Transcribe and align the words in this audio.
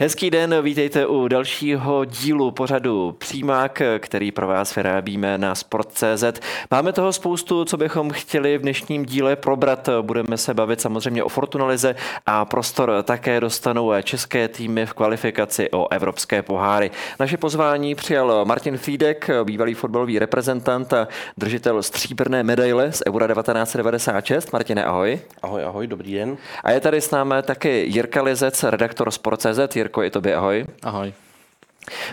Hezký 0.00 0.30
den, 0.30 0.54
vítejte 0.62 1.06
u 1.06 1.28
dalšího 1.28 2.04
dílu 2.04 2.50
pořadu 2.50 3.12
Přímák, 3.18 3.82
který 3.98 4.32
pro 4.32 4.46
vás 4.46 4.74
vyrábíme 4.74 5.38
na 5.38 5.54
Sport.cz. 5.54 6.40
Máme 6.70 6.92
toho 6.92 7.12
spoustu, 7.12 7.64
co 7.64 7.76
bychom 7.76 8.10
chtěli 8.10 8.58
v 8.58 8.62
dnešním 8.62 9.04
díle 9.04 9.36
probrat. 9.36 9.88
Budeme 10.02 10.36
se 10.36 10.54
bavit 10.54 10.80
samozřejmě 10.80 11.24
o 11.24 11.28
Fortunalize 11.28 11.94
a 12.26 12.44
prostor 12.44 13.02
také 13.02 13.40
dostanou 13.40 13.92
české 14.02 14.48
týmy 14.48 14.86
v 14.86 14.92
kvalifikaci 14.92 15.70
o 15.70 15.92
evropské 15.92 16.42
poháry. 16.42 16.90
Naše 17.20 17.36
pozvání 17.36 17.94
přijal 17.94 18.44
Martin 18.44 18.78
Fídek, 18.78 19.30
bývalý 19.44 19.74
fotbalový 19.74 20.18
reprezentant 20.18 20.92
a 20.92 21.08
držitel 21.38 21.82
stříbrné 21.82 22.42
medaile 22.42 22.92
z 22.92 23.02
Eura 23.06 23.26
1996. 23.26 24.52
Martine, 24.52 24.84
ahoj. 24.84 25.18
Ahoj, 25.42 25.64
ahoj, 25.64 25.86
dobrý 25.86 26.14
den. 26.14 26.36
A 26.64 26.70
je 26.70 26.80
tady 26.80 27.00
s 27.00 27.10
námi 27.10 27.34
taky 27.42 27.84
Jirka 27.86 28.22
Lizec, 28.22 28.62
redaktor 28.62 29.10
Sport.cz. 29.10 29.83
Jirko, 29.84 30.02
i 30.02 30.10
tobě 30.10 30.34
ahoj. 30.34 30.66
Ahoj. 30.82 31.12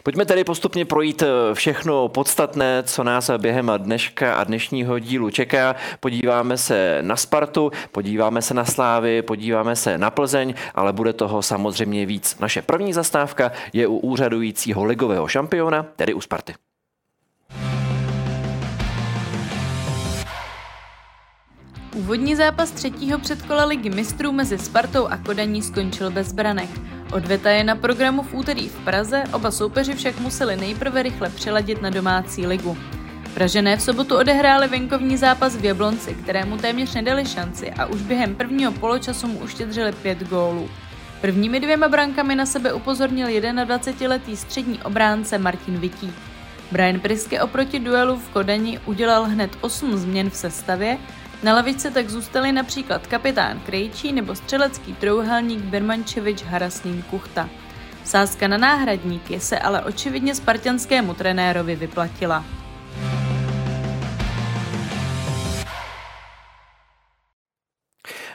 Pojďme 0.03 0.25
tedy 0.25 0.43
postupně 0.43 0.85
projít 0.85 1.21
eh, 1.21 1.27
všechno 1.53 2.07
podstatné, 2.07 2.83
co 2.83 3.03
nás 3.03 3.31
během 3.37 3.71
dneška 3.77 4.35
a 4.35 4.43
dnešního 4.43 4.99
dílu 4.99 5.29
čeká. 5.29 5.75
Podíváme 5.99 6.57
se 6.57 6.97
na 7.01 7.15
Spartu, 7.15 7.71
podíváme 7.91 8.41
se 8.41 8.53
na 8.53 8.65
Slávy, 8.65 9.21
podíváme 9.21 9.75
se 9.75 9.97
na 9.97 10.09
Plzeň, 10.09 10.53
ale 10.75 10.93
bude 10.93 11.13
toho 11.13 11.41
samozřejmě 11.41 12.05
víc. 12.05 12.39
Naše 12.39 12.61
první 12.61 12.93
zastávka 12.93 13.51
je 13.73 13.87
u 13.87 13.97
úřadujícího 13.97 14.83
ligového 14.83 15.27
šampiona, 15.27 15.85
tedy 15.95 16.13
u 16.13 16.21
Sparty. 16.21 16.53
Úvodní 21.95 22.35
zápas 22.35 22.71
třetího 22.71 23.19
předkola 23.19 23.65
ligy 23.65 23.89
mistrů 23.89 24.31
mezi 24.31 24.57
Spartou 24.57 25.07
a 25.07 25.17
Kodaní 25.17 25.61
skončil 25.61 26.11
bez 26.11 26.33
branek. 26.33 26.69
Odveta 27.11 27.49
je 27.51 27.63
na 27.63 27.75
programu 27.75 28.23
v 28.23 28.33
úterý 28.33 28.69
v 28.69 28.79
Praze, 28.83 29.23
oba 29.33 29.51
soupeři 29.51 29.93
však 29.93 30.19
museli 30.19 30.55
nejprve 30.55 31.03
rychle 31.03 31.29
přiladit 31.29 31.81
na 31.81 31.89
domácí 31.89 32.47
ligu. 32.47 32.77
Pražené 33.33 33.77
v 33.77 33.81
sobotu 33.81 34.17
odehráli 34.17 34.67
venkovní 34.67 35.17
zápas 35.17 35.55
v 35.55 35.65
Jablonci, 35.65 36.13
kterému 36.13 36.57
téměř 36.57 36.93
nedali 36.93 37.25
šanci 37.25 37.71
a 37.71 37.85
už 37.85 38.01
během 38.01 38.35
prvního 38.35 38.71
poločasu 38.71 39.27
mu 39.27 39.39
uštědřili 39.39 39.91
pět 39.91 40.23
gólů. 40.23 40.69
Prvními 41.21 41.59
dvěma 41.59 41.87
brankami 41.87 42.35
na 42.35 42.45
sebe 42.45 42.73
upozornil 42.73 43.27
21-letý 43.27 44.37
střední 44.37 44.79
obránce 44.81 45.37
Martin 45.37 45.77
Vitík. 45.77 46.15
Brian 46.71 46.99
Priske 46.99 47.41
oproti 47.41 47.79
duelu 47.79 48.15
v 48.15 48.29
Kodani 48.29 48.79
udělal 48.85 49.23
hned 49.23 49.51
8 49.61 49.97
změn 49.97 50.29
v 50.29 50.35
sestavě 50.35 50.97
na 51.43 51.53
lavice 51.53 51.91
tak 51.91 52.09
zůstali 52.09 52.51
například 52.51 53.07
kapitán 53.07 53.59
Krejčí 53.59 54.13
nebo 54.13 54.35
střelecký 54.35 54.93
trouhelník 54.93 55.59
Birmančevič 55.59 56.43
Haraslín 56.43 57.03
Kuchta. 57.09 57.49
Sázka 58.03 58.47
na 58.47 58.57
náhradníky 58.57 59.39
se 59.39 59.59
ale 59.59 59.83
očividně 59.83 60.35
spartianskému 60.35 61.13
trenérovi 61.13 61.75
vyplatila. 61.75 62.45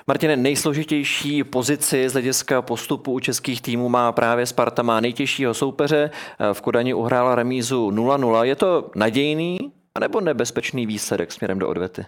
Martine, 0.06 0.36
nejsložitější 0.36 1.44
pozici 1.44 2.08
z 2.08 2.12
hlediska 2.12 2.62
postupu 2.62 3.12
u 3.12 3.20
českých 3.20 3.62
týmů 3.62 3.88
má 3.88 4.12
právě 4.12 4.46
Sparta, 4.46 4.82
má 4.82 5.00
nejtěžšího 5.00 5.54
soupeře. 5.54 6.10
V 6.52 6.60
Kodani 6.60 6.94
uhrála 6.94 7.34
remízu 7.34 7.90
0-0. 7.90 8.42
Je 8.42 8.56
to 8.56 8.90
nadějný 8.94 9.58
anebo 9.94 10.20
nebezpečný 10.20 10.86
výsledek 10.86 11.32
směrem 11.32 11.58
do 11.58 11.68
odvety? 11.68 12.06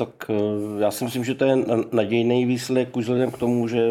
Tak 0.00 0.30
eh, 0.30 0.34
já 0.80 0.90
si 0.90 1.04
myslím, 1.04 1.24
že 1.24 1.34
to 1.34 1.44
je 1.44 1.58
nadějný 1.92 2.44
výsledek 2.44 2.96
už 2.96 3.04
vzhledem 3.04 3.30
k 3.30 3.38
tomu, 3.38 3.68
že 3.68 3.88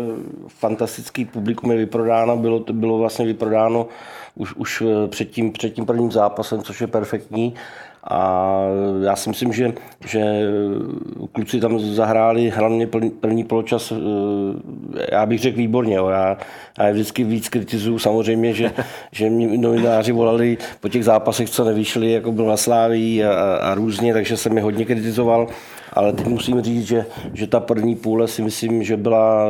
fantastický 0.47 1.25
publikum 1.25 1.71
je 1.71 1.77
vyprodáno, 1.77 2.37
bylo, 2.37 2.59
bylo 2.71 2.97
vlastně 2.97 3.25
vyprodáno 3.25 3.87
už, 4.35 4.55
už 4.55 4.81
eh, 4.81 5.07
před, 5.07 5.25
tím, 5.25 5.51
před 5.51 5.69
tím 5.69 5.85
prvním 5.85 6.11
zápasem, 6.11 6.61
což 6.61 6.81
je 6.81 6.87
perfektní. 6.87 7.53
A 8.03 8.59
já 9.03 9.15
si 9.15 9.29
myslím, 9.29 9.53
že, 9.53 9.73
že 10.07 10.23
kluci 11.31 11.59
tam 11.59 11.79
zahráli 11.79 12.49
hlavně 12.49 12.87
první 13.19 13.43
poločas, 13.43 13.91
eh, 13.91 15.05
já 15.11 15.25
bych 15.25 15.39
řekl 15.39 15.57
výborně. 15.57 15.95
Jo. 15.95 16.07
Já, 16.07 16.37
já 16.79 16.87
je 16.87 16.93
vždycky 16.93 17.23
víc 17.23 17.49
kritizuju 17.49 17.99
samozřejmě, 17.99 18.53
že, 18.53 18.71
že 19.11 19.29
mě 19.29 19.57
novináři 19.57 20.11
volali 20.11 20.57
po 20.79 20.89
těch 20.89 21.03
zápasech, 21.03 21.49
co 21.49 21.63
nevyšli, 21.63 22.11
jako 22.11 22.31
byl 22.31 22.45
na 22.45 22.57
Sláví 22.57 23.23
a, 23.23 23.55
a, 23.55 23.75
různě, 23.75 24.13
takže 24.13 24.37
jsem 24.37 24.57
je 24.57 24.63
hodně 24.63 24.85
kritizoval. 24.85 25.47
Ale 25.93 26.13
teď 26.13 26.27
musím 26.27 26.61
říct, 26.61 26.87
že, 26.87 27.05
že 27.33 27.47
ta 27.47 27.59
první 27.59 27.95
půle 27.95 28.27
si 28.27 28.41
myslím, 28.41 28.83
že 28.83 28.97
byla 28.97 29.45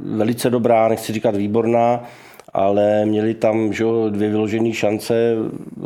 velice 0.00 0.50
dobrá, 0.50 0.88
nechci 0.88 1.12
říkat 1.12 1.36
výborná, 1.36 2.04
ale 2.52 3.06
měli 3.06 3.34
tam 3.34 3.72
že, 3.72 3.84
dvě 4.10 4.30
vyložené 4.30 4.72
šance, 4.72 5.34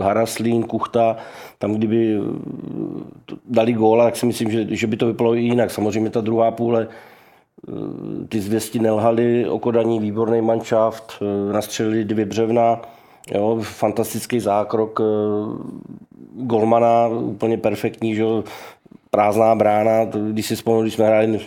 Haraslín, 0.01 0.63
Kuchta, 0.63 1.17
tam 1.59 1.75
kdyby 1.75 2.19
dali 3.49 3.73
góla, 3.73 4.05
tak 4.05 4.17
si 4.17 4.27
myslím, 4.27 4.51
že, 4.51 4.67
že 4.77 4.87
by 4.87 4.97
to 4.97 5.07
vypadalo 5.07 5.35
i 5.35 5.41
jinak. 5.41 5.71
Samozřejmě 5.71 6.11
ta 6.11 6.21
druhá 6.21 6.51
půle, 6.51 6.89
ty 8.29 8.41
zvěsti 8.41 8.79
nelhali, 8.79 9.49
okodaní 9.49 10.01
výborný 10.01 10.41
manšaft, 10.41 11.23
nastřelili 11.53 12.05
dvě 12.05 12.25
břevna, 12.25 12.81
jo, 13.35 13.59
fantastický 13.63 14.41
zákrok 14.41 15.01
golmana, 16.35 17.09
úplně 17.09 17.59
perfektní, 17.59 18.15
že 18.15 18.25
prázdná 19.15 19.55
brána, 19.55 20.05
když 20.31 20.47
si 20.47 20.55
vzpomínám, 20.55 20.83
když 20.83 20.95
jsme 20.95 21.07
hráli 21.07 21.41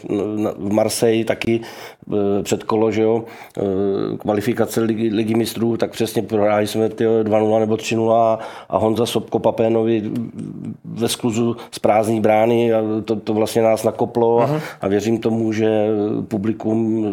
v 0.57 0.73
Marseille 0.73 1.25
taky 1.25 1.61
e, 1.61 2.43
před 2.43 2.63
kolo, 2.63 2.91
že 2.91 3.01
jo, 3.01 3.23
e, 3.57 4.17
kvalifikace 4.17 4.81
ligy, 4.81 5.09
ligy 5.09 5.35
mistrů, 5.35 5.77
tak 5.77 5.91
přesně 5.91 6.21
prohráli 6.21 6.67
jsme 6.67 6.87
2-0 6.87 7.59
nebo 7.59 7.75
3-0 7.75 8.37
a 8.69 8.77
Honza 8.77 9.05
Sobko 9.05 9.39
Papénovi 9.39 10.11
ve 10.85 11.09
skluzu 11.09 11.57
z 11.71 11.79
prázdné 11.79 12.21
brány 12.21 12.73
a 12.73 12.81
to, 13.05 13.15
to 13.15 13.33
vlastně 13.33 13.61
nás 13.61 13.83
nakoplo 13.83 14.39
a, 14.39 14.47
uh-huh. 14.47 14.61
a 14.81 14.87
věřím 14.87 15.17
tomu, 15.17 15.53
že 15.53 15.87
publikum 16.27 17.05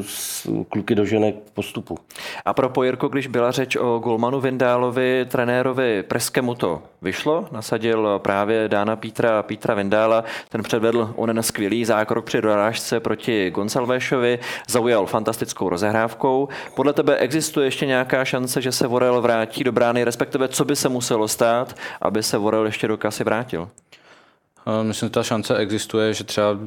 kluky 0.69 0.94
dožene 0.94 1.32
k 1.32 1.36
postupu. 1.54 1.98
A 2.44 2.54
pro 2.54 2.69
Pojirko, 2.69 3.08
když 3.08 3.26
byla 3.26 3.50
řeč 3.50 3.76
o 3.76 3.98
Golmanu 3.98 4.40
Vindálovi, 4.40 5.26
trenérovi 5.28 6.02
Preskemu 6.02 6.54
to 6.54 6.82
vyšlo, 7.02 7.46
nasadil 7.52 8.19
právě 8.19 8.69
Dána 8.69 8.96
Pítra, 8.96 9.42
Pítra 9.42 9.74
Vindála, 9.74 10.24
ten 10.48 10.62
předvedl 10.62 11.12
onen 11.16 11.42
skvělý 11.42 11.84
zákrok 11.84 12.25
při 12.25 12.41
dorážce 12.41 13.00
proti 13.00 13.50
Gonsalvéšovi, 13.50 14.38
zaujal 14.69 15.06
fantastickou 15.06 15.69
rozehrávkou. 15.69 16.48
Podle 16.76 16.92
tebe 16.92 17.16
existuje 17.16 17.66
ještě 17.66 17.86
nějaká 17.86 18.25
šance, 18.25 18.62
že 18.62 18.72
se 18.72 18.86
Vorel 18.86 19.20
vrátí 19.20 19.64
do 19.64 19.72
brány, 19.72 20.04
respektive 20.04 20.48
co 20.48 20.64
by 20.64 20.76
se 20.76 20.88
muselo 20.88 21.28
stát, 21.28 21.76
aby 22.00 22.22
se 22.22 22.38
Vorel 22.38 22.66
ještě 22.66 22.88
do 22.88 22.97
kasy 22.97 23.25
vrátil? 23.25 23.69
Myslím, 24.82 25.06
že 25.06 25.10
ta 25.10 25.22
šance 25.22 25.56
existuje, 25.56 26.14
že 26.14 26.25
třeba 26.25 26.58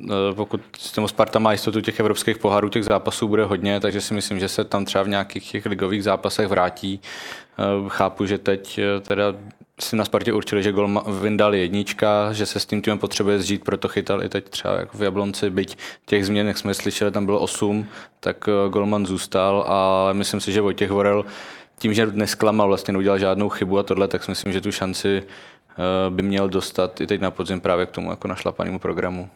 e, 0.00 0.34
pokud 0.34 0.60
s 0.78 1.06
Sparta 1.06 1.38
má 1.38 1.52
jistotu 1.52 1.80
těch 1.80 2.00
evropských 2.00 2.38
pohárů, 2.38 2.68
těch 2.68 2.84
zápasů 2.84 3.28
bude 3.28 3.44
hodně, 3.44 3.80
takže 3.80 4.00
si 4.00 4.14
myslím, 4.14 4.38
že 4.40 4.48
se 4.48 4.64
tam 4.64 4.84
třeba 4.84 5.04
v 5.04 5.08
nějakých 5.08 5.50
těch 5.50 5.66
ligových 5.66 6.04
zápasech 6.04 6.48
vrátí. 6.48 7.00
E, 7.58 7.88
chápu, 7.88 8.26
že 8.26 8.38
teď 8.38 8.80
teda 9.00 9.34
si 9.82 9.96
na 9.96 10.04
Spartě 10.04 10.32
určili, 10.32 10.62
že 10.62 10.72
gol 10.72 11.02
vyndal 11.20 11.54
jednička, 11.54 12.32
že 12.32 12.46
se 12.46 12.60
s 12.60 12.66
tím 12.66 12.82
týmem 12.82 12.98
potřebuje 12.98 13.38
zžít, 13.38 13.64
proto 13.64 13.88
chytal 13.88 14.24
i 14.24 14.28
teď 14.28 14.48
třeba 14.48 14.74
jako 14.74 14.98
v 14.98 15.02
Jablonci, 15.02 15.50
byť 15.50 15.78
těch 16.06 16.26
změn, 16.26 16.46
jak 16.46 16.58
jsme 16.58 16.74
slyšeli, 16.74 17.10
tam 17.10 17.26
bylo 17.26 17.40
8, 17.40 17.86
tak 18.20 18.48
eh, 18.48 18.68
golman 18.68 19.06
zůstal 19.06 19.64
a 19.68 20.08
myslím 20.12 20.40
si, 20.40 20.52
že 20.52 20.60
Vojtěch 20.60 20.90
Vorel 20.90 21.24
tím, 21.78 21.94
že 21.94 22.06
nesklamal, 22.06 22.68
vlastně 22.68 22.92
neudělal 22.92 23.18
žádnou 23.18 23.48
chybu 23.48 23.78
a 23.78 23.82
tohle, 23.82 24.08
tak 24.08 24.24
si 24.24 24.30
myslím, 24.30 24.52
že 24.52 24.60
tu 24.60 24.72
šanci 24.72 25.22
by 26.10 26.22
měl 26.22 26.48
dostat 26.48 27.00
i 27.00 27.06
teď 27.06 27.20
na 27.20 27.30
podzim 27.30 27.60
právě 27.60 27.86
k 27.86 27.90
tomu 27.90 28.10
jako 28.10 28.28
našlapanému 28.28 28.78
programu. 28.78 29.28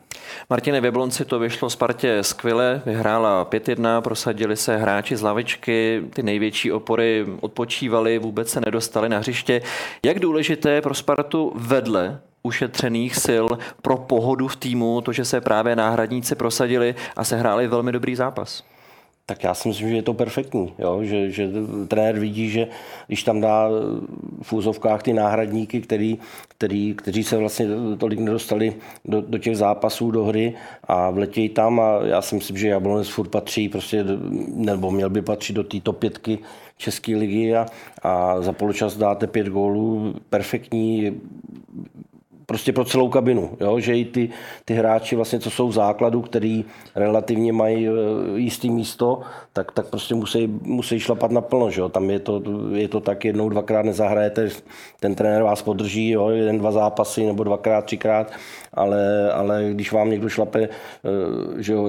Martine, 0.50 0.80
v 0.80 0.84
Jablonci 0.84 1.24
to 1.24 1.38
vyšlo 1.38 1.70
Spartě 1.70 2.22
skvěle, 2.22 2.82
vyhrála 2.86 3.44
5-1, 3.44 4.00
prosadili 4.00 4.56
se 4.56 4.76
hráči 4.76 5.16
z 5.16 5.22
lavičky, 5.22 6.02
ty 6.10 6.22
největší 6.22 6.72
opory 6.72 7.26
odpočívali, 7.40 8.18
vůbec 8.18 8.48
se 8.48 8.60
nedostali 8.60 9.08
na 9.08 9.18
hřiště. 9.18 9.62
Jak 10.04 10.18
důležité 10.18 10.80
pro 10.80 10.94
Spartu 10.94 11.52
vedle 11.54 12.20
ušetřených 12.42 13.16
sil 13.26 13.46
pro 13.82 13.96
pohodu 13.96 14.48
v 14.48 14.56
týmu, 14.56 15.00
to, 15.00 15.12
že 15.12 15.24
se 15.24 15.40
právě 15.40 15.76
náhradníci 15.76 16.34
prosadili 16.34 16.94
a 17.16 17.24
sehráli 17.24 17.68
velmi 17.68 17.92
dobrý 17.92 18.14
zápas. 18.14 18.73
Tak 19.26 19.44
já 19.44 19.54
si 19.54 19.68
myslím, 19.68 19.88
že 19.88 19.96
je 19.96 20.02
to 20.02 20.14
perfektní, 20.14 20.74
jo? 20.78 21.04
Že, 21.04 21.30
že 21.30 21.50
trenér 21.88 22.18
vidí, 22.18 22.50
že 22.50 22.66
když 23.06 23.22
tam 23.22 23.40
dá 23.40 23.68
v 24.42 24.52
úzovkách 24.52 25.02
ty 25.02 25.12
náhradníky, 25.12 25.80
který, 25.80 26.18
který, 26.48 26.94
kteří 26.94 27.24
se 27.24 27.36
vlastně 27.36 27.66
tolik 27.98 28.18
nedostali 28.18 28.76
do, 29.04 29.20
do 29.20 29.38
těch 29.38 29.56
zápasů, 29.56 30.10
do 30.10 30.24
hry 30.24 30.54
a 30.84 31.10
vletějí 31.10 31.48
tam 31.48 31.80
a 31.80 32.00
já 32.04 32.22
si 32.22 32.34
myslím, 32.34 32.56
že 32.56 32.68
Jablonec 32.68 33.08
furt 33.08 33.28
patří, 33.28 33.68
prostě, 33.68 34.04
nebo 34.54 34.90
měl 34.90 35.10
by 35.10 35.22
patřit 35.22 35.52
do 35.52 35.64
této 35.64 35.92
pětky 35.92 36.38
České 36.76 37.16
ligy 37.16 37.56
a, 37.56 37.66
a 38.02 38.42
za 38.42 38.52
poločas 38.52 38.96
dáte 38.96 39.26
pět 39.26 39.46
gólů, 39.46 40.14
perfektní 40.30 41.20
prostě 42.46 42.72
pro 42.72 42.84
celou 42.84 43.08
kabinu, 43.08 43.50
jo? 43.60 43.80
že 43.80 43.98
i 43.98 44.04
ty, 44.04 44.28
ty 44.64 44.74
hráči, 44.74 45.16
vlastně, 45.16 45.40
co 45.40 45.50
jsou 45.50 45.68
v 45.68 45.72
základu, 45.72 46.22
který 46.22 46.64
relativně 46.94 47.52
mají 47.52 47.88
e, 47.88 47.90
jistý 48.34 48.70
místo, 48.70 49.20
tak, 49.52 49.72
tak 49.72 49.86
prostě 49.86 50.14
musí, 50.14 50.46
musí 50.62 51.00
šlapat 51.00 51.30
naplno. 51.30 51.70
Že 51.70 51.80
jo? 51.80 51.88
Tam 51.88 52.10
je 52.10 52.18
to, 52.18 52.42
je 52.72 52.88
to 52.88 53.00
tak 53.00 53.24
jednou, 53.24 53.48
dvakrát 53.48 53.84
nezahrajete, 53.84 54.48
ten 55.00 55.14
trenér 55.14 55.42
vás 55.42 55.62
podrží, 55.62 56.10
jo? 56.10 56.28
jeden, 56.28 56.58
dva 56.58 56.72
zápasy 56.72 57.26
nebo 57.26 57.44
dvakrát, 57.44 57.84
třikrát, 57.84 58.32
ale, 58.74 59.32
ale 59.32 59.70
když 59.70 59.92
vám 59.92 60.10
někdo 60.10 60.28
šlape 60.28 60.62
e, 60.62 60.68
že 61.62 61.72
jo, 61.72 61.86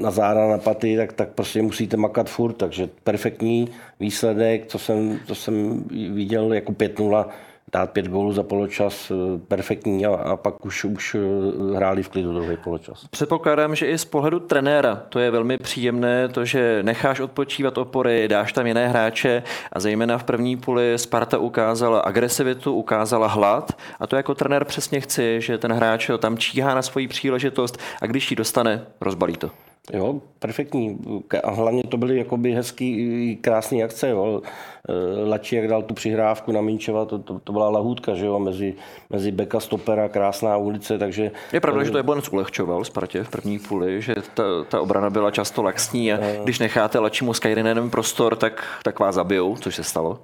na 0.00 0.10
záda, 0.10 0.48
na 0.48 0.58
paty, 0.58 0.96
tak, 0.96 1.12
tak 1.12 1.28
prostě 1.28 1.62
musíte 1.62 1.96
makat 1.96 2.28
furt, 2.28 2.52
takže 2.52 2.88
perfektní 3.04 3.68
výsledek, 4.00 4.66
co 4.66 4.78
jsem, 4.78 5.18
co 5.26 5.34
jsem 5.34 5.84
viděl 5.90 6.52
jako 6.52 6.72
5-0, 6.72 7.26
dát 7.72 7.90
pět 7.90 8.08
gólů 8.08 8.32
za 8.32 8.42
poločas, 8.42 9.10
eh, 9.10 9.38
perfektní 9.48 10.06
a, 10.06 10.14
a 10.14 10.36
pak 10.36 10.66
už, 10.66 10.84
už 10.84 11.14
eh, 11.14 11.76
hráli 11.76 12.02
v 12.02 12.08
klidu 12.08 12.32
druhý 12.32 12.56
poločas. 12.56 13.04
Předpokládám, 13.10 13.74
že 13.74 13.86
i 13.86 13.98
z 13.98 14.04
pohledu 14.04 14.40
trenéra 14.40 15.02
to 15.08 15.18
je 15.18 15.30
velmi 15.30 15.58
příjemné, 15.58 16.28
to, 16.28 16.44
že 16.44 16.82
necháš 16.82 17.20
odpočívat 17.20 17.78
opory, 17.78 18.28
dáš 18.28 18.52
tam 18.52 18.66
jiné 18.66 18.88
hráče 18.88 19.42
a 19.72 19.80
zejména 19.80 20.18
v 20.18 20.24
první 20.24 20.56
půli 20.56 20.98
Sparta 20.98 21.38
ukázala 21.38 22.00
agresivitu, 22.00 22.74
ukázala 22.74 23.26
hlad 23.26 23.72
a 24.00 24.06
to 24.06 24.16
jako 24.16 24.34
trenér 24.34 24.64
přesně 24.64 25.00
chci, 25.00 25.40
že 25.40 25.58
ten 25.58 25.72
hráč 25.72 26.10
tam 26.18 26.38
číhá 26.38 26.74
na 26.74 26.82
svoji 26.82 27.08
příležitost 27.08 27.78
a 28.02 28.06
když 28.06 28.30
ji 28.30 28.36
dostane, 28.36 28.86
rozbalí 29.00 29.36
to. 29.36 29.50
Jo, 29.92 30.20
perfektní. 30.38 30.98
A 31.44 31.50
hlavně 31.50 31.82
to 31.82 31.96
byly 31.96 32.18
jakoby 32.18 32.52
hezký, 32.52 33.38
krásný 33.40 33.84
akce. 33.84 34.08
Jo. 34.08 34.42
E, 34.88 35.28
Lači, 35.28 35.56
jak 35.56 35.68
dal 35.68 35.82
tu 35.82 35.94
přihrávku 35.94 36.52
na 36.52 36.60
Minčeva, 36.60 37.04
to, 37.04 37.18
to, 37.18 37.38
to 37.38 37.52
byla 37.52 37.68
lahůdka, 37.68 38.14
že 38.14 38.26
jo, 38.26 38.38
mezi, 38.38 38.74
mezi 39.10 39.32
Beka 39.32 39.60
Stopera, 39.60 40.08
krásná 40.08 40.56
ulice, 40.56 40.98
takže... 40.98 41.30
Je 41.52 41.60
pravda, 41.60 41.84
že 41.84 41.90
to 41.90 41.96
je 41.96 42.02
Bonec 42.02 42.28
ulehčoval 42.28 42.84
Spartě 42.84 43.24
v 43.24 43.30
první 43.30 43.58
půli, 43.58 44.02
že 44.02 44.14
ta, 44.34 44.42
ta 44.68 44.80
obrana 44.80 45.10
byla 45.10 45.30
často 45.30 45.62
laxní 45.62 46.12
a 46.12 46.18
e... 46.20 46.40
když 46.44 46.58
necháte 46.58 46.98
Lačimu 46.98 47.34
Skyrinenem 47.34 47.90
prostor, 47.90 48.36
tak, 48.36 48.64
tak 48.82 48.98
vás 48.98 49.14
zabijou, 49.14 49.56
což 49.56 49.74
se 49.74 49.84
stalo. 49.84 50.18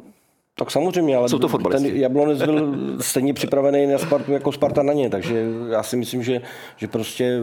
Tak 0.58 0.70
samozřejmě, 0.70 1.16
ale 1.16 1.28
Jsou 1.28 1.38
to 1.38 1.58
ten 1.58 1.86
Jablonec 1.86 2.42
byl 2.42 2.76
stejně 3.00 3.34
připravený 3.34 3.86
na 3.86 3.98
Spartu 3.98 4.32
jako 4.32 4.52
Sparta 4.52 4.82
na 4.82 4.92
ně, 4.92 5.10
takže 5.10 5.46
já 5.70 5.82
si 5.82 5.96
myslím, 5.96 6.22
že, 6.22 6.40
že 6.76 6.88
prostě 6.88 7.40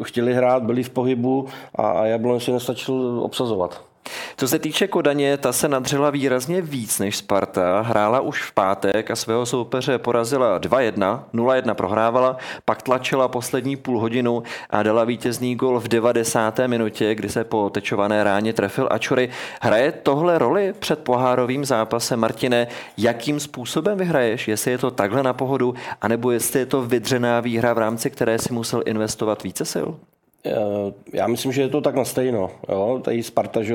eh, 0.00 0.04
chtěli 0.04 0.34
hrát, 0.34 0.62
byli 0.62 0.82
v 0.82 0.90
pohybu 0.90 1.46
a, 1.74 1.90
a 1.90 2.06
Jablonec 2.06 2.42
si 2.42 2.52
nestačil 2.52 3.20
obsazovat. 3.22 3.84
Co 4.36 4.48
se 4.48 4.58
týče 4.58 4.88
Kodaně, 4.88 5.36
ta 5.36 5.52
se 5.52 5.68
nadřela 5.68 6.10
výrazně 6.10 6.62
víc 6.62 6.98
než 6.98 7.16
Sparta. 7.16 7.80
Hrála 7.80 8.20
už 8.20 8.42
v 8.42 8.52
pátek 8.52 9.10
a 9.10 9.16
svého 9.16 9.46
soupeře 9.46 9.98
porazila 9.98 10.60
2-1, 10.60 11.20
0-1 11.34 11.74
prohrávala, 11.74 12.36
pak 12.64 12.82
tlačila 12.82 13.28
poslední 13.28 13.76
půl 13.76 14.00
hodinu 14.00 14.42
a 14.70 14.82
dala 14.82 15.04
vítězný 15.04 15.56
gol 15.56 15.80
v 15.80 15.88
90. 15.88 16.60
minutě, 16.66 17.14
kdy 17.14 17.28
se 17.28 17.44
po 17.44 17.70
tečované 17.70 18.24
ráně 18.24 18.52
trefil 18.52 18.88
Ačory. 18.90 19.28
Hraje 19.60 19.92
tohle 19.92 20.38
roli 20.38 20.74
před 20.78 20.98
pohárovým 20.98 21.64
zápasem, 21.64 22.20
Martine? 22.20 22.66
Jakým 22.98 23.40
způsobem 23.40 23.98
vyhraješ? 23.98 24.48
Jestli 24.48 24.70
je 24.70 24.78
to 24.78 24.90
takhle 24.90 25.22
na 25.22 25.32
pohodu, 25.32 25.74
anebo 26.00 26.30
jestli 26.30 26.60
je 26.60 26.66
to 26.66 26.82
vydřená 26.82 27.40
výhra, 27.40 27.72
v 27.72 27.78
rámci 27.78 28.10
které 28.10 28.38
si 28.38 28.52
musel 28.52 28.82
investovat 28.86 29.42
více 29.42 29.64
sil? 29.74 29.88
Eh, 30.46 30.92
já 31.12 31.26
myslím, 31.26 31.52
že 31.52 31.62
je 31.62 31.68
to 31.68 31.80
tak 31.80 31.94
na 31.94 32.04
stejno. 32.04 32.50
Jo? 32.68 33.00
Tady 33.04 33.22
Sparta, 33.22 33.62
že 33.62 33.74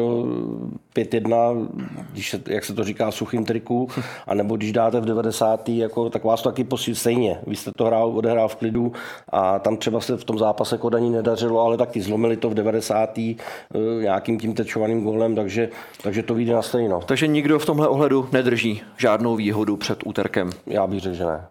5-1, 0.94 1.68
když 2.12 2.30
se, 2.30 2.42
jak 2.48 2.66
se 2.66 2.74
to 2.74 2.84
říká, 2.84 3.12
suchým 3.12 3.46
triku, 3.46 3.90
anebo 4.28 4.58
když 4.58 4.72
dáte 4.72 5.00
v 5.00 5.06
90. 5.06 5.70
Jako, 5.70 6.10
tak 6.10 6.24
vás 6.24 6.42
to 6.42 6.50
taky 6.50 6.64
posíl 6.64 6.96
stejně. 6.96 7.40
Vy 7.48 7.56
jste 7.56 7.72
to 7.72 7.86
hrál, 7.86 8.18
odehrál 8.18 8.48
v 8.48 8.56
klidu 8.56 8.94
a 9.30 9.60
tam 9.60 9.78
třeba 9.78 10.02
se 10.02 10.18
v 10.18 10.24
tom 10.24 10.40
zápase 10.40 10.78
Kodaní 10.78 11.10
nedařilo, 11.10 11.62
ale 11.62 11.78
taky 11.78 12.02
zlomili 12.02 12.38
to 12.38 12.50
v 12.50 12.54
90. 12.54 13.20
Eh, 13.20 14.02
nějakým 14.02 14.40
tím 14.40 14.54
tečovaným 14.54 15.04
golem, 15.04 15.36
takže, 15.36 15.70
takže 16.04 16.24
to 16.24 16.34
vyjde 16.34 16.54
na 16.54 16.62
stejno. 16.62 17.02
Takže 17.06 17.28
nikdo 17.28 17.60
v 17.60 17.66
tomhle 17.66 17.88
ohledu 17.88 18.30
nedrží 18.32 18.82
žádnou 18.98 19.36
výhodu 19.36 19.78
před 19.78 20.00
úterkem? 20.06 20.50
Já 20.68 20.88
bych 20.88 21.00
řekl, 21.00 21.16
že 21.16 21.26
ne. 21.26 21.46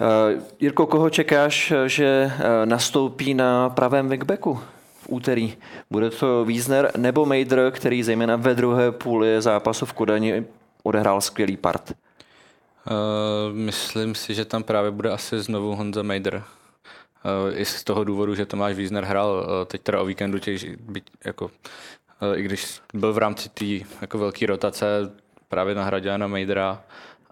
Uh, 0.00 0.42
Jirko, 0.60 0.86
koho 0.86 1.10
čekáš, 1.10 1.72
že 1.86 2.26
uh, 2.26 2.66
nastoupí 2.66 3.34
na 3.34 3.70
pravém 3.70 4.08
wingbacku 4.08 4.54
v 5.02 5.06
úterý? 5.08 5.56
Bude 5.90 6.10
to 6.10 6.44
Wiesner 6.44 6.90
nebo 6.96 7.26
Mejdr, 7.26 7.70
který 7.70 8.02
zejména 8.02 8.36
ve 8.36 8.54
druhé 8.54 8.92
půli 8.92 9.42
zápasu 9.42 9.86
v 9.86 9.92
Kodani 9.92 10.44
odehrál 10.82 11.20
skvělý 11.20 11.56
part? 11.56 11.92
Uh, 11.92 13.56
myslím 13.56 14.14
si, 14.14 14.34
že 14.34 14.44
tam 14.44 14.62
právě 14.62 14.90
bude 14.90 15.10
asi 15.10 15.40
znovu 15.40 15.76
Honza 15.76 16.02
Mejdr. 16.02 16.36
Uh, 16.36 16.42
I 17.54 17.64
z 17.64 17.84
toho 17.84 18.04
důvodu, 18.04 18.34
že 18.34 18.46
Tomáš 18.46 18.74
Wiesner 18.74 19.04
hrál 19.04 19.30
uh, 19.30 19.64
teď 19.66 19.82
teda 19.82 20.00
o 20.00 20.04
víkendu, 20.04 20.38
těch, 20.38 20.78
byť, 20.80 21.04
jako, 21.24 21.44
uh, 21.44 22.38
i 22.38 22.42
když 22.42 22.80
byl 22.94 23.12
v 23.12 23.18
rámci 23.18 23.48
té 23.48 23.86
jako 24.00 24.18
velké 24.18 24.46
rotace, 24.46 24.86
právě 25.48 25.74
na 25.74 26.26
Mejdra, 26.26 26.82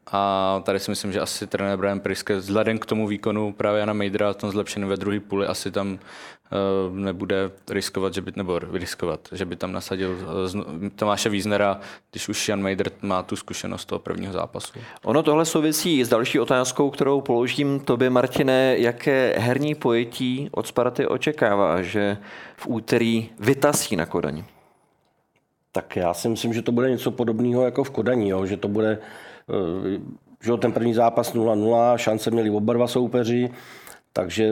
a 0.07 0.63
tady 0.65 0.79
si 0.79 0.91
myslím, 0.91 1.13
že 1.13 1.21
asi 1.21 1.47
trenér 1.47 1.79
Brian 1.79 2.01
Priske 2.01 2.37
vzhledem 2.37 2.79
k 2.79 2.87
tomu 2.87 3.07
výkonu 3.07 3.53
právě 3.53 3.81
Jana 3.81 3.93
Mejdra, 3.93 4.35
tom 4.35 4.51
zlepšeným 4.51 4.89
ve 4.89 4.97
druhé 4.97 5.21
půli, 5.21 5.47
asi 5.47 5.71
tam 5.71 5.93
uh, 5.93 6.97
nebude 6.97 7.51
riskovat, 7.71 8.15
že 8.15 8.21
by, 8.21 8.33
nebo 8.37 8.59
riskovat, 8.59 9.21
že 9.33 9.45
by 9.45 9.57
tam 9.57 9.73
nasadil 9.73 10.11
uh, 10.11 10.89
Tomáše 10.97 11.29
Víznera, 11.29 11.81
když 12.11 12.29
už 12.29 12.49
Jan 12.49 12.63
Mejdr 12.63 12.91
má 13.03 13.23
tu 13.23 13.37
zkušenost 13.37 13.85
toho 13.85 13.99
prvního 13.99 14.33
zápasu. 14.33 14.79
Ono 15.05 15.23
tohle 15.23 15.45
souvisí 15.45 16.05
s 16.05 16.09
další 16.09 16.41
otázkou, 16.41 16.91
kterou 16.91 17.21
položím 17.21 17.81
tobě, 17.81 18.11
Martine. 18.11 18.75
Jaké 18.79 19.35
herní 19.39 19.75
pojetí 19.75 20.49
od 20.53 20.67
Sparty 20.67 21.07
očekává, 21.07 21.83
že 21.83 22.17
v 22.57 22.67
úterý 22.67 23.31
vytasí 23.39 23.97
na 23.97 24.07
Kodaň? 24.07 24.45
Tak 25.73 25.97
já 25.97 26.15
si 26.15 26.29
myslím, 26.29 26.53
že 26.53 26.63
to 26.63 26.73
bude 26.73 26.91
něco 26.91 27.11
podobného 27.11 27.65
jako 27.65 27.85
v 27.85 27.91
Kodani, 27.91 28.29
jo? 28.29 28.47
že 28.47 28.57
to 28.57 28.69
bude 28.69 28.99
že 30.45 30.53
ten 30.59 30.73
první 30.73 30.95
zápas 30.95 31.35
0-0, 31.35 31.97
šance 31.97 32.31
měli 32.31 32.51
oba 32.51 32.73
dva 32.73 32.87
soupeři, 32.87 33.51
takže 34.13 34.51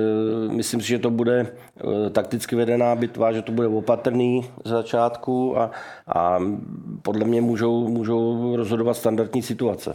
myslím 0.51 0.81
si, 0.81 0.89
že 0.89 0.99
to 0.99 1.11
bude 1.11 1.47
eh, 1.47 2.11
takticky 2.11 2.57
vedená 2.57 2.95
bitva, 2.95 3.33
že 3.33 3.43
to 3.43 3.53
bude 3.53 3.69
opatrný 3.69 4.51
z 4.65 4.71
začátku 4.71 5.59
a, 5.59 5.71
a 6.15 6.39
podle 7.03 7.25
mě 7.25 7.41
můžou, 7.41 7.89
můžou 7.89 8.57
rozhodovat 8.57 8.95
standardní 8.95 9.43
situace. 9.43 9.95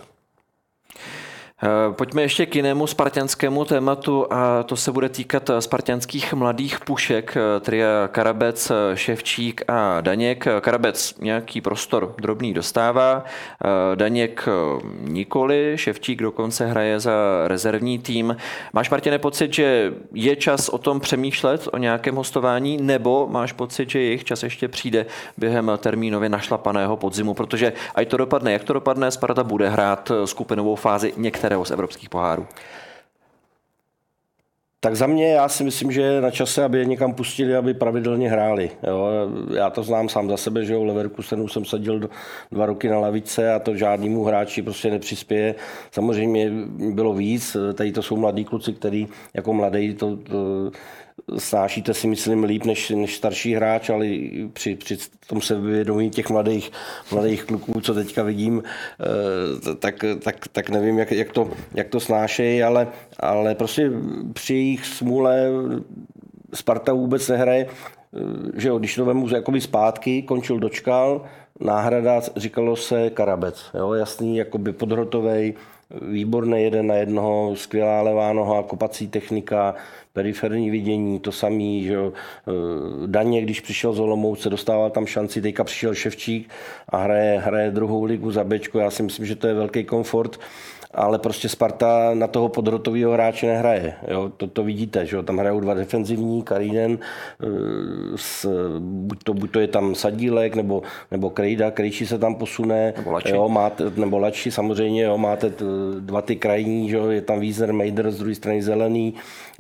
Eh, 1.65 1.93
pojďme 1.93 2.21
ještě 2.21 2.45
k 2.45 2.55
jinému 2.55 2.87
spartianskému 2.87 3.65
tématu 3.65 4.33
a 4.33 4.63
to 4.63 4.75
se 4.75 4.91
bude 4.91 5.09
týkat 5.09 5.49
eh, 5.49 5.61
spartianských 5.61 6.33
mladých 6.33 6.79
pušek, 6.79 7.37
eh, 7.37 7.59
tria 7.59 8.07
Karabec, 8.11 8.71
Ševčík 8.93 9.61
a 9.67 10.01
Daněk. 10.01 10.47
Karabec 10.61 11.15
nějaký 11.19 11.61
prostor 11.61 12.15
drobný 12.21 12.53
dostává, 12.53 13.23
Daněk 13.95 14.47
nikoli, 14.99 15.73
Ševčík 15.75 16.21
dokonce 16.21 16.65
hraje 16.65 16.99
za 16.99 17.13
rezervní 17.47 17.99
tým. 17.99 18.37
Máš, 18.73 18.89
Martine, 18.89 19.19
pocit, 19.19 19.53
že 19.53 19.93
je 20.13 20.35
čas 20.35 20.69
o 20.69 20.77
tom 20.77 20.99
přemýšlet, 20.99 21.67
o 21.73 21.77
nějakém 21.77 22.15
hostování, 22.15 22.77
nebo 22.81 23.27
máš 23.31 23.51
pocit, 23.51 23.89
že 23.89 23.99
jejich 23.99 24.23
čas 24.23 24.43
ještě 24.43 24.67
přijde 24.67 25.05
během 25.37 25.71
termínově 25.77 26.29
našlapaného 26.29 26.97
podzimu, 26.97 27.33
protože 27.33 27.73
ať 27.95 28.07
to 28.07 28.17
dopadne, 28.17 28.53
jak 28.53 28.63
to 28.63 28.73
dopadne, 28.73 29.11
Sparta 29.11 29.43
bude 29.43 29.69
hrát 29.69 30.11
skupinovou 30.25 30.75
fázi 30.75 31.13
některé 31.17 31.54
kterého 31.55 31.65
z 31.65 31.71
evropských 31.71 32.09
pohárů? 32.09 32.47
Tak 34.79 34.95
za 34.95 35.07
mě 35.07 35.33
já 35.33 35.49
si 35.49 35.63
myslím, 35.63 35.91
že 35.91 36.01
je 36.01 36.21
na 36.21 36.31
čase, 36.31 36.63
aby 36.63 36.77
je 36.77 36.85
někam 36.85 37.13
pustili, 37.13 37.55
aby 37.55 37.73
pravidelně 37.73 38.29
hráli. 38.29 38.71
Jo. 38.87 39.09
Já 39.55 39.69
to 39.69 39.83
znám 39.83 40.09
sám 40.09 40.29
za 40.29 40.37
sebe, 40.37 40.65
že 40.65 40.77
u 40.77 40.83
Leverkusenu 40.83 41.47
jsem 41.47 41.65
sadil 41.65 42.09
dva 42.51 42.65
roky 42.65 42.89
na 42.89 42.99
lavice 42.99 43.53
a 43.53 43.59
to 43.59 43.75
žádnému 43.75 44.23
hráči 44.23 44.61
prostě 44.61 44.91
nepřispěje. 44.91 45.55
Samozřejmě 45.91 46.51
bylo 46.93 47.13
víc, 47.13 47.57
tady 47.73 47.91
to 47.91 48.01
jsou 48.01 48.17
mladí 48.17 48.45
kluci, 48.45 48.73
kteří 48.73 49.07
jako 49.33 49.53
mladí 49.53 49.93
to, 49.93 50.17
to 50.17 50.71
snášíte 51.37 51.93
si 51.93 52.07
myslím 52.07 52.43
líp 52.43 52.65
než, 52.65 52.89
než 52.89 53.15
starší 53.15 53.53
hráč, 53.53 53.89
ale 53.89 54.07
při, 54.53 54.75
při 54.75 54.97
tom 55.27 55.41
sebevědomí 55.41 56.09
těch 56.09 56.29
mladých, 56.29 56.71
mladých 57.11 57.43
kluků, 57.43 57.81
co 57.81 57.93
teďka 57.93 58.23
vidím, 58.23 58.63
eh, 58.63 59.75
tak, 59.75 60.05
tak, 60.23 60.47
tak 60.51 60.69
nevím, 60.69 60.99
jak, 60.99 61.11
jak, 61.11 61.31
to, 61.31 61.49
jak 61.73 61.89
to 61.89 61.99
snášejí, 61.99 62.63
ale, 62.63 62.87
ale 63.19 63.55
prostě 63.55 63.91
při 64.33 64.53
jejich 64.53 64.85
smůle 64.85 65.49
Sparta 66.53 66.93
vůbec 66.93 67.27
nehraje, 67.29 67.67
eh, 67.67 68.61
že 68.61 68.67
jo, 68.67 68.79
když 68.79 68.95
to 68.95 69.05
vemu 69.05 69.29
jakoby 69.29 69.61
zpátky, 69.61 70.21
končil 70.21 70.59
dočkal, 70.59 71.25
náhrada, 71.59 72.21
říkalo 72.35 72.75
se 72.75 73.09
Karabec, 73.09 73.65
jo, 73.73 73.93
jasný, 73.93 74.37
jakoby 74.37 74.73
podhrotovej, 74.73 75.53
výborný 76.01 76.63
jeden 76.63 76.87
na 76.87 76.95
jednoho, 76.95 77.55
skvělá 77.55 78.01
levá 78.01 78.33
noha, 78.33 78.63
kopací 78.63 79.07
technika, 79.07 79.75
periferní 80.15 80.69
vidění, 80.69 81.19
to 81.19 81.31
samý, 81.31 81.83
že 81.83 81.93
jo. 81.93 82.13
Eh, 82.47 82.51
Daně, 83.07 83.41
když 83.41 83.59
přišel 83.59 83.93
z 83.93 83.99
Olomouce, 83.99 84.49
dostával 84.49 84.89
tam 84.89 85.05
šanci, 85.05 85.41
teďka 85.41 85.63
přišel 85.63 85.93
Ševčík 85.93 86.49
a 86.89 86.97
hraje, 86.97 87.39
hraje 87.39 87.71
druhou 87.71 88.03
ligu 88.03 88.31
za 88.31 88.43
Bčko. 88.43 88.79
Já 88.79 88.91
si 88.91 89.03
myslím, 89.03 89.25
že 89.25 89.35
to 89.35 89.47
je 89.47 89.53
velký 89.53 89.83
komfort 89.83 90.39
ale 90.95 91.19
prostě 91.19 91.49
Sparta 91.49 92.11
na 92.13 92.27
toho 92.27 92.49
podrotového 92.49 93.11
hráče 93.11 93.47
nehraje. 93.47 93.93
Jo? 94.07 94.31
To, 94.37 94.47
to 94.47 94.63
vidíte, 94.63 95.05
že 95.05 95.15
jo? 95.15 95.23
tam 95.23 95.37
hrajou 95.37 95.59
dva 95.59 95.73
defenzivní, 95.73 96.43
Karinen, 96.43 96.99
eh, 96.99 97.47
s, 98.15 98.49
buď, 98.79 99.23
to, 99.23 99.33
buď 99.33 99.51
to 99.51 99.59
je 99.59 99.67
tam 99.67 99.95
Sadílek, 99.95 100.55
nebo, 100.55 100.81
nebo 101.11 101.29
Krejda, 101.29 101.71
Krejči 101.71 102.07
se 102.07 102.17
tam 102.17 102.35
posune, 102.35 102.93
nebo 102.97 103.11
Lači, 103.11 103.31
jo, 103.31 103.49
máte, 103.49 103.91
nebo 103.95 104.19
Lači 104.19 104.51
samozřejmě, 104.51 105.03
jo, 105.03 105.17
máte 105.17 105.53
dva 105.99 106.21
ty 106.21 106.35
krajní, 106.35 106.89
že 106.89 106.95
jo? 106.95 107.09
je 107.09 107.21
tam 107.21 107.39
Wiesner, 107.39 107.73
Mejder, 107.73 108.11
z 108.11 108.17
druhé 108.17 108.35
strany 108.35 108.61
Zelený, 108.61 109.13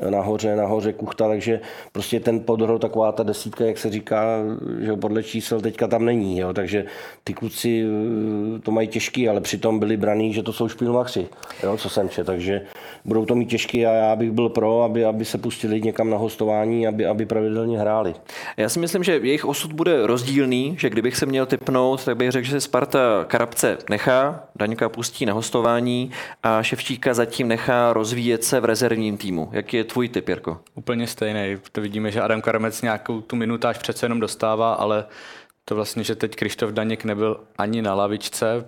nahoře, 0.09 0.55
nahoře 0.55 0.93
Kuchta, 0.93 1.27
takže 1.27 1.59
prostě 1.91 2.19
ten 2.19 2.39
podro, 2.39 2.79
taková 2.79 3.11
ta 3.11 3.23
desítka, 3.23 3.65
jak 3.65 3.77
se 3.77 3.89
říká, 3.89 4.37
že 4.79 4.93
podle 4.93 5.23
čísel 5.23 5.61
teďka 5.61 5.87
tam 5.87 6.05
není, 6.05 6.39
jo? 6.39 6.53
takže 6.53 6.85
ty 7.23 7.33
kluci 7.33 7.85
eh, 7.85 8.59
to 8.59 8.71
mají 8.71 8.87
těžký, 8.87 9.29
ale 9.29 9.41
přitom 9.41 9.79
byli 9.79 9.97
braný, 9.97 10.33
že 10.33 10.43
to 10.43 10.53
jsou 10.53 10.67
špilmachři, 10.67 11.24
jo? 11.63 11.77
co 11.77 11.89
jsem 11.89 12.09
čet, 12.09 12.25
takže 12.25 12.61
budou 13.05 13.25
to 13.25 13.35
mít 13.35 13.45
těžký 13.45 13.85
a 13.85 13.91
já 13.91 14.15
bych 14.15 14.31
byl 14.31 14.49
pro, 14.49 14.83
aby, 14.83 15.05
aby 15.05 15.25
se 15.25 15.37
pustili 15.37 15.81
někam 15.81 16.09
na 16.09 16.17
hostování, 16.17 16.87
aby, 16.87 17.05
aby 17.05 17.25
pravidelně 17.25 17.79
hráli. 17.79 18.13
Já 18.57 18.69
si 18.69 18.79
myslím, 18.79 19.03
že 19.03 19.19
jejich 19.23 19.45
osud 19.45 19.73
bude 19.73 20.07
rozdílný, 20.07 20.75
že 20.79 20.89
kdybych 20.89 21.17
se 21.17 21.25
měl 21.25 21.45
typnout, 21.45 22.05
tak 22.05 22.17
bych 22.17 22.31
řekl, 22.31 22.47
že 22.47 22.61
Sparta 22.61 23.25
Karabce 23.27 23.77
nechá, 23.89 24.43
Daňka 24.55 24.89
pustí 24.89 25.25
na 25.25 25.33
hostování 25.33 26.11
a 26.43 26.63
Ševčíka 26.63 27.13
zatím 27.13 27.47
nechá 27.47 27.93
rozvíjet 27.93 28.43
se 28.43 28.59
v 28.59 28.65
rezervním 28.65 29.17
týmu. 29.17 29.49
Jak 29.51 29.73
je 29.73 29.83
tvůj 29.83 30.09
typ, 30.09 30.29
Jirko? 30.29 30.57
Úplně 30.75 31.07
stejný. 31.07 31.57
To 31.71 31.81
vidíme, 31.81 32.11
že 32.11 32.21
Adam 32.21 32.41
Karamec 32.41 32.81
nějakou 32.81 33.21
tu 33.21 33.35
minutáž 33.35 33.77
přece 33.77 34.05
jenom 34.05 34.19
dostává, 34.19 34.73
ale 34.73 35.05
to 35.65 35.75
vlastně, 35.75 36.03
že 36.03 36.15
teď 36.15 36.35
Krištof 36.35 36.71
Daněk 36.71 37.03
nebyl 37.03 37.39
ani 37.57 37.81
na 37.81 37.93
lavičce 37.93 38.65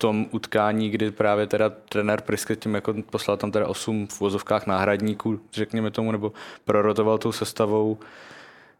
tom 0.00 0.26
utkání, 0.30 0.90
kdy 0.90 1.10
právě 1.10 1.46
teda 1.46 1.70
trenér 1.88 2.20
Priske 2.20 2.56
tím 2.56 2.74
jako 2.74 2.94
poslal 3.10 3.36
tam 3.36 3.50
teda 3.50 3.68
osm 3.68 4.06
v 4.06 4.20
vozovkách 4.20 4.66
náhradníků, 4.66 5.40
řekněme 5.52 5.90
tomu, 5.90 6.12
nebo 6.12 6.32
prorotoval 6.64 7.18
tou 7.18 7.32
sestavou. 7.32 7.98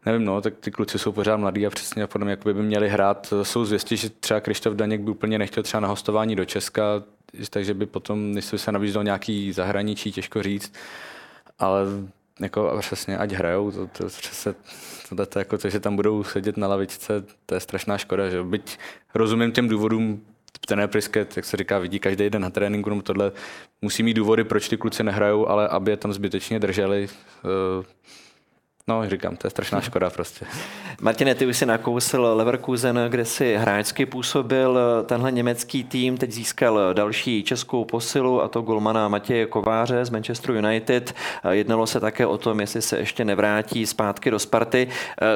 Nevím, 0.07 0.25
no, 0.25 0.41
tak 0.41 0.55
ty 0.61 0.71
kluci 0.71 0.99
jsou 0.99 1.13
pořád 1.13 1.37
mladí 1.37 1.67
a 1.67 1.71
přesně 1.71 2.07
podle 2.07 2.25
mě 2.25 2.37
by 2.45 2.63
měli 2.63 2.89
hrát. 2.89 3.35
Jsou 3.43 3.65
zvěstí, 3.65 3.97
že 3.97 4.11
třeba 4.11 4.41
Krištof 4.41 4.75
Daněk 4.75 5.01
by 5.01 5.11
úplně 5.11 5.39
nechtěl 5.39 5.63
třeba 5.63 5.81
na 5.81 5.89
hostování 5.89 6.37
do 6.37 6.45
Česka, 6.45 6.83
takže 7.51 7.75
by 7.75 7.87
potom, 7.87 8.33
než 8.33 8.45
se 8.45 8.73
nabízelo 8.73 9.03
nějaký 9.03 9.53
zahraničí, 9.53 10.13
těžko 10.13 10.43
říct 10.43 10.73
ale 11.61 11.87
jako 12.41 12.77
přesně, 12.81 13.19
ať 13.19 13.33
hrajou, 13.33 13.71
to, 13.71 13.87
to, 13.87 14.07
přesně, 14.07 14.55
to, 15.09 15.27
to, 15.27 15.39
jako 15.39 15.59
to, 15.59 15.69
že 15.69 15.81
tam 15.81 15.97
budou 15.97 16.25
sedět 16.25 16.57
na 16.57 16.69
lavičce, 16.69 17.25
to 17.47 17.55
je 17.55 17.61
strašná 17.61 17.99
škoda, 17.99 18.31
že 18.31 18.43
byť 18.43 18.79
rozumím 19.15 19.53
těm 19.53 19.69
důvodům, 19.69 20.25
ten 20.67 20.89
Prisket, 20.89 21.37
jak 21.37 21.47
se 21.47 21.57
říká, 21.57 21.79
vidí 21.79 21.99
každý 21.99 22.31
den 22.31 22.43
na 22.43 22.51
tréninku, 22.51 22.91
no 22.91 23.03
tohle. 23.03 23.33
Musí 23.83 24.03
mít 24.03 24.15
důvody, 24.15 24.45
proč 24.45 24.69
ty 24.69 24.77
kluci 24.77 25.03
nehrajou, 25.05 25.49
ale 25.49 25.69
aby 25.69 25.91
je 25.91 25.97
tam 25.97 26.13
zbytečně 26.13 26.59
drželi, 26.59 27.09
uh, 27.79 27.85
No, 28.89 29.09
říkám, 29.09 29.37
to 29.37 29.47
je 29.47 29.51
strašná 29.51 29.81
škoda 29.91 30.11
prostě. 30.11 30.47
Martine, 31.01 31.35
ty 31.35 31.47
už 31.47 31.57
si 31.57 31.67
nakousil 31.67 32.23
Leverkusen, 32.35 33.01
kde 33.09 33.25
si 33.25 33.57
hráčsky 33.57 34.07
působil. 34.07 34.79
Tenhle 35.07 35.33
německý 35.33 35.85
tým 35.85 36.17
teď 36.17 36.33
získal 36.33 36.95
další 36.95 37.43
českou 37.43 37.85
posilu, 37.85 38.43
a 38.43 38.49
to 38.49 38.63
golmana 38.63 39.09
Matěje 39.09 39.47
Kováře 39.47 40.05
z 40.05 40.11
Manchester 40.11 40.51
United. 40.51 41.15
Jednalo 41.51 41.87
se 41.87 42.01
také 42.01 42.27
o 42.27 42.39
tom, 42.39 42.61
jestli 42.61 42.83
se 42.83 42.99
ještě 42.99 43.25
nevrátí 43.25 43.87
zpátky 43.87 44.31
do 44.31 44.39
Sparty. 44.39 44.89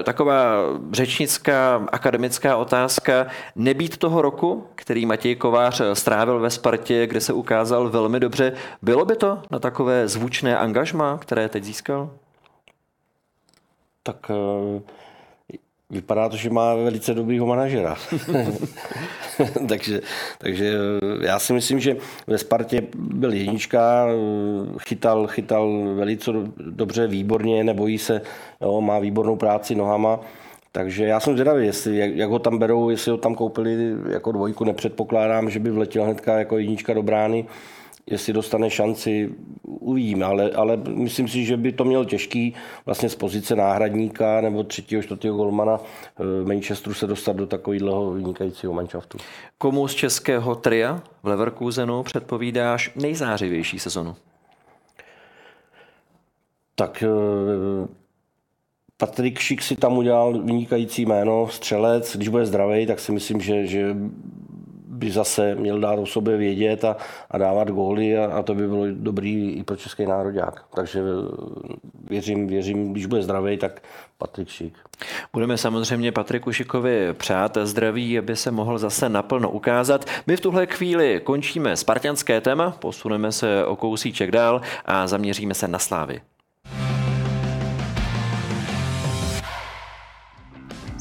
Taková 0.02 0.54
řečnická 0.92 1.86
akademická 1.92 2.56
otázka. 2.56 3.26
Nebýt 3.56 3.96
toho 3.96 4.22
roku, 4.22 4.66
který 4.74 5.06
Matěj 5.06 5.36
Kovář 5.36 5.80
strávil 5.92 6.40
ve 6.40 6.50
Spartě, 6.50 7.06
kde 7.06 7.20
se 7.20 7.32
ukázal 7.32 7.90
velmi 7.90 8.20
dobře, 8.20 8.52
bylo 8.82 9.04
by 9.04 9.16
to 9.16 9.42
na 9.50 9.58
takové 9.58 10.08
zvučné 10.08 10.58
angažma, 10.58 11.18
které 11.18 11.48
teď 11.48 11.64
získal? 11.64 12.10
Tak 14.04 14.30
eh, 14.30 14.80
vypadá 15.90 16.28
to, 16.28 16.37
že 16.37 16.50
má 16.50 16.75
velice 16.75 17.14
dobrýho 17.14 17.46
manažera. 17.46 17.96
takže, 19.68 20.00
takže 20.38 20.75
eh, 21.02 21.26
já 21.26 21.38
si 21.38 21.52
myslím, 21.52 21.80
že 21.80 21.96
ve 22.26 22.38
Spartě 22.38 22.82
byl 22.96 23.32
jednička, 23.32 24.06
eh, 24.08 24.78
chytal, 24.88 25.26
chytal 25.26 25.94
velice 25.94 26.30
dobře, 26.56 27.06
výborně, 27.06 27.64
nebojí 27.64 27.99
se, 27.99 28.20
jo, 28.61 28.80
má 28.80 28.99
výbornou 28.99 29.37
práci 29.37 29.75
nohama. 29.75 30.20
Takže 30.73 31.04
já 31.04 31.20
jsem 31.20 31.32
zvědavý, 31.32 31.66
jestli, 31.66 31.96
jak, 31.96 32.16
jak, 32.16 32.30
ho 32.30 32.38
tam 32.38 32.58
berou, 32.58 32.90
jestli 32.90 33.11
ho 33.11 33.16
tam 33.16 33.34
koupili 33.34 33.94
jako 34.08 34.32
dvojku, 34.32 34.64
nepředpokládám, 34.64 35.50
že 35.50 35.58
by 35.58 35.70
vletěl 35.70 36.04
hnedka 36.04 36.38
jako 36.38 36.58
jednička 36.58 36.94
do 36.94 37.02
brány 37.02 37.46
jestli 38.06 38.32
dostane 38.32 38.70
šanci, 38.70 39.34
uvidíme, 39.62 40.25
ale, 40.25 40.50
ale 40.50 40.76
myslím 40.76 41.28
si, 41.28 41.44
že 41.44 41.56
by 41.56 41.73
to 41.73 41.84
měl 41.84 42.04
těžký 42.04 42.54
vlastně 42.87 43.08
z 43.08 43.14
pozice 43.14 43.56
náhradníka 43.56 44.40
nebo 44.40 44.64
třetího, 44.64 45.02
čtvrtého 45.02 45.37
golmana 45.37 45.80
v 46.18 46.46
Manchesteru 46.46 46.94
se 46.94 47.06
dostat 47.06 47.37
do 47.37 47.46
takového 47.46 48.12
vynikajícího 48.12 48.73
manšaftu. 48.73 49.18
Komu 49.58 49.88
z 49.88 49.94
českého 49.94 50.54
tria 50.54 51.02
v 51.23 51.26
Leverkusenu 51.26 52.02
předpovídáš 52.02 52.90
nejzářivější 52.96 53.78
sezonu? 53.78 54.16
Tak 56.75 57.04
eh, 57.06 57.88
Patrik 58.96 59.38
Šik 59.38 59.62
si 59.62 59.76
tam 59.76 59.99
udělal 59.99 60.42
vynikající 60.42 61.06
jméno, 61.06 61.49
střelec. 61.49 62.16
Když 62.16 62.28
bude 62.28 62.46
zdravý, 62.46 62.87
tak 62.87 63.00
si 63.00 63.12
myslím, 63.12 63.40
že, 63.40 63.66
že 63.66 63.96
by 65.04 65.11
zase 65.11 65.54
měl 65.54 65.80
dát 65.80 65.99
o 65.99 66.06
sobě 66.06 66.37
vědět 66.37 66.84
a, 66.84 66.96
a 67.30 67.38
dávat 67.38 67.68
góly 67.68 68.18
a, 68.18 68.26
a 68.26 68.42
to 68.42 68.54
by 68.54 68.68
bylo 68.68 68.84
dobrý 68.90 69.50
i 69.50 69.62
pro 69.62 69.76
český 69.76 70.06
národák. 70.06 70.64
Takže 70.75 71.00
eh, 71.00 71.75
věřím, 72.11 72.46
věřím, 72.46 72.92
když 72.92 73.06
bude 73.06 73.23
zdravý, 73.23 73.56
tak 73.56 73.82
Patrik 74.18 74.49
Šik. 74.49 74.75
Budeme 75.32 75.58
samozřejmě 75.58 76.12
Patriku 76.12 76.52
Šikovi 76.52 77.12
přát 77.12 77.58
zdraví, 77.62 78.18
aby 78.18 78.37
se 78.37 78.50
mohl 78.50 78.78
zase 78.78 79.08
naplno 79.08 79.50
ukázat. 79.50 80.04
My 80.26 80.37
v 80.37 80.40
tuhle 80.40 80.66
chvíli 80.66 81.20
končíme 81.25 81.76
spartianské 81.76 82.40
téma, 82.40 82.70
posuneme 82.70 83.32
se 83.32 83.64
o 83.64 83.76
kousíček 83.76 84.30
dál 84.30 84.61
a 84.84 85.06
zaměříme 85.06 85.54
se 85.54 85.68
na 85.68 85.78
slávy. 85.78 86.20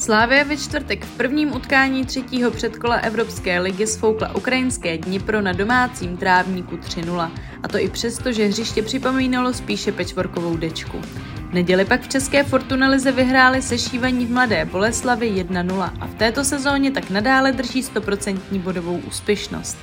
Slávia 0.04 0.44
ve 0.44 0.58
čtvrtek 0.58 1.06
v 1.06 1.18
prvním 1.18 1.56
utkání 1.56 2.06
třetího 2.06 2.52
předkola 2.52 2.96
Evropské 2.96 3.60
ligy 3.60 3.88
sfoukla 3.88 4.36
ukrajinské 4.36 4.98
Dnipro 4.98 5.42
na 5.42 5.52
domácím 5.52 6.18
trávníku 6.18 6.76
3-0. 6.76 7.32
A 7.64 7.68
to 7.68 7.78
i 7.78 7.90
přesto, 7.90 8.32
že 8.32 8.46
hřiště 8.46 8.82
připomínalo 8.82 9.54
spíše 9.54 9.92
pečvorkovou 9.92 10.58
dečku. 10.58 11.02
V 11.50 11.54
neděli 11.54 11.86
pak 11.86 12.02
v 12.02 12.08
České 12.08 12.44
Fortunalize 12.44 13.12
vyhráli 13.12 13.62
sešívaní 13.62 14.26
v 14.26 14.32
Mladé 14.32 14.66
Boleslavi 14.66 15.44
1-0 15.44 15.92
a 16.00 16.08
v 16.08 16.16
této 16.16 16.44
sezóně 16.44 16.92
tak 16.92 17.10
nadále 17.10 17.52
drží 17.52 17.84
100% 17.84 18.40
bodovou 18.60 18.98
úspěšnost. 18.98 19.78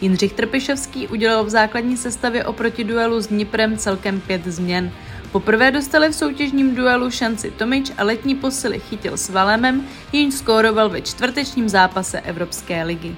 Jindřich 0.00 0.32
Trpišovský 0.32 1.08
udělal 1.08 1.44
v 1.44 1.50
základní 1.50 1.96
sestavě 1.96 2.44
oproti 2.44 2.84
duelu 2.84 3.20
s 3.20 3.26
Dniprem 3.26 3.76
celkem 3.76 4.20
pět 4.20 4.44
změn– 4.44 4.90
Poprvé 5.32 5.70
dostali 5.70 6.08
v 6.08 6.14
soutěžním 6.14 6.74
duelu 6.74 7.10
šanci 7.10 7.50
Tomič 7.50 7.92
a 7.98 8.04
letní 8.04 8.34
posily 8.34 8.80
chytil 8.80 9.16
s 9.16 9.28
Valemem, 9.28 9.86
jenž 10.12 10.34
skóroval 10.34 10.88
ve 10.88 11.00
čtvrtečním 11.00 11.68
zápase 11.68 12.20
Evropské 12.20 12.84
ligy. 12.84 13.16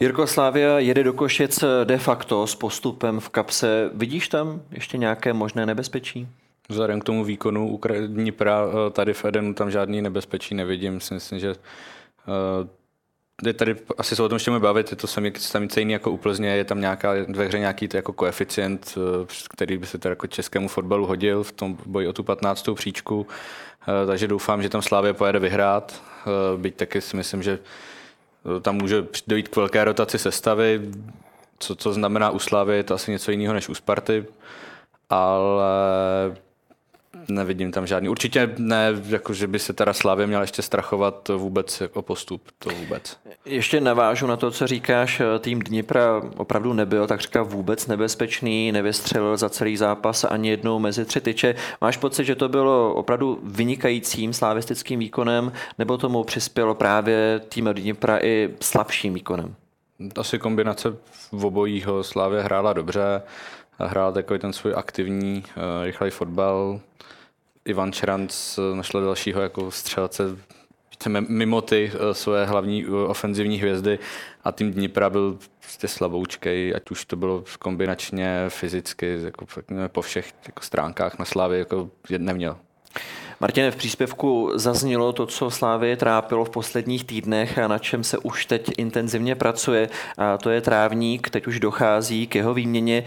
Jirko 0.00 0.26
Slávia 0.26 0.78
jede 0.78 1.04
do 1.04 1.12
Košic 1.12 1.64
de 1.84 1.98
facto 1.98 2.46
s 2.46 2.54
postupem 2.54 3.20
v 3.20 3.28
kapse. 3.28 3.90
Vidíš 3.94 4.28
tam 4.28 4.62
ještě 4.70 4.98
nějaké 4.98 5.32
možné 5.32 5.66
nebezpečí? 5.66 6.28
Vzhledem 6.68 7.00
k 7.00 7.04
tomu 7.04 7.24
výkonu 7.24 7.80
Dnipra 8.06 8.64
eh, 8.66 8.90
tady 8.90 9.14
v 9.14 9.24
Edenu 9.24 9.54
tam 9.54 9.70
žádný 9.70 10.02
nebezpečí 10.02 10.54
nevidím. 10.54 11.00
Myslím, 11.14 11.38
že 11.38 11.50
eh, 11.50 12.81
je 13.46 13.52
tady, 13.52 13.76
asi 13.98 14.16
se 14.16 14.22
o 14.22 14.28
tom 14.28 14.36
ještě 14.36 14.50
můžeme 14.50 14.62
bavit, 14.62 14.90
je 14.90 14.96
to 14.96 15.06
sami, 15.06 15.32
jiný 15.76 15.92
jako 15.92 16.10
úplně, 16.10 16.48
je 16.48 16.64
tam 16.64 16.80
nějaká, 16.80 17.12
ve 17.28 17.44
hře 17.44 17.58
nějaký 17.58 17.88
jako 17.94 18.12
koeficient, 18.12 18.94
eh, 18.96 19.26
který 19.54 19.78
by 19.78 19.86
se 19.86 19.98
teda 19.98 20.10
jako 20.10 20.26
českému 20.26 20.68
fotbalu 20.68 21.06
hodil 21.06 21.42
v 21.42 21.52
tom 21.52 21.78
boji 21.86 22.08
o 22.08 22.12
tu 22.12 22.22
15. 22.22 22.74
příčku, 22.74 23.26
eh, 23.82 24.06
takže 24.06 24.28
doufám, 24.28 24.62
že 24.62 24.68
tam 24.68 24.82
Slávě 24.82 25.12
pojede 25.12 25.38
vyhrát, 25.38 26.02
eh, 26.02 26.58
byť 26.58 26.76
taky 26.76 27.00
si 27.00 27.16
myslím, 27.16 27.42
že 27.42 27.58
tam 28.62 28.76
může 28.76 29.06
dojít 29.26 29.48
k 29.48 29.56
velké 29.56 29.84
rotaci 29.84 30.18
sestavy, 30.18 30.80
co, 31.58 31.76
co 31.76 31.92
znamená 31.92 32.30
u 32.30 32.38
Slávy, 32.38 32.76
je 32.76 32.82
to 32.82 32.94
asi 32.94 33.10
něco 33.10 33.30
jiného 33.30 33.54
než 33.54 33.68
u 33.68 33.74
Sparty, 33.74 34.24
ale 35.10 35.64
Nevidím 37.28 37.72
tam 37.72 37.86
žádný. 37.86 38.08
Určitě 38.08 38.54
ne, 38.58 38.88
jako 39.08 39.32
že 39.34 39.46
by 39.46 39.58
se 39.58 39.72
teda 39.72 39.92
Slávě 39.92 40.26
měla 40.26 40.42
ještě 40.42 40.62
strachovat 40.62 41.28
vůbec 41.28 41.80
jako 41.80 42.02
postup, 42.02 42.42
to 42.58 42.70
vůbec. 42.70 43.16
Ještě 43.44 43.80
navážu 43.80 44.26
na 44.26 44.36
to, 44.36 44.50
co 44.50 44.66
říkáš, 44.66 45.22
tým 45.38 45.60
Dnipra 45.60 46.22
opravdu 46.36 46.72
nebyl 46.72 47.06
tak 47.06 47.20
říká 47.20 47.42
vůbec 47.42 47.86
nebezpečný, 47.86 48.72
nevystřelil 48.72 49.36
za 49.36 49.48
celý 49.48 49.76
zápas 49.76 50.24
ani 50.24 50.48
jednou 50.48 50.78
mezi 50.78 51.04
tři 51.04 51.20
tyče. 51.20 51.54
Máš 51.80 51.96
pocit, 51.96 52.24
že 52.24 52.34
to 52.34 52.48
bylo 52.48 52.94
opravdu 52.94 53.40
vynikajícím 53.42 54.32
slavistickým 54.32 55.00
výkonem, 55.00 55.52
nebo 55.78 55.98
tomu 55.98 56.24
přispělo 56.24 56.74
právě 56.74 57.40
tým 57.48 57.68
Dnipra 57.72 58.18
i 58.22 58.50
slabším 58.60 59.14
výkonem? 59.14 59.54
Asi 60.16 60.38
kombinace 60.38 60.96
v 61.32 61.44
obojího 61.46 62.04
Slávě 62.04 62.42
hrála 62.42 62.72
dobře, 62.72 63.22
hrál 63.78 64.12
takový 64.12 64.38
ten 64.38 64.52
svůj 64.52 64.72
aktivní, 64.76 65.44
uh, 65.56 65.62
rychlej 65.84 66.10
fotbal. 66.10 66.80
Ivan 67.64 67.92
Čeranc 67.92 68.58
eh, 68.58 68.76
našel 68.76 69.04
dalšího 69.04 69.42
jako 69.42 69.70
střelce 69.70 70.36
mimo 71.28 71.60
ty 71.60 71.92
uh, 71.94 72.12
svoje 72.12 72.44
hlavní 72.46 72.86
ofenzivní 72.86 73.58
hvězdy 73.58 73.98
a 74.44 74.52
tým 74.52 74.72
Dnipra 74.72 75.10
byl 75.10 75.38
prostě 75.60 75.88
slaboučkej, 75.88 76.72
ať 76.76 76.90
už 76.90 77.04
to 77.04 77.16
bylo 77.16 77.44
kombinačně, 77.58 78.44
fyzicky, 78.48 79.18
jako 79.24 79.46
po 79.88 80.02
všech 80.02 80.32
jako 80.46 80.62
stránkách 80.62 81.18
na 81.18 81.24
Slávě 81.24 81.58
jako 81.58 81.90
neměl. 82.18 82.56
Martine, 83.42 83.70
v 83.70 83.76
příspěvku 83.76 84.50
zaznělo 84.54 85.12
to, 85.12 85.26
co 85.26 85.50
Slávě 85.50 85.96
trápilo 85.96 86.44
v 86.44 86.50
posledních 86.50 87.04
týdnech 87.04 87.58
a 87.58 87.68
na 87.68 87.78
čem 87.78 88.04
se 88.04 88.18
už 88.18 88.46
teď 88.46 88.70
intenzivně 88.76 89.34
pracuje. 89.34 89.88
A 90.18 90.38
to 90.38 90.50
je 90.50 90.60
trávník, 90.60 91.30
teď 91.30 91.46
už 91.46 91.60
dochází 91.60 92.26
k 92.26 92.34
jeho 92.34 92.54
výměně. 92.54 92.98
E, 92.98 93.04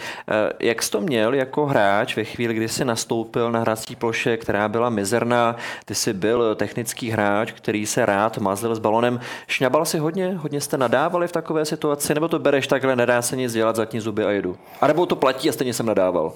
jak 0.67 0.83
jsi 0.83 0.91
to 0.91 1.01
měl 1.01 1.33
jako 1.33 1.65
hráč 1.65 2.15
ve 2.15 2.23
chvíli, 2.23 2.53
kdy 2.53 2.69
jsi 2.69 2.85
nastoupil 2.85 3.51
na 3.51 3.59
hrací 3.59 3.95
ploše, 3.95 4.37
která 4.37 4.67
byla 4.67 4.89
mizerná? 4.89 5.55
Ty 5.85 5.95
jsi 5.95 6.13
byl 6.13 6.55
technický 6.55 7.09
hráč, 7.09 7.51
který 7.51 7.85
se 7.85 8.05
rád 8.05 8.37
mazlil 8.37 8.75
s 8.75 8.79
balonem. 8.79 9.19
Šňabal 9.47 9.85
si 9.85 9.97
hodně? 9.97 10.33
Hodně 10.33 10.61
jste 10.61 10.77
nadávali 10.77 11.27
v 11.27 11.31
takové 11.31 11.65
situaci? 11.65 12.13
Nebo 12.13 12.27
to 12.27 12.39
bereš 12.39 12.67
takhle, 12.67 12.95
nedá 12.95 13.21
se 13.21 13.37
nic 13.37 13.53
dělat, 13.53 13.75
zatím 13.75 14.01
zuby 14.01 14.25
a 14.25 14.31
jedu? 14.31 14.57
A 14.81 14.87
nebo 14.87 15.05
to 15.05 15.15
platí 15.15 15.49
a 15.49 15.53
stejně 15.53 15.73
jsem 15.73 15.85
nadával? 15.85 16.33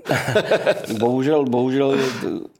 bohužel, 0.98 1.44
bohužel 1.44 1.98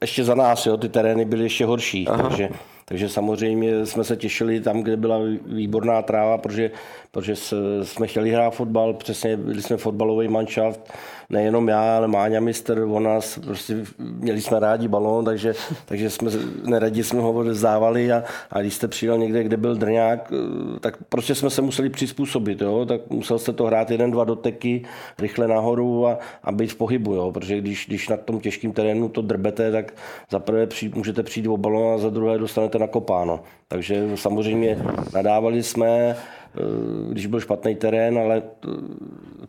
ještě 0.01 0.23
za 0.23 0.35
nás, 0.35 0.65
jo, 0.65 0.77
ty 0.77 0.89
terény 0.89 1.25
byly 1.25 1.43
ještě 1.43 1.65
horší, 1.65 2.07
Aha. 2.07 2.23
takže, 2.23 2.49
takže 2.85 3.09
samozřejmě 3.09 3.85
jsme 3.85 4.03
se 4.03 4.15
těšili 4.17 4.61
tam, 4.61 4.81
kde 4.81 4.97
byla 4.97 5.19
výborná 5.45 6.01
tráva, 6.01 6.37
protože, 6.37 6.71
protože 7.11 7.35
jsme 7.83 8.07
chtěli 8.07 8.31
hrát 8.31 8.51
fotbal, 8.51 8.93
přesně 8.93 9.37
byli 9.37 9.61
jsme 9.61 9.77
fotbalový 9.77 10.27
manšaft, 10.27 10.93
nejenom 11.29 11.67
já, 11.67 11.97
ale 11.97 12.07
Máňa 12.07 12.39
mistr, 12.39 12.79
on 12.79 13.03
nás, 13.03 13.39
prostě 13.39 13.77
měli 13.97 14.41
jsme 14.41 14.59
rádi 14.59 14.87
balón, 14.87 15.25
takže, 15.25 15.53
takže 15.85 16.09
jsme 16.09 16.31
neradi 16.63 17.03
jsme 17.03 17.21
ho 17.21 17.33
vzdávali 17.33 18.11
a, 18.11 18.23
a 18.51 18.61
když 18.61 18.73
jste 18.73 18.87
přijel 18.87 19.17
někde, 19.17 19.43
kde 19.43 19.57
byl 19.57 19.75
drňák, 19.75 20.33
eh, 20.33 20.79
tak 20.79 20.97
prostě 21.09 21.35
jsme 21.35 21.49
se 21.49 21.61
museli 21.61 21.89
přizpůsobit, 21.89 22.61
jo? 22.61 22.85
tak 22.85 23.01
musel 23.09 23.39
jste 23.39 23.53
to 23.53 23.65
hrát 23.65 23.91
jeden, 23.91 24.11
dva 24.11 24.23
doteky, 24.23 24.83
rychle 25.19 25.47
nahoru 25.47 26.07
a, 26.07 26.19
a 26.43 26.51
být 26.51 26.71
v 26.71 26.75
pohybu, 26.75 27.13
jo? 27.13 27.31
protože 27.31 27.57
když, 27.57 27.85
když 27.87 28.09
na 28.09 28.17
tom 28.17 28.39
těžkém 28.39 28.71
terénu 28.71 29.09
to 29.09 29.21
drbete, 29.21 29.71
tak 29.71 29.93
za 30.31 30.39
prvé 30.39 30.67
přijít, 30.67 30.95
můžete 30.95 31.23
přijít 31.23 31.47
o 31.47 31.57
balón 31.57 31.95
a 31.95 31.97
za 31.97 32.09
druhé 32.09 32.37
dostanete 32.37 32.72
nakopáno. 32.79 33.39
Takže 33.67 34.11
samozřejmě 34.15 34.77
nadávali 35.13 35.63
jsme, 35.63 36.15
Eh, 36.57 37.11
když 37.11 37.25
byl 37.25 37.39
špatný 37.39 37.75
terén, 37.75 38.17
ale 38.17 38.41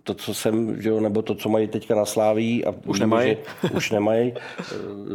to, 0.05 0.15
co 0.15 0.35
jsem, 0.35 0.83
že 0.83 0.89
jo, 0.89 1.01
nebo 1.01 1.23
to, 1.23 1.35
co 1.35 1.49
mají 1.49 1.69
teďka 1.69 1.95
na 1.95 2.05
Sláví 2.05 2.65
a 2.65 2.75
už 2.87 3.01
nemají, 3.01 3.37
už 3.75 3.91
nemají, 3.91 4.33
eh, 4.37 4.65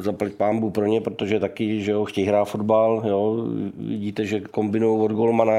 zaplať 0.02 0.34
pámbu 0.34 0.70
pro 0.70 0.86
ně, 0.86 1.02
protože 1.02 1.40
taky, 1.40 1.84
že 1.84 1.92
jo, 1.92 2.06
chtějí 2.06 2.28
hrát 2.28 2.46
fotbal, 2.46 3.04
jo, 3.08 3.46
vidíte, 3.78 4.26
že 4.26 4.40
kombinují 4.40 5.02
od 5.02 5.12
golmana, 5.12 5.54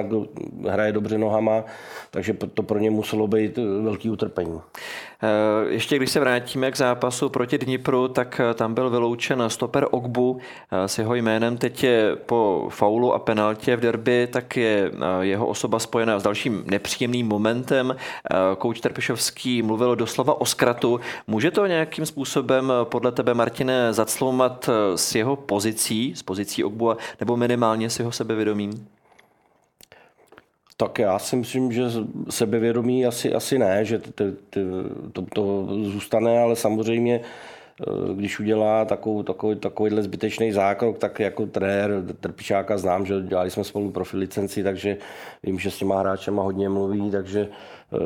hraje 0.68 0.92
dobře 0.92 1.18
nohama, 1.18 1.64
takže 2.10 2.34
to 2.54 2.62
pro 2.62 2.78
ně 2.78 2.90
muselo 2.90 3.26
být 3.26 3.58
velký 3.82 4.10
utrpení. 4.10 4.60
Eh, 5.22 5.68
ještě 5.68 5.96
když 5.96 6.10
se 6.10 6.20
vrátíme 6.20 6.70
k 6.70 6.76
zápasu 6.76 7.28
proti 7.28 7.58
Dnipru, 7.58 8.08
tak 8.08 8.40
eh, 8.40 8.54
tam 8.54 8.74
byl 8.74 8.90
vyloučen 8.90 9.42
stoper 9.48 9.86
Ogbu 9.90 10.40
eh, 10.72 10.88
s 10.88 10.98
jeho 10.98 11.14
jménem. 11.14 11.56
Teď 11.56 11.84
je 11.84 12.16
po 12.16 12.68
faulu 12.70 13.14
a 13.14 13.18
penaltě 13.18 13.76
v 13.76 13.80
derby, 13.80 14.28
tak 14.32 14.56
je 14.56 14.92
jeho 15.20 15.46
osoba 15.46 15.78
spojená 15.78 16.18
s 16.18 16.22
dalším 16.22 16.64
nepříjemným 16.66 17.26
momentem. 17.26 17.96
Kouč 18.58 18.80
Trpišovský 19.20 19.62
mluvil 19.62 19.96
doslova 19.96 20.40
o 20.40 20.46
zkratu. 20.46 21.00
Může 21.26 21.50
to 21.50 21.66
nějakým 21.66 22.06
způsobem 22.06 22.72
podle 22.84 23.12
tebe, 23.12 23.34
Martine, 23.34 23.92
zacloumat 23.92 24.70
s 24.96 25.14
jeho 25.14 25.36
pozicí, 25.36 26.12
s 26.16 26.22
pozicí 26.22 26.64
Ogbu, 26.64 26.96
nebo 27.20 27.36
minimálně 27.36 27.90
s 27.90 27.98
jeho 27.98 28.12
sebevědomím? 28.12 28.88
Tak 30.76 30.98
já 30.98 31.18
si 31.18 31.36
myslím, 31.36 31.72
že 31.72 31.82
sebevědomí 32.30 33.06
asi, 33.06 33.34
asi 33.34 33.58
ne, 33.58 33.84
že 33.84 33.98
to, 33.98 34.24
to, 34.50 34.62
to, 35.12 35.22
to 35.34 35.66
zůstane, 35.82 36.40
ale 36.40 36.56
samozřejmě 36.56 37.20
eh, 37.20 37.59
když 38.14 38.40
udělá 38.40 38.84
takovou, 38.84 39.22
takový, 39.22 39.56
takovýhle 39.56 40.02
zbytečný 40.02 40.52
zákrok, 40.52 40.98
tak 40.98 41.20
jako 41.20 41.46
trenér 41.46 42.02
Trpičáka 42.20 42.78
znám, 42.78 43.06
že 43.06 43.22
dělali 43.22 43.50
jsme 43.50 43.64
spolu 43.64 43.90
profi 43.90 44.16
licenci, 44.16 44.62
takže 44.62 44.96
vím, 45.42 45.58
že 45.58 45.70
s 45.70 45.78
těma 45.78 45.98
hráčema 45.98 46.42
hodně 46.42 46.68
mluví, 46.68 47.10
takže 47.10 47.48
eh, 47.92 47.96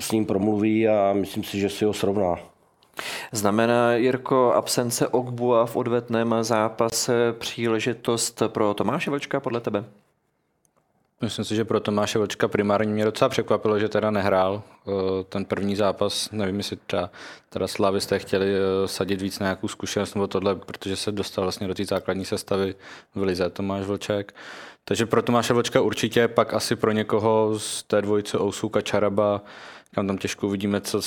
s 0.00 0.12
ním 0.12 0.26
promluví 0.26 0.88
a 0.88 1.12
myslím 1.12 1.44
si, 1.44 1.58
že 1.60 1.68
si 1.68 1.84
ho 1.84 1.92
srovná. 1.92 2.36
Znamená, 3.32 3.94
Jirko, 3.94 4.52
absence 4.52 5.08
Ogbua 5.08 5.66
v 5.66 5.76
odvetném 5.76 6.34
zápase 6.40 7.32
příležitost 7.38 8.42
pro 8.48 8.74
Tomáše 8.74 9.10
Vlčka 9.10 9.40
podle 9.40 9.60
tebe? 9.60 9.84
Myslím 11.22 11.44
si, 11.44 11.56
že 11.56 11.64
pro 11.64 11.80
Tomáše 11.80 12.18
Vlčka 12.18 12.48
primárně 12.48 12.92
mě 12.92 13.04
docela 13.04 13.28
překvapilo, 13.28 13.78
že 13.78 13.88
teda 13.88 14.10
nehrál 14.10 14.62
eh, 14.62 14.90
ten 15.28 15.44
první 15.44 15.76
zápas. 15.76 16.30
Nevím, 16.32 16.58
jestli 16.58 16.76
třeba 16.76 17.10
teda 17.48 17.66
slavisté 17.68 18.18
chtěli 18.18 18.46
eh, 18.54 18.88
sadit 18.88 19.22
víc 19.22 19.38
na 19.38 19.44
nějakou 19.44 19.68
zkušenost 19.68 20.14
nebo 20.14 20.26
tohle, 20.26 20.54
protože 20.54 20.96
se 20.96 21.12
dostal 21.12 21.44
vlastně 21.44 21.68
do 21.68 21.74
té 21.74 21.84
základní 21.84 22.24
sestavy 22.24 22.74
v 23.14 23.22
Lize 23.22 23.50
Tomáš 23.50 23.84
Vlček. 23.84 24.34
Takže 24.84 25.06
pro 25.06 25.22
Tomáše 25.22 25.54
Vlčka 25.54 25.80
určitě, 25.80 26.28
pak 26.28 26.54
asi 26.54 26.76
pro 26.76 26.92
někoho 26.92 27.58
z 27.58 27.82
té 27.82 28.02
dvojice 28.02 28.38
Ousuka 28.40 28.80
Čaraba, 28.80 29.42
kam 29.94 30.06
tam 30.06 30.18
těžko 30.18 30.46
uvidíme, 30.46 30.80
co 30.80 30.98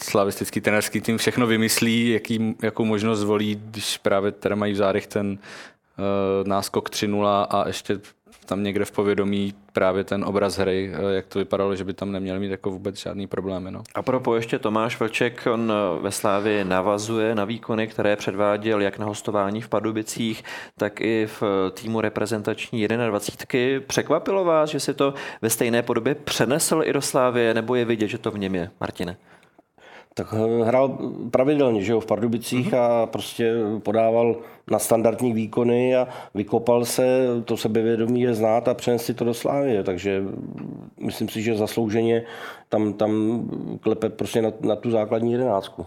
slavistický 0.00 0.60
trenerský 0.60 1.00
tým 1.00 1.18
všechno 1.18 1.46
vymyslí, 1.46 2.10
jaký, 2.10 2.56
jakou 2.62 2.84
možnost 2.84 3.18
zvolí, 3.18 3.54
když 3.54 3.98
právě 3.98 4.32
teda 4.32 4.54
mají 4.54 4.72
v 4.72 4.76
zádech 4.76 5.06
ten 5.06 5.28
uh, 5.28 6.48
náskok 6.48 6.90
3-0 6.90 7.46
a 7.50 7.64
ještě 7.66 8.00
tam 8.46 8.62
někde 8.62 8.84
v 8.84 8.90
povědomí 8.90 9.54
právě 9.72 10.04
ten 10.04 10.24
obraz 10.24 10.58
hry, 10.58 10.92
eh, 10.94 11.14
jak 11.14 11.26
to 11.26 11.38
vypadalo, 11.38 11.76
že 11.76 11.84
by 11.84 11.92
tam 11.92 12.12
neměl 12.12 12.40
mít 12.40 12.50
jako 12.50 12.70
vůbec 12.70 12.96
žádný 12.96 13.26
problémy. 13.26 13.70
No. 13.70 13.82
A 13.94 14.02
pro 14.02 14.34
ještě 14.34 14.58
Tomáš 14.58 15.00
Vlček, 15.00 15.48
on 15.52 15.72
eh, 15.72 16.02
ve 16.02 16.12
Slávě 16.12 16.64
navazuje 16.64 17.34
na 17.34 17.44
výkony, 17.44 17.86
které 17.86 18.16
předváděl 18.16 18.80
jak 18.80 18.98
na 18.98 19.06
hostování 19.06 19.60
v 19.60 19.68
Pardubicích, 19.68 20.44
tak 20.76 21.00
i 21.00 21.26
v 21.26 21.42
eh, 21.42 21.70
týmu 21.70 22.00
reprezentační 22.00 22.88
21. 22.88 23.80
Překvapilo 23.86 24.44
vás, 24.44 24.70
že 24.70 24.80
si 24.80 24.94
to 24.94 25.14
ve 25.42 25.50
stejné 25.50 25.82
podobě 25.82 26.14
přenesl 26.14 26.82
i 26.84 26.92
do 26.92 27.02
Slávy, 27.02 27.54
nebo 27.54 27.74
je 27.74 27.84
vidět, 27.84 28.08
že 28.08 28.18
to 28.18 28.30
v 28.30 28.38
něm 28.38 28.54
je, 28.54 28.70
Martine? 28.80 29.16
Tak 30.18 30.32
hrál 30.64 30.98
pravidelně, 31.30 31.82
že 31.82 31.92
jo, 31.92 32.00
v 32.00 32.06
Pardubicích 32.06 32.72
mm-hmm. 32.72 33.02
a 33.02 33.06
prostě 33.06 33.54
podával 33.78 34.36
na 34.70 34.78
standardní 34.78 35.32
výkony 35.32 35.96
a 35.96 36.08
vykopal 36.34 36.84
se, 36.84 37.26
to 37.44 37.56
sebevědomí 37.56 38.20
je 38.20 38.34
znát 38.34 38.68
a 38.68 38.74
přenes 38.74 39.04
si 39.04 39.14
to 39.14 39.24
do 39.24 39.34
Slávy, 39.34 39.84
takže 39.84 40.22
myslím 41.00 41.28
si, 41.28 41.42
že 41.42 41.56
zaslouženě 41.56 42.24
tam, 42.68 42.92
tam 42.92 43.42
klepe 43.80 44.08
prostě 44.08 44.42
na, 44.42 44.52
na 44.60 44.76
tu 44.76 44.90
základní 44.90 45.32
jedenáctku. 45.32 45.86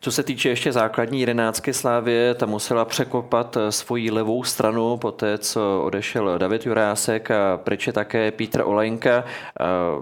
Co 0.00 0.12
se 0.12 0.22
týče 0.22 0.48
ještě 0.48 0.72
základní 0.72 1.20
jedenáctky 1.20 1.72
Slávě, 1.72 2.34
ta 2.34 2.46
musela 2.46 2.84
překopat 2.84 3.56
svoji 3.70 4.10
levou 4.10 4.44
stranu 4.44 4.96
po 4.96 5.12
té, 5.12 5.38
co 5.38 5.82
odešel 5.84 6.38
David 6.38 6.66
Jurásek 6.66 7.30
a 7.30 7.56
pryč 7.56 7.86
je 7.86 7.92
také 7.92 8.30
Petr 8.30 8.62
Olejnka. 8.64 9.24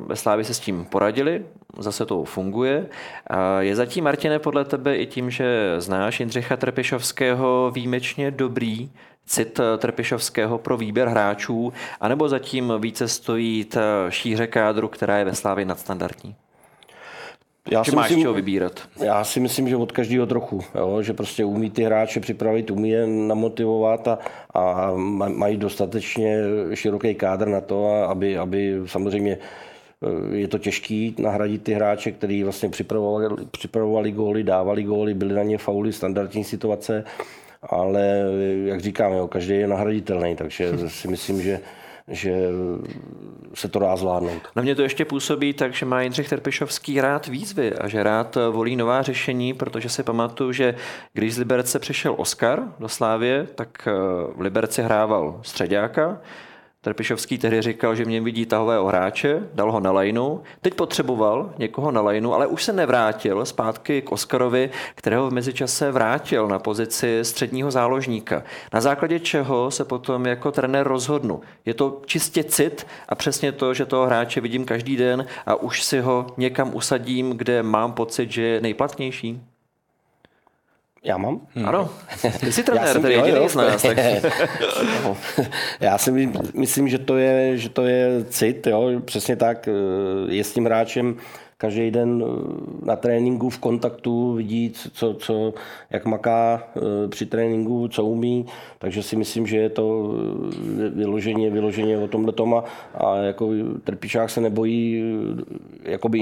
Ve 0.06 0.16
Slávě 0.16 0.44
se 0.44 0.54
s 0.54 0.60
tím 0.60 0.84
poradili, 0.84 1.44
zase 1.78 2.06
to 2.06 2.24
funguje. 2.24 2.86
Je 3.58 3.76
zatím, 3.76 4.04
Martine, 4.04 4.38
podle 4.38 4.64
tebe 4.64 4.96
i 4.96 5.06
tím, 5.06 5.30
že 5.30 5.74
znáš 5.78 6.20
Jindřicha 6.20 6.56
Trpišovského 6.56 7.70
výjimečně 7.74 8.30
dobrý 8.30 8.90
cit 9.26 9.60
Trpišovského 9.78 10.58
pro 10.58 10.76
výběr 10.76 11.08
hráčů, 11.08 11.72
anebo 12.00 12.28
zatím 12.28 12.72
více 12.78 13.08
stojí 13.08 13.64
ta 13.64 14.10
šíře 14.10 14.46
kádru, 14.46 14.88
která 14.88 15.18
je 15.18 15.24
ve 15.24 15.34
Slávě 15.34 15.64
nadstandardní? 15.64 16.34
Já 17.70 17.84
si, 17.84 17.96
myslím, 17.96 18.20
čeho 18.20 18.34
vybírat? 18.34 18.80
Já 19.04 19.24
si 19.24 19.40
myslím, 19.40 19.68
že 19.68 19.76
od 19.76 19.92
každého 19.92 20.26
trochu. 20.26 20.60
Jo? 20.74 21.02
Že 21.02 21.12
prostě 21.12 21.44
umí 21.44 21.70
ty 21.70 21.84
hráče 21.84 22.20
připravit, 22.20 22.70
umí 22.70 22.90
je 22.90 23.06
namotivovat 23.06 24.08
a, 24.08 24.18
a 24.54 24.92
mají 25.28 25.56
dostatečně 25.56 26.38
široký 26.74 27.14
kádr 27.14 27.48
na 27.48 27.60
to, 27.60 27.92
aby, 27.92 28.38
aby 28.38 28.80
samozřejmě 28.86 29.38
je 30.32 30.48
to 30.48 30.58
těžký 30.58 31.14
nahradit 31.18 31.62
ty 31.62 31.72
hráče, 31.72 32.12
kteří 32.12 32.42
vlastně 32.42 32.68
připravovali, 32.68 33.28
připravovali 33.50 34.12
góly, 34.12 34.42
dávali 34.42 34.82
góly, 34.82 35.14
byly 35.14 35.34
na 35.34 35.42
ně 35.42 35.58
fauly, 35.58 35.92
standardní 35.92 36.44
situace, 36.44 37.04
ale 37.62 38.24
jak 38.64 38.80
říkám, 38.80 39.12
jo, 39.12 39.28
každý 39.28 39.54
je 39.54 39.66
nahraditelný, 39.66 40.36
takže 40.36 40.72
si 40.88 41.08
myslím, 41.08 41.42
že 41.42 41.60
že 42.08 42.34
se 43.54 43.68
to 43.68 43.78
dá 43.78 43.96
zvládnout. 43.96 44.42
Na 44.56 44.62
mě 44.62 44.74
to 44.74 44.82
ještě 44.82 45.04
působí 45.04 45.52
tak, 45.52 45.74
že 45.74 45.86
má 45.86 46.02
Jindřich 46.02 46.28
Terpišovský 46.28 47.00
rád 47.00 47.26
výzvy 47.26 47.72
a 47.74 47.88
že 47.88 48.02
rád 48.02 48.38
volí 48.50 48.76
nová 48.76 49.02
řešení, 49.02 49.54
protože 49.54 49.88
si 49.88 50.02
pamatuju, 50.02 50.52
že 50.52 50.74
když 51.12 51.34
z 51.34 51.38
Liberce 51.38 51.78
přišel 51.78 52.14
Oscar 52.18 52.62
do 52.78 52.88
Slávě, 52.88 53.46
tak 53.54 53.88
eh, 53.88 53.92
v 54.36 54.40
Liberci 54.40 54.82
hrával 54.82 55.40
středáka, 55.42 56.20
Trpišovský 56.84 57.38
tehdy 57.38 57.62
říkal, 57.62 57.94
že 57.94 58.04
mě 58.04 58.20
vidí 58.20 58.46
tahového 58.46 58.86
hráče, 58.86 59.48
dal 59.54 59.72
ho 59.72 59.80
na 59.80 59.92
lajnu. 59.92 60.42
Teď 60.60 60.74
potřeboval 60.74 61.54
někoho 61.58 61.90
na 61.90 62.00
lajnu, 62.00 62.34
ale 62.34 62.46
už 62.46 62.64
se 62.64 62.72
nevrátil 62.72 63.44
zpátky 63.44 64.02
k 64.02 64.12
Oskarovi, 64.12 64.70
kterého 64.94 65.30
v 65.30 65.32
mezičase 65.32 65.90
vrátil 65.90 66.48
na 66.48 66.58
pozici 66.58 67.18
středního 67.22 67.70
záložníka. 67.70 68.42
Na 68.72 68.80
základě 68.80 69.20
čeho 69.20 69.70
se 69.70 69.84
potom 69.84 70.26
jako 70.26 70.52
trenér 70.52 70.88
rozhodnu. 70.88 71.40
Je 71.66 71.74
to 71.74 72.00
čistě 72.06 72.44
cit 72.44 72.86
a 73.08 73.14
přesně 73.14 73.52
to, 73.52 73.74
že 73.74 73.86
toho 73.86 74.06
hráče 74.06 74.40
vidím 74.40 74.64
každý 74.64 74.96
den 74.96 75.26
a 75.46 75.54
už 75.54 75.82
si 75.82 76.00
ho 76.00 76.26
někam 76.36 76.74
usadím, 76.74 77.30
kde 77.30 77.62
mám 77.62 77.92
pocit, 77.92 78.32
že 78.32 78.42
je 78.42 78.60
nejplatnější. 78.60 79.40
Já 81.04 81.16
mám? 81.16 81.40
Hmm. 81.54 81.68
Ano, 81.68 81.90
ty 82.40 82.52
jsi 82.52 82.62
trenér, 82.62 83.00
to 83.00 83.06
je 83.06 83.16
jediný 83.16 83.48
z 83.48 83.54
nás. 83.54 83.82
Tak... 83.82 83.98
Já 85.80 85.98
si 85.98 86.30
myslím, 86.54 86.88
že 86.88 86.98
to 86.98 87.16
je, 87.16 87.58
že 87.58 87.68
to 87.68 87.82
je 87.82 88.24
cit, 88.24 88.66
jo? 88.66 89.00
přesně 89.04 89.36
tak, 89.36 89.68
je 90.28 90.44
s 90.44 90.52
tím 90.52 90.64
hráčem 90.64 91.16
každý 91.62 91.90
den 91.90 92.18
eh, 92.18 92.86
na 92.86 92.96
tréninku 92.96 93.50
v 93.50 93.58
kontaktu 93.58 94.34
vidí, 94.34 94.72
co, 94.92 95.14
co, 95.14 95.54
jak 95.90 96.06
maká 96.06 96.62
eh, 96.76 97.08
při 97.08 97.26
tréninku, 97.26 97.88
co 97.88 98.04
umí, 98.04 98.46
takže 98.78 99.02
si 99.02 99.16
myslím, 99.16 99.46
že 99.46 99.56
je 99.56 99.68
to 99.70 100.14
eh, 100.82 100.88
vyloženě, 100.88 101.50
vyloženě 101.50 101.98
o 101.98 102.08
tomhle 102.08 102.32
toma 102.32 102.64
a 102.94 103.16
jako 103.16 103.50
Trpišák 103.84 104.30
se 104.30 104.40
nebojí 104.40 105.02
jakoby 105.84 106.18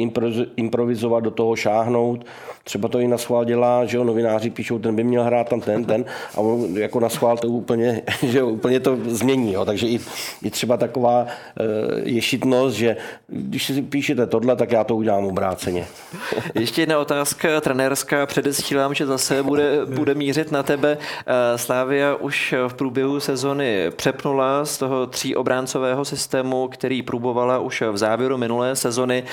improvizovat, 0.56 1.24
do 1.24 1.30
toho 1.30 1.56
šáhnout. 1.56 2.24
Třeba 2.64 2.88
to 2.88 2.98
i 3.00 3.08
na 3.08 3.18
schvál 3.18 3.44
dělá, 3.44 3.84
že 3.84 3.96
jo, 3.96 4.04
novináři 4.04 4.50
píšou, 4.50 4.78
ten 4.78 4.96
by 4.96 5.04
měl 5.04 5.24
hrát 5.24 5.48
tam 5.48 5.60
ten, 5.60 5.84
ten 5.84 6.04
a 6.36 6.40
on 6.40 6.76
jako 6.76 7.00
na 7.00 7.08
schvál 7.08 7.36
to 7.36 7.48
úplně, 7.48 8.02
že 8.22 8.42
úplně 8.42 8.80
to 8.80 8.96
změní. 9.04 9.52
Jo. 9.52 9.64
Takže 9.64 9.86
i, 9.86 9.98
i 10.42 10.50
třeba 10.50 10.76
taková 10.76 11.26
ješitnost, 12.04 12.76
že 12.76 12.96
když 13.28 13.66
si 13.66 13.82
píšete 13.82 14.26
tohle, 14.26 14.56
tak 14.56 14.72
já 14.72 14.84
to 14.84 14.96
udělám 14.96 15.29
obráceně. 15.30 15.86
Ještě 16.54 16.82
jedna 16.82 16.98
otázka 16.98 17.60
trenérská. 17.60 18.26
Předesílám, 18.26 18.94
že 18.94 19.06
zase 19.06 19.42
bude, 19.42 19.86
bude 19.86 20.14
mířit 20.14 20.52
na 20.52 20.62
tebe. 20.62 20.98
Eh, 21.26 21.58
Slávia 21.58 22.14
už 22.14 22.54
v 22.68 22.74
průběhu 22.74 23.20
sezony 23.20 23.90
přepnula 23.96 24.64
z 24.64 24.78
toho 24.78 25.06
tří 25.06 25.36
obráncového 25.36 26.04
systému, 26.04 26.68
který 26.68 27.02
průbovala 27.02 27.58
už 27.58 27.82
v 27.92 27.96
závěru 27.96 28.38
minulé 28.38 28.76
sezony, 28.76 29.24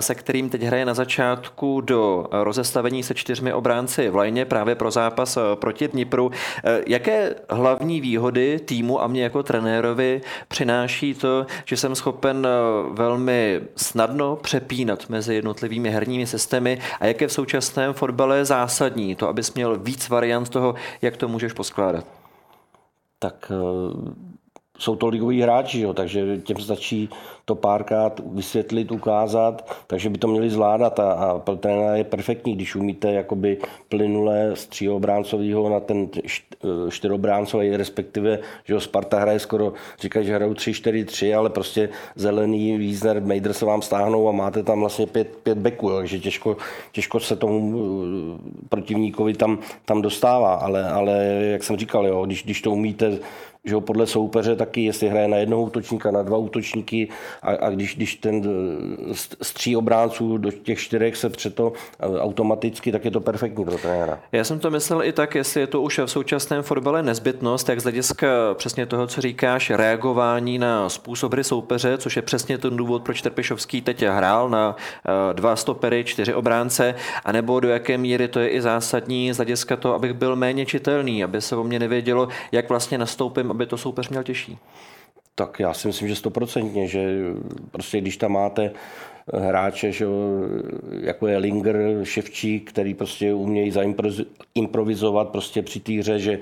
se 0.00 0.14
kterým 0.14 0.48
teď 0.50 0.62
hraje 0.62 0.84
na 0.84 0.94
začátku 0.94 1.80
do 1.80 2.26
rozestavení 2.32 3.02
se 3.02 3.14
čtyřmi 3.14 3.52
obránci 3.52 4.08
v 4.10 4.16
lajně 4.16 4.44
právě 4.44 4.74
pro 4.74 4.90
zápas 4.90 5.38
proti 5.54 5.88
Dnipru. 5.88 6.30
Eh, 6.64 6.82
jaké 6.86 7.34
hlavní 7.50 8.00
výhody 8.00 8.58
týmu 8.64 9.02
a 9.02 9.06
mě 9.06 9.22
jako 9.22 9.42
trenérovi 9.42 10.20
přináší 10.48 11.14
to, 11.14 11.46
že 11.64 11.76
jsem 11.76 11.94
schopen 11.94 12.46
eh, 12.46 12.50
velmi 12.92 13.60
snadno 13.76 14.36
přepínat 14.36 15.08
mezi 15.08 15.41
jednotlivými 15.42 15.90
herními 15.90 16.26
systémy 16.26 16.78
a 17.00 17.06
jak 17.06 17.20
je 17.20 17.28
v 17.28 17.32
současném 17.32 17.94
fotbale 17.94 18.44
zásadní 18.44 19.14
to, 19.14 19.28
abys 19.28 19.54
měl 19.54 19.78
víc 19.78 20.08
variant 20.08 20.48
toho, 20.48 20.74
jak 21.02 21.16
to 21.16 21.28
můžeš 21.28 21.52
poskládat? 21.52 22.06
Tak 23.18 23.50
eh, 23.50 24.31
jsou 24.82 24.96
to 24.96 25.08
ligoví 25.08 25.42
hráči, 25.42 25.80
jo, 25.80 25.94
takže 25.94 26.38
těm 26.38 26.56
stačí 26.56 27.08
to 27.44 27.54
párkrát 27.54 28.20
vysvětlit, 28.26 28.92
ukázat, 28.92 29.76
takže 29.86 30.10
by 30.10 30.18
to 30.18 30.28
měli 30.28 30.50
zvládat 30.50 31.00
a, 31.00 31.12
a 31.12 31.38
pro 31.38 31.56
trenéra 31.56 31.96
je 31.96 32.04
perfektní, 32.04 32.54
když 32.54 32.76
umíte 32.76 33.12
jakoby 33.12 33.58
plynule 33.88 34.50
z 34.54 34.66
tříobráncového 34.66 35.70
na 35.70 35.80
ten 35.80 36.08
čtyřobráncový, 36.90 37.76
respektive, 37.76 38.38
že 38.64 38.74
jo, 38.74 38.80
Sparta 38.80 39.18
hraje 39.18 39.38
skoro, 39.38 39.72
říkají, 40.00 40.26
že 40.26 40.34
hrajou 40.34 40.52
3-4-3, 40.52 41.38
ale 41.38 41.50
prostě 41.50 41.88
zelený 42.16 42.78
Wiesner, 42.78 43.22
Mejdr 43.22 43.52
se 43.52 43.64
vám 43.64 43.82
stáhnou 43.82 44.28
a 44.28 44.32
máte 44.32 44.62
tam 44.62 44.80
vlastně 44.80 45.06
pět, 45.06 45.36
pět 45.42 45.58
beků, 45.58 45.90
takže 45.90 46.18
těžko, 46.18 46.56
těžko 46.92 47.20
se 47.20 47.36
tomu 47.36 47.58
eh, 47.74 48.38
protivníkovi 48.68 49.34
tam, 49.34 49.58
tam 49.84 50.02
dostává, 50.02 50.54
ale, 50.54 50.90
ale 50.90 51.12
jak 51.52 51.62
jsem 51.62 51.76
říkal, 51.76 52.06
jo, 52.06 52.26
když, 52.26 52.44
když 52.44 52.62
to 52.62 52.70
umíte 52.70 53.18
že 53.64 53.76
podle 53.80 54.06
soupeře 54.06 54.56
taky, 54.56 54.84
jestli 54.84 55.08
hraje 55.08 55.28
na 55.28 55.36
jednoho 55.36 55.62
útočníka, 55.62 56.10
na 56.10 56.22
dva 56.22 56.36
útočníky 56.36 57.08
a, 57.42 57.50
a 57.50 57.70
když, 57.70 57.96
když 57.96 58.14
ten 58.14 58.42
z 59.42 59.52
tří 59.52 59.76
obránců 59.76 60.38
do 60.38 60.50
těch 60.50 60.78
čtyřech 60.78 61.16
se 61.16 61.30
přeto 61.30 61.72
automaticky, 62.00 62.92
tak 62.92 63.04
je 63.04 63.10
to 63.10 63.20
perfektní 63.20 63.64
pro 63.64 63.78
trenéra. 63.78 64.20
Já 64.32 64.44
jsem 64.44 64.58
to 64.58 64.70
myslel 64.70 65.02
i 65.02 65.12
tak, 65.12 65.34
jestli 65.34 65.60
je 65.60 65.66
to 65.66 65.82
už 65.82 65.98
v 65.98 66.06
současném 66.06 66.62
fotbale 66.62 67.02
nezbytnost, 67.02 67.66
tak 67.66 67.80
z 67.80 67.82
hlediska 67.82 68.26
přesně 68.54 68.86
toho, 68.86 69.06
co 69.06 69.20
říkáš, 69.20 69.70
reagování 69.70 70.58
na 70.58 70.88
způsob 70.88 71.32
hry 71.32 71.44
soupeře, 71.44 71.98
což 71.98 72.16
je 72.16 72.22
přesně 72.22 72.58
ten 72.58 72.76
důvod, 72.76 73.02
proč 73.02 73.22
Trpišovský 73.22 73.80
teď 73.80 74.02
hrál 74.02 74.48
na 74.48 74.76
eh, 74.76 75.34
dva 75.34 75.56
stopery, 75.56 76.04
čtyři 76.04 76.34
obránce, 76.34 76.94
anebo 77.24 77.60
do 77.60 77.68
jaké 77.68 77.98
míry 77.98 78.28
to 78.28 78.40
je 78.40 78.48
i 78.48 78.60
zásadní 78.60 79.32
z 79.32 79.36
hlediska 79.36 79.76
toho, 79.76 79.94
abych 79.94 80.12
byl 80.12 80.36
méně 80.36 80.66
čitelný, 80.66 81.24
aby 81.24 81.40
se 81.40 81.56
o 81.56 81.64
mě 81.64 81.78
nevědělo, 81.78 82.28
jak 82.52 82.68
vlastně 82.68 82.98
nastoupím 82.98 83.51
aby 83.52 83.66
to 83.66 83.76
soupeř 83.76 84.08
měl 84.08 84.22
těžší? 84.22 84.58
Tak 85.34 85.60
já 85.60 85.74
si 85.74 85.86
myslím, 85.88 86.08
že 86.08 86.16
stoprocentně, 86.16 86.88
že 86.88 87.18
prostě 87.70 88.00
když 88.00 88.16
tam 88.16 88.32
máte 88.32 88.72
hráče, 89.34 89.92
že, 89.92 90.06
jako 91.00 91.26
je 91.26 91.38
Linger, 91.38 92.00
Ševčík, 92.02 92.70
který 92.70 92.94
prostě 92.94 93.34
umějí 93.34 93.70
zaimprovizovat 93.70 95.28
prostě 95.28 95.62
při 95.62 95.80
té 95.80 95.92
hře, 95.92 96.18
že 96.18 96.38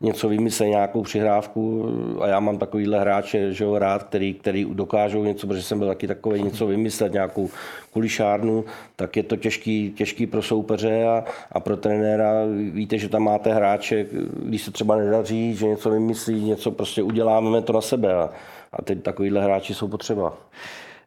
něco 0.00 0.28
vymyslí, 0.28 0.68
nějakou 0.68 1.02
přihrávku 1.02 1.88
a 2.20 2.26
já 2.28 2.40
mám 2.40 2.58
takovýhle 2.58 3.00
hráče 3.00 3.52
že 3.52 3.64
rád, 3.78 4.02
který, 4.02 4.34
který 4.34 4.66
dokážou 4.72 5.24
něco, 5.24 5.46
protože 5.46 5.62
jsem 5.62 5.78
byl 5.78 5.88
taky 5.88 6.06
takový 6.06 6.42
něco 6.42 6.66
vymyslet, 6.66 7.12
nějakou 7.12 7.50
kulišárnu, 7.92 8.64
tak 8.96 9.16
je 9.16 9.22
to 9.22 9.36
těžký, 9.36 9.92
těžký 9.96 10.26
pro 10.26 10.42
soupeře 10.42 11.04
a, 11.04 11.24
a 11.52 11.60
pro 11.60 11.76
trenéra. 11.76 12.32
Víte, 12.72 12.98
že 12.98 13.08
tam 13.08 13.22
máte 13.22 13.54
hráče, 13.54 14.06
když 14.42 14.62
se 14.62 14.70
třeba 14.70 14.96
nedaří, 14.96 15.54
že 15.54 15.66
něco 15.66 15.90
vymyslí, 15.90 16.44
něco 16.44 16.70
prostě 16.70 17.02
uděláme 17.02 17.62
to 17.62 17.72
na 17.72 17.80
sebe 17.80 18.14
a, 18.14 18.30
a 18.72 18.82
teď 18.82 19.02
takovýhle 19.02 19.42
hráči 19.42 19.74
jsou 19.74 19.88
potřeba. 19.88 20.36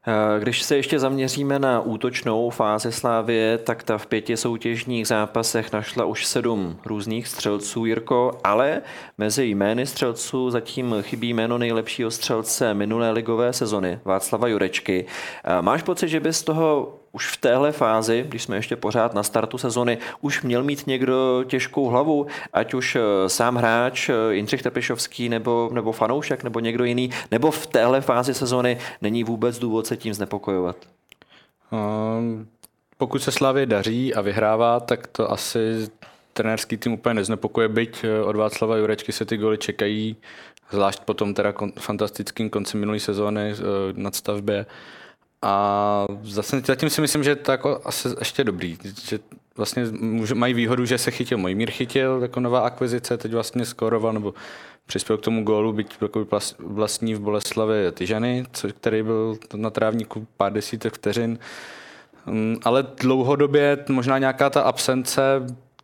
Eh, 0.10 0.40
když 0.40 0.64
se 0.64 0.76
ještě 0.76 1.00
zaměříme 1.00 1.60
na 1.60 1.82
útočnou 1.82 2.50
fázi 2.50 2.92
Slávie, 2.92 3.58
tak 3.58 3.84
ta 3.84 3.98
v 3.98 4.08
pěti 4.08 4.38
soutěžních 4.38 5.08
zápasech 5.08 5.74
našla 5.74 6.06
už 6.06 6.26
sedm 6.26 6.80
různých 6.86 7.28
střelců, 7.28 7.86
Jirko, 7.86 8.32
ale 8.44 8.82
mezi 9.18 9.46
jmény 9.46 9.86
střelců 9.86 10.50
zatím 10.50 10.96
chybí 11.02 11.34
jméno 11.34 11.58
nejlepšího 11.58 12.12
střelce 12.12 12.74
minulé 12.74 13.12
ligové 13.12 13.54
sezony, 13.54 14.00
Václava 14.06 14.48
Jurečky. 14.48 15.06
Eh, 15.44 15.62
máš 15.62 15.84
pocit, 15.84 16.08
že 16.08 16.20
bys 16.20 16.44
toho 16.44 17.00
už 17.18 17.28
v 17.28 17.38
téhle 17.38 17.72
fázi, 17.72 18.26
když 18.28 18.44
jsme 18.44 18.56
ještě 18.56 18.76
pořád 18.76 19.14
na 19.14 19.24
startu 19.24 19.58
sezony, 19.58 19.98
už 20.22 20.44
měl 20.44 20.64
mít 20.64 20.88
někdo 20.88 21.44
těžkou 21.48 21.86
hlavu, 21.86 22.28
ať 22.54 22.74
už 22.74 22.96
eh, 22.96 23.30
sám 23.30 23.56
hráč 23.56 24.10
eh, 24.10 24.14
Jindřich 24.34 24.62
Tepišovský 24.62 25.30
nebo, 25.30 25.70
nebo 25.74 25.92
fanoušek 25.92 26.44
nebo 26.44 26.60
někdo 26.60 26.84
jiný, 26.86 27.10
nebo 27.32 27.52
v 27.52 27.68
téhle 27.68 28.02
fázi 28.02 28.34
sezony 28.34 28.78
není 29.02 29.24
vůbec 29.24 29.60
důvod 29.60 29.88
se 29.88 29.98
tím 29.98 30.14
znepokojovat? 30.14 30.78
Um, 31.72 32.48
pokud 32.98 33.24
se 33.24 33.32
Slavě 33.32 33.66
daří 33.66 34.14
a 34.14 34.22
vyhrává, 34.22 34.80
tak 34.80 35.08
to 35.08 35.32
asi 35.32 35.90
trenérský 36.34 36.78
tým 36.78 36.94
úplně 36.94 37.14
neznepokoje, 37.14 37.68
byť 37.68 38.04
eh, 38.04 38.24
od 38.24 38.36
Václava 38.36 38.78
Jurečky 38.78 39.12
se 39.12 39.26
ty 39.26 39.38
goly 39.38 39.58
čekají, 39.58 40.16
zvlášť 40.72 41.02
potom 41.02 41.34
teda 41.34 41.54
fantastickým 41.80 42.50
konci 42.50 42.78
minulé 42.78 43.00
sezóny 43.00 43.56
nad 43.94 44.16
stavbě. 44.16 44.66
A 45.42 46.06
zase 46.24 46.62
zatím 46.66 46.90
si 46.90 47.02
myslím, 47.02 47.24
že 47.24 47.36
to 47.36 47.52
jako 47.52 47.82
asi 47.86 48.08
ještě 48.20 48.44
dobrý, 48.44 48.78
že 49.04 49.20
vlastně 49.58 49.86
mají 50.34 50.54
výhodu, 50.54 50.86
že 50.86 50.98
se 50.98 51.12
chytil 51.12 51.38
Mojmír 51.38 51.72
chytil 51.72 52.20
jako 52.22 52.40
nová 52.40 52.60
akvizice, 52.60 53.18
teď 53.18 53.32
vlastně 53.32 53.66
skoroval 53.66 54.14
nebo 54.14 54.34
přispěl 54.86 55.18
k 55.18 55.22
tomu 55.22 55.44
gólu, 55.44 55.74
byť 55.74 55.98
jako 56.02 56.28
vlastní 56.60 57.14
v 57.16 57.20
Boleslavě 57.20 57.92
Tyžany, 57.92 58.46
který 58.70 59.04
byl 59.04 59.38
na 59.56 59.70
trávníku 59.70 60.28
pár 60.38 60.54
desítek 60.54 60.94
vteřin. 60.94 61.40
Mm, 62.26 62.58
ale 62.64 62.86
dlouhodobě 63.02 63.86
možná 63.90 64.18
nějaká 64.18 64.50
ta 64.50 64.62
absence 64.62 65.22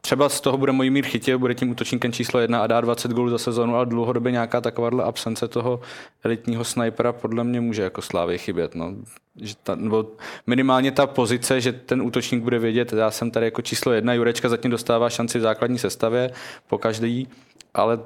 třeba 0.05 0.29
z 0.29 0.41
toho 0.41 0.57
bude 0.57 0.71
můj 0.71 0.89
mír 0.89 1.05
chytil, 1.05 1.39
bude 1.39 1.55
tím 1.55 1.69
útočníkem 1.69 2.11
číslo 2.11 2.39
jedna 2.39 2.63
a 2.63 2.67
dá 2.67 2.81
20 2.81 3.11
gólů 3.11 3.29
za 3.29 3.37
sezonu, 3.37 3.75
ale 3.75 3.85
dlouhodobě 3.85 4.31
nějaká 4.31 4.61
takováhle 4.61 5.03
absence 5.03 5.47
toho 5.47 5.79
elitního 6.23 6.63
snajpera 6.63 7.13
podle 7.13 7.43
mě 7.43 7.61
může 7.61 7.81
jako 7.81 8.01
Slávě 8.01 8.37
chybět. 8.37 8.75
No. 8.75 8.93
Že 9.35 9.53
ta, 9.63 9.75
nebo 9.75 10.05
minimálně 10.47 10.91
ta 10.91 11.07
pozice, 11.07 11.61
že 11.61 11.71
ten 11.71 12.01
útočník 12.01 12.43
bude 12.43 12.59
vědět, 12.59 12.93
já 12.93 13.11
jsem 13.11 13.31
tady 13.31 13.45
jako 13.45 13.61
číslo 13.61 13.91
jedna, 13.91 14.13
Jurečka 14.13 14.49
zatím 14.49 14.71
dostává 14.71 15.09
šanci 15.09 15.39
v 15.39 15.41
základní 15.41 15.79
sestavě 15.79 16.31
po 16.67 16.77
každý, 16.77 17.27
ale 17.73 17.99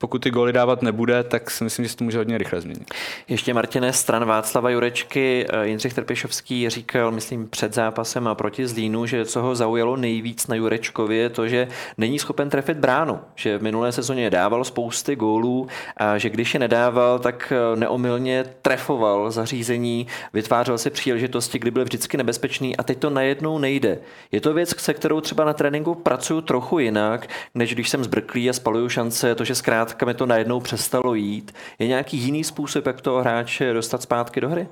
pokud 0.00 0.18
ty 0.18 0.30
góly 0.30 0.52
dávat 0.52 0.82
nebude, 0.82 1.22
tak 1.22 1.50
si 1.50 1.64
myslím, 1.64 1.84
že 1.84 1.88
se 1.88 1.96
to 1.96 2.04
může 2.04 2.18
hodně 2.18 2.38
rychle 2.38 2.60
změnit. 2.60 2.94
Ještě 3.28 3.54
Martine, 3.54 3.92
stran 3.92 4.24
Václava 4.24 4.70
Jurečky, 4.70 5.46
eh, 5.48 5.66
Jindřich 5.66 5.94
Trpišovský 5.94 6.70
říkal, 6.70 7.10
myslím, 7.10 7.48
před 7.48 7.74
zápasem 7.74 8.28
a 8.28 8.34
proti 8.34 8.66
Zlínu, 8.66 9.06
že 9.06 9.24
co 9.24 9.42
ho 9.42 9.54
zaujalo 9.54 9.96
nejvíc 9.96 10.46
na 10.46 10.54
Jurečkovi 10.54 11.16
je 11.16 11.28
to, 11.28 11.48
že 11.48 11.68
není 11.98 12.18
schopen 12.18 12.50
trefit 12.50 12.76
bránu, 12.76 13.18
že 13.34 13.58
v 13.58 13.62
minulé 13.62 13.92
sezóně 13.92 14.30
dával 14.30 14.64
spousty 14.64 15.16
gólů 15.16 15.68
a 15.96 16.18
že 16.18 16.30
když 16.30 16.54
je 16.54 16.60
nedával, 16.60 17.18
tak 17.18 17.52
eh, 17.52 17.76
neomylně 17.76 18.44
trefoval 18.62 19.30
zařízení, 19.30 20.06
vytvářel 20.32 20.78
si 20.78 20.90
příležitosti, 20.90 21.58
kdy 21.58 21.70
byl 21.70 21.84
vždycky 21.84 22.16
nebezpečný 22.16 22.76
a 22.76 22.82
teď 22.82 22.98
to 22.98 23.10
najednou 23.10 23.58
nejde. 23.58 23.98
Je 24.32 24.40
to 24.40 24.54
věc, 24.54 24.80
se 24.80 24.94
kterou 24.94 25.20
třeba 25.20 25.44
na 25.44 25.52
tréninku 25.52 25.94
pracuju 25.94 26.40
trochu 26.40 26.78
jinak, 26.78 27.26
než 27.54 27.74
když 27.74 27.88
jsem 27.88 28.04
zbrklý 28.04 28.50
a 28.50 28.52
spaluju 28.52 28.89
šance, 28.90 29.34
to, 29.34 29.44
že 29.44 29.54
zkrátka 29.54 30.06
mi 30.06 30.14
to 30.14 30.26
najednou 30.26 30.60
přestalo 30.60 31.14
jít. 31.14 31.54
Je 31.78 31.86
nějaký 31.86 32.18
jiný 32.18 32.44
způsob, 32.44 32.86
jak 32.86 33.00
toho 33.00 33.20
hráče 33.20 33.72
dostat 33.72 34.02
zpátky 34.02 34.40
do 34.40 34.48
hry? 34.48 34.68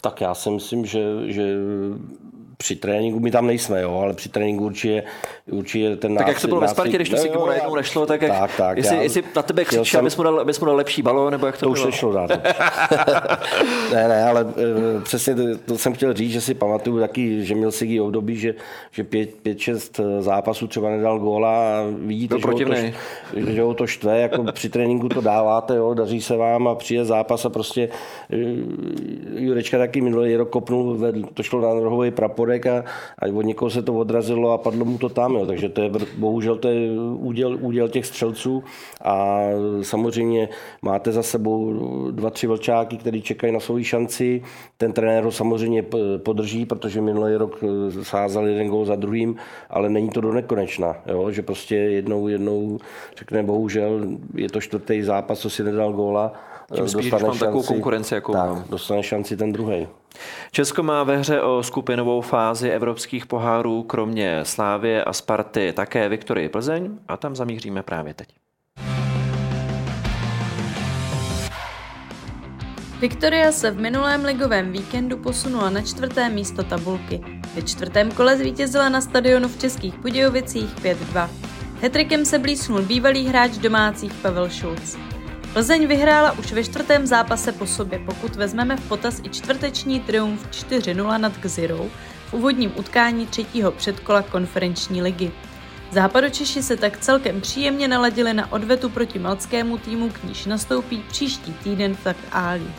Tak 0.00 0.20
já 0.20 0.34
si 0.34 0.50
myslím, 0.50 0.86
že, 0.86 1.02
že 1.24 1.56
při 2.60 2.76
tréninku, 2.76 3.20
my 3.20 3.30
tam 3.30 3.46
nejsme, 3.46 3.82
jo, 3.82 4.00
ale 4.02 4.14
při 4.14 4.28
tréninku 4.28 4.64
určitě, 4.64 5.02
určitě 5.50 5.96
ten 5.96 6.16
Tak 6.16 6.28
jak 6.28 6.40
to 6.40 6.48
bylo 6.48 6.60
ve 6.60 6.68
Spartě, 6.68 6.96
když 6.96 7.08
to 7.08 7.16
si 7.16 7.30
no, 7.34 7.46
najednou 7.46 7.76
nešlo, 7.76 8.06
tak, 8.06 8.22
jak, 8.22 8.32
tak, 8.32 8.56
tak 8.56 8.76
jestli, 8.76 8.96
já, 8.96 9.02
jestli 9.02 9.22
na 9.36 9.42
tebe 9.42 9.64
křičí, 9.64 9.96
abys 9.96 10.16
mu, 10.16 10.22
dal, 10.22 10.40
abys 10.40 10.60
mu 10.60 10.66
dal 10.66 10.76
lepší 10.76 11.02
balón, 11.02 11.32
nebo 11.32 11.46
jak 11.46 11.58
to, 11.58 11.66
to 11.66 11.72
bylo? 11.72 11.86
už 11.86 11.92
nešlo 11.92 12.12
dát. 12.12 12.30
ne, 13.92 14.08
ne, 14.08 14.24
ale 14.24 14.44
uh, 14.44 14.52
přesně 15.02 15.34
to, 15.34 15.42
to, 15.66 15.78
jsem 15.78 15.92
chtěl 15.92 16.14
říct, 16.14 16.32
že 16.32 16.40
si 16.40 16.54
pamatuju 16.54 17.00
taky, 17.00 17.44
že 17.44 17.54
měl 17.54 17.72
si 17.72 18.00
období, 18.00 18.36
že, 18.36 18.54
že 18.90 19.04
pět, 19.04 19.34
pět, 19.34 19.58
šest 19.58 20.00
eh, 20.00 20.22
zápasů 20.22 20.66
třeba 20.66 20.90
nedal 20.90 21.18
góla 21.18 21.50
a 21.50 21.84
vidíte, 21.98 22.36
že 22.38 22.46
ho, 22.46 22.58
to, 22.58 22.74
že 23.52 23.62
ho 23.62 23.74
to 23.74 23.86
štve, 23.86 24.20
jako 24.20 24.44
při 24.52 24.68
tréninku 24.68 25.08
to 25.08 25.20
dáváte, 25.20 25.76
jo, 25.76 25.94
daří 25.94 26.22
se 26.22 26.36
vám 26.36 26.68
a 26.68 26.74
přijde 26.74 27.04
zápas 27.04 27.44
a 27.44 27.48
prostě 27.48 27.88
uh, 28.32 28.38
Jurečka 29.34 29.78
taky 29.78 30.00
minulý 30.00 30.36
rok 30.36 30.50
kopnul, 30.50 30.94
vedl, 30.94 31.22
to 31.34 31.42
šlo 31.42 31.60
na 31.60 31.80
rohový 31.80 32.10
praporek 32.58 32.66
a, 32.66 32.84
a 33.18 33.26
od 33.34 33.42
někoho 33.42 33.70
se 33.70 33.82
to 33.82 33.94
odrazilo 33.94 34.52
a 34.52 34.58
padlo 34.58 34.84
mu 34.84 34.98
to 34.98 35.08
tam, 35.08 35.34
jo. 35.34 35.46
takže 35.46 35.68
to 35.68 35.82
je 35.82 35.90
bohužel 36.16 36.56
to 36.56 36.68
je 36.68 36.90
úděl, 37.00 37.58
úděl 37.60 37.88
těch 37.88 38.06
střelců 38.06 38.64
a 39.04 39.40
samozřejmě 39.82 40.48
máte 40.82 41.12
za 41.12 41.22
sebou 41.22 41.72
dva, 42.10 42.30
tři 42.30 42.46
vlčáky, 42.46 42.96
kteří 42.96 43.22
čekají 43.22 43.52
na 43.52 43.60
svou 43.60 43.82
šanci. 43.82 44.42
Ten 44.76 44.92
trenér 44.92 45.24
ho 45.24 45.32
samozřejmě 45.32 45.84
podrží, 46.18 46.66
protože 46.66 47.00
minulý 47.00 47.36
rok 47.36 47.64
sázal 48.02 48.46
jeden 48.46 48.68
gol 48.68 48.84
za 48.84 48.96
druhým, 48.96 49.36
ale 49.70 49.88
není 49.88 50.08
to 50.08 50.20
do 50.20 50.32
nekonečna, 50.32 50.96
jo? 51.06 51.30
že 51.30 51.42
prostě 51.42 51.76
jednou, 51.76 52.28
jednou 52.28 52.78
řekne 53.16 53.42
bohužel, 53.42 54.00
je 54.34 54.48
to 54.48 54.60
čtvrtý 54.60 55.02
zápas, 55.02 55.38
co 55.38 55.50
si 55.50 55.64
nedal 55.64 55.92
góla, 55.92 56.32
tím 56.74 56.88
spíš, 56.88 57.10
dostane 57.10 57.26
šanci, 57.26 57.38
takovou 57.40 57.62
konkurenci, 57.62 58.14
jako 58.14 58.32
tak, 58.32 58.48
mám. 58.48 58.64
dostane 58.70 59.02
šanci 59.02 59.36
ten 59.36 59.52
druhý. 59.52 59.88
Česko 60.52 60.82
má 60.82 61.04
ve 61.04 61.16
hře 61.16 61.40
o 61.40 61.62
skupinovou 61.62 62.20
fázi 62.20 62.70
evropských 62.70 63.26
pohárů 63.26 63.82
kromě 63.82 64.40
Slávě 64.44 65.04
a 65.04 65.12
Sparty 65.12 65.72
také 65.72 66.08
Viktorii 66.08 66.48
Plzeň 66.48 66.98
a 67.08 67.16
tam 67.16 67.36
zamíříme 67.36 67.82
právě 67.82 68.14
teď. 68.14 68.28
Viktoria 73.00 73.52
se 73.52 73.70
v 73.70 73.80
minulém 73.80 74.24
ligovém 74.24 74.72
víkendu 74.72 75.16
posunula 75.16 75.70
na 75.70 75.82
čtvrté 75.82 76.28
místo 76.28 76.62
tabulky. 76.62 77.20
Ve 77.54 77.62
čtvrtém 77.62 78.10
kole 78.10 78.36
zvítězila 78.36 78.88
na 78.88 79.00
stadionu 79.00 79.48
v 79.48 79.58
Českých 79.58 79.94
Budějovicích 79.94 80.76
5-2. 80.76 81.28
Hetrikem 81.80 82.24
se 82.24 82.38
blísnul 82.38 82.82
bývalý 82.82 83.26
hráč 83.26 83.50
domácích 83.50 84.12
Pavel 84.14 84.48
Šulc. 84.50 85.09
Plzeň 85.52 85.86
vyhrála 85.86 86.32
už 86.32 86.52
ve 86.52 86.64
čtvrtém 86.64 87.06
zápase 87.06 87.52
po 87.52 87.66
sobě, 87.66 87.98
pokud 87.98 88.36
vezmeme 88.36 88.76
v 88.76 88.88
potaz 88.88 89.20
i 89.24 89.28
čtvrteční 89.28 90.00
triumf 90.00 90.46
4-0 90.50 91.20
nad 91.20 91.38
Gzirou 91.38 91.90
v 92.26 92.34
úvodním 92.34 92.72
utkání 92.76 93.26
třetího 93.26 93.72
předkola 93.72 94.22
konferenční 94.22 95.02
ligy. 95.02 95.32
Západočeši 95.90 96.62
se 96.62 96.76
tak 96.76 96.98
celkem 96.98 97.40
příjemně 97.40 97.88
naladili 97.88 98.34
na 98.34 98.52
odvetu 98.52 98.88
proti 98.88 99.18
malckému 99.18 99.78
týmu, 99.78 100.08
k 100.08 100.24
níž 100.24 100.46
nastoupí 100.46 101.04
příští 101.08 101.52
týden 101.52 101.94
v 101.94 102.14
Ali. 102.32 102.70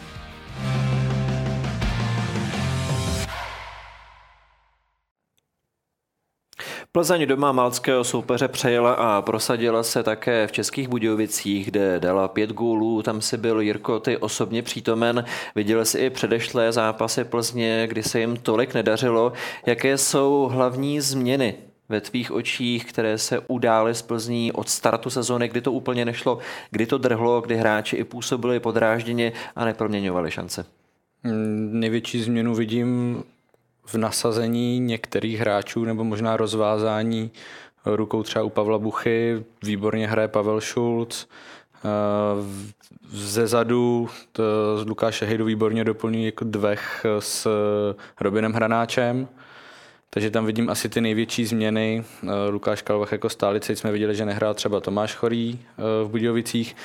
Plzeň 6.93 7.27
doma 7.27 7.51
malckého 7.51 8.03
soupeře 8.03 8.47
přejela 8.47 8.93
a 8.93 9.21
prosadila 9.21 9.83
se 9.83 10.03
také 10.03 10.47
v 10.47 10.51
Českých 10.51 10.87
Budějovicích, 10.87 11.65
kde 11.65 11.99
dala 11.99 12.27
pět 12.27 12.49
gólů. 12.49 13.01
Tam 13.01 13.21
si 13.21 13.37
byl 13.37 13.61
Jirko 13.61 13.99
ty 13.99 14.17
osobně 14.17 14.61
přítomen. 14.61 15.25
Viděl 15.55 15.85
si 15.85 15.99
i 15.99 16.09
předešlé 16.09 16.71
zápasy 16.71 17.23
Plzně, 17.23 17.87
kdy 17.87 18.03
se 18.03 18.19
jim 18.19 18.37
tolik 18.37 18.73
nedařilo. 18.73 19.33
Jaké 19.65 19.97
jsou 19.97 20.49
hlavní 20.51 21.01
změny 21.01 21.55
ve 21.89 22.01
tvých 22.01 22.31
očích, 22.31 22.85
které 22.85 23.17
se 23.17 23.39
udály 23.47 23.95
z 23.95 24.01
Plzní 24.01 24.51
od 24.51 24.69
startu 24.69 25.09
sezóny, 25.09 25.47
kdy 25.47 25.61
to 25.61 25.71
úplně 25.71 26.05
nešlo, 26.05 26.39
kdy 26.71 26.85
to 26.85 26.97
drhlo, 26.97 27.41
kdy 27.41 27.57
hráči 27.57 27.95
i 27.95 28.03
působili 28.03 28.59
podrážděně 28.59 29.31
a 29.55 29.65
neproměňovali 29.65 30.31
šance? 30.31 30.65
Mm, 31.23 31.69
největší 31.79 32.21
změnu 32.21 32.55
vidím 32.55 33.23
v 33.93 33.95
nasazení 33.95 34.79
některých 34.79 35.39
hráčů 35.39 35.85
nebo 35.85 36.03
možná 36.03 36.37
rozvázání 36.37 37.31
rukou 37.85 38.23
třeba 38.23 38.45
u 38.45 38.49
Pavla 38.49 38.79
Buchy. 38.79 39.43
Výborně 39.63 40.07
hraje 40.07 40.27
Pavel 40.27 40.61
Schulz. 40.61 41.27
Eh, 41.75 41.87
ze 43.09 43.47
zadu 43.47 44.09
z 44.75 44.85
Lukáše 44.85 45.25
Hejdu 45.25 45.45
výborně 45.45 45.83
doplňují 45.83 46.25
jako 46.25 46.45
dvech 46.45 47.05
s 47.19 47.47
Robinem 48.21 48.53
Hranáčem. 48.53 49.27
Takže 50.09 50.31
tam 50.31 50.45
vidím 50.45 50.69
asi 50.69 50.89
ty 50.89 51.01
největší 51.01 51.45
změny. 51.45 52.03
Eh, 52.23 52.49
Lukáš 52.49 52.81
Kalvach 52.81 53.11
jako 53.11 53.29
stálice 53.29 53.75
jsme 53.75 53.91
viděli, 53.91 54.15
že 54.15 54.25
nehrál 54.25 54.53
třeba 54.53 54.79
Tomáš 54.79 55.15
Chorý 55.15 55.59
eh, 55.59 55.81
v 56.03 56.09
Budějovicích. 56.09 56.75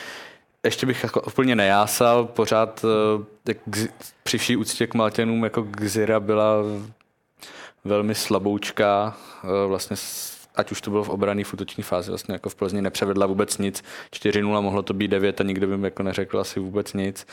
Ještě 0.64 0.86
bych 0.86 1.02
jako 1.02 1.22
úplně 1.22 1.56
nejásal, 1.56 2.24
pořád 2.24 2.84
při 4.22 4.38
vší 4.38 4.56
úctě 4.56 4.86
k 4.86 4.94
Maltěnům 4.94 5.44
jako 5.44 5.62
Gzira 5.62 6.20
byla 6.20 6.56
velmi 7.86 8.14
slaboučká, 8.14 9.16
eh, 9.44 9.66
vlastně 9.66 9.96
ať 10.56 10.72
už 10.72 10.80
to 10.80 10.90
bylo 10.90 11.04
v 11.04 11.08
obrané 11.08 11.44
v 11.44 11.54
útoční 11.54 11.82
fázi, 11.82 12.10
vlastně 12.10 12.32
jako 12.32 12.48
v 12.48 12.54
Plzni 12.54 12.82
nepřevedla 12.82 13.26
vůbec 13.26 13.58
nic. 13.58 13.84
4-0 14.10 14.60
mohlo 14.60 14.82
to 14.82 14.94
být 14.94 15.08
9 15.08 15.40
a 15.40 15.44
nikdo 15.44 15.66
by 15.66 15.84
jako 15.84 16.02
neřekl 16.02 16.40
asi 16.40 16.60
vůbec 16.60 16.92
nic. 16.92 17.26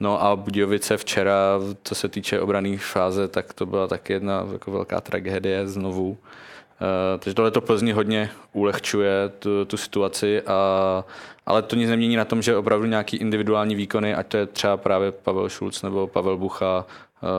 No 0.00 0.22
a 0.22 0.36
Budějovice 0.36 0.96
včera, 0.96 1.34
co 1.82 1.94
se 1.94 2.08
týče 2.08 2.40
obrané 2.40 2.78
fáze, 2.78 3.28
tak 3.28 3.52
to 3.52 3.66
byla 3.66 3.88
taky 3.88 4.12
jedna 4.12 4.46
jako 4.52 4.70
velká 4.70 5.00
tragédie 5.00 5.68
znovu. 5.68 6.10
Uh, 6.10 7.18
takže 7.18 7.34
tohle 7.34 7.50
to 7.50 7.60
Plzni 7.60 7.92
hodně 7.92 8.30
ulehčuje 8.52 9.28
tu, 9.38 9.64
tu 9.64 9.76
situaci, 9.76 10.42
a, 10.42 11.04
ale 11.46 11.62
to 11.62 11.76
nic 11.76 11.90
nemění 11.90 12.16
na 12.16 12.24
tom, 12.24 12.42
že 12.42 12.56
opravdu 12.56 12.86
nějaký 12.86 13.16
individuální 13.16 13.74
výkony, 13.74 14.14
ať 14.14 14.26
to 14.26 14.36
je 14.36 14.46
třeba 14.46 14.76
právě 14.76 15.12
Pavel 15.12 15.48
Šulc 15.48 15.82
nebo 15.82 16.06
Pavel 16.06 16.36
Bucha, 16.36 16.86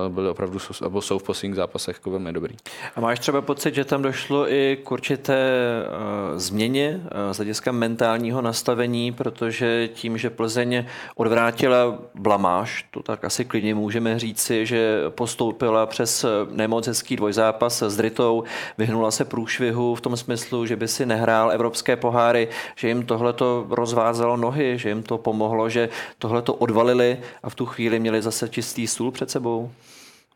byli 0.09 0.29
opravdu, 0.29 0.59
nebo 0.81 1.01
jsou 1.01 1.19
v 1.19 1.23
posledních 1.23 1.55
zápasech 1.55 1.95
jako 1.95 2.09
velmi 2.09 2.33
dobrý. 2.33 2.55
A 2.95 3.01
máš 3.01 3.19
třeba 3.19 3.41
pocit, 3.41 3.75
že 3.75 3.85
tam 3.85 4.01
došlo 4.01 4.51
i 4.51 4.77
k 4.83 4.91
určité 4.91 5.37
uh, 6.31 6.37
změně 6.37 7.01
uh, 7.03 7.33
z 7.33 7.37
hlediska 7.37 7.71
mentálního 7.71 8.41
nastavení, 8.41 9.11
protože 9.11 9.87
tím, 9.87 10.17
že 10.17 10.29
Plzeň 10.29 10.85
odvrátila 11.15 11.99
blamáž, 12.15 12.85
to 12.91 13.03
tak 13.03 13.23
asi 13.23 13.45
klidně 13.45 13.75
můžeme 13.75 14.19
říci, 14.19 14.65
že 14.65 15.01
postoupila 15.09 15.85
přes 15.85 16.25
nemoc 16.51 16.87
hezký 16.87 17.15
dvojzápas 17.15 17.81
s 17.83 17.97
Dritou, 17.97 18.43
vyhnula 18.77 19.11
se 19.11 19.25
průšvihu 19.25 19.95
v 19.95 20.01
tom 20.01 20.17
smyslu, 20.17 20.65
že 20.65 20.75
by 20.75 20.87
si 20.87 21.05
nehrál 21.05 21.51
evropské 21.51 21.95
poháry, 21.95 22.47
že 22.75 22.87
jim 22.87 23.05
tohle 23.05 23.33
to 23.33 23.65
rozvázalo 23.69 24.37
nohy, 24.37 24.77
že 24.77 24.89
jim 24.89 25.03
to 25.03 25.17
pomohlo, 25.17 25.69
že 25.69 25.89
tohle 26.17 26.41
to 26.41 26.53
odvalili 26.53 27.17
a 27.43 27.49
v 27.49 27.55
tu 27.55 27.65
chvíli 27.65 27.99
měli 27.99 28.21
zase 28.21 28.49
čistý 28.49 28.87
stůl 28.87 29.11
před 29.11 29.31
sebou. 29.31 29.68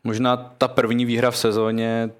Možná 0.04 0.36
ta 0.58 0.68
první 0.68 1.04
výhra 1.04 1.30
v 1.30 1.36
sezóně, 1.36 2.10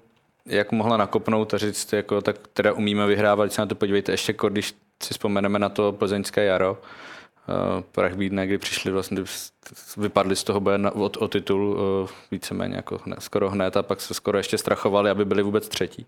jak 0.45 0.71
mohla 0.71 0.97
nakopnout 0.97 1.53
a 1.53 1.57
říct, 1.57 1.93
jako, 1.93 2.21
tak 2.21 2.47
teda 2.53 2.73
umíme 2.73 3.07
vyhrávat, 3.07 3.53
se 3.53 3.61
na 3.61 3.65
to 3.65 3.75
podívejte 3.75 4.11
ještě, 4.11 4.35
když 4.49 4.73
si 5.03 5.13
vzpomeneme 5.13 5.59
na 5.59 5.69
to 5.69 5.91
plzeňské 5.91 6.45
jaro, 6.45 6.71
uh, 6.71 7.81
Prach 7.91 8.15
Bídne, 8.15 8.47
kdy 8.47 8.57
přišli 8.57 8.91
vlastně, 8.91 9.23
vypadli 9.97 10.35
z 10.35 10.43
toho 10.43 10.59
boje 10.59 10.79
o, 10.79 11.03
o 11.19 11.27
titul 11.27 11.63
uh, 11.63 12.09
víceméně 12.31 12.75
jako 12.75 12.99
hned, 13.05 13.21
skoro 13.21 13.49
hned 13.49 13.77
a 13.77 13.83
pak 13.83 14.01
se 14.01 14.13
skoro 14.13 14.37
ještě 14.37 14.57
strachovali, 14.57 15.09
aby 15.09 15.25
byli 15.25 15.43
vůbec 15.43 15.67
třetí. 15.67 16.05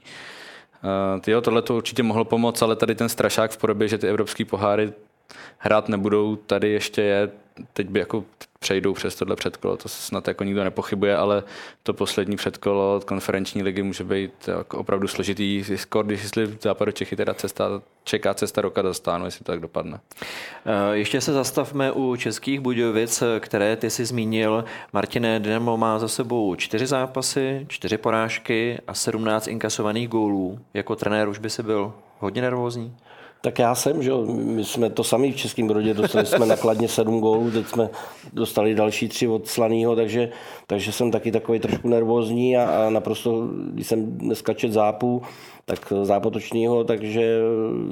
Uh, 0.84 1.22
tyjo, 1.22 1.42
tohle 1.42 1.62
to 1.62 1.76
určitě 1.76 2.04
mohlo 2.04 2.26
pomoct, 2.26 2.62
ale 2.62 2.76
tady 2.76 2.96
ten 2.96 3.10
strašák 3.10 3.52
v 3.52 3.58
podobě, 3.58 3.88
že 3.88 3.98
ty 3.98 4.08
evropské 4.08 4.46
poháry 4.46 4.94
hrát 5.58 5.90
nebudou, 5.90 6.36
tady 6.36 6.70
ještě 6.70 7.02
je, 7.02 7.30
teď 7.74 7.90
by 7.90 8.00
jako 8.00 8.24
přejdou 8.60 8.94
přes 8.94 9.16
tohle 9.16 9.36
předkolo, 9.36 9.78
to 9.78 9.90
snad 9.90 10.28
jako 10.28 10.44
nikdo 10.44 10.64
nepochybuje, 10.64 11.18
ale 11.18 11.44
to 11.84 11.94
poslední 11.94 12.36
předkolo 12.36 12.96
od 12.96 13.04
konferenční 13.04 13.64
ligy 13.64 13.84
může 13.84 14.04
být 14.04 14.48
jako 14.48 14.78
opravdu 14.78 15.08
složitý, 15.08 15.66
skoro 15.76 16.04
když 16.04 16.24
jestli 16.24 16.58
západu 16.62 16.92
Čechy 16.92 17.16
teda 17.16 17.34
cesta, 17.34 17.82
čeká 18.04 18.34
cesta 18.34 18.62
roka 18.62 18.82
do 18.82 18.94
stánu, 18.94 19.26
jestli 19.26 19.46
to 19.46 19.52
tak 19.52 19.60
dopadne. 19.60 20.00
Eh, 20.66 20.96
ještě 20.98 21.22
se 21.22 21.34
zastavme 21.34 21.92
u 21.92 22.16
českých 22.16 22.60
Budějovic, 22.60 23.24
které 23.40 23.76
ty 23.76 23.90
si 23.90 24.06
zmínil. 24.06 24.66
Martine 24.94 25.40
Dynamo 25.40 25.78
má 25.78 26.00
za 26.00 26.08
sebou 26.08 26.56
čtyři 26.56 26.88
zápasy, 26.88 27.66
čtyři 27.70 27.98
porážky 27.98 28.80
a 28.88 28.94
17 28.94 29.48
inkasovaných 29.48 30.08
gólů. 30.08 30.60
Jako 30.74 30.96
trenér 30.96 31.30
už 31.30 31.40
by 31.40 31.50
si 31.50 31.64
byl 31.64 31.94
hodně 32.20 32.42
nervózní? 32.42 32.96
Tak 33.42 33.60
já 33.60 33.76
jsem, 33.76 34.04
že 34.04 34.12
my 34.28 34.64
jsme 34.64 34.90
to 34.90 35.04
sami 35.04 35.32
v 35.32 35.36
Českém 35.36 35.68
Brodě, 35.68 35.94
dostali 35.94 36.26
jsme 36.26 36.46
nakladně 36.46 36.88
sedm 36.88 37.20
gólů, 37.20 37.52
teď 37.52 37.68
jsme 37.68 37.90
dostali 38.34 38.76
další 38.76 39.08
tři 39.08 39.28
od 39.28 39.48
Slanýho, 39.48 39.96
takže, 39.96 40.30
takže 40.68 40.92
jsem 40.92 41.12
taky 41.12 41.32
takový 41.32 41.60
trošku 41.60 41.90
nervózní 41.90 42.58
a, 42.58 42.88
a 42.88 42.90
naprosto, 42.90 43.48
když 43.74 43.88
jsem 43.88 44.06
dneska 44.06 44.54
čet 44.54 44.72
zápu, 44.72 45.22
tak 45.66 45.94
zápotočního, 46.04 46.84
takže 46.84 47.40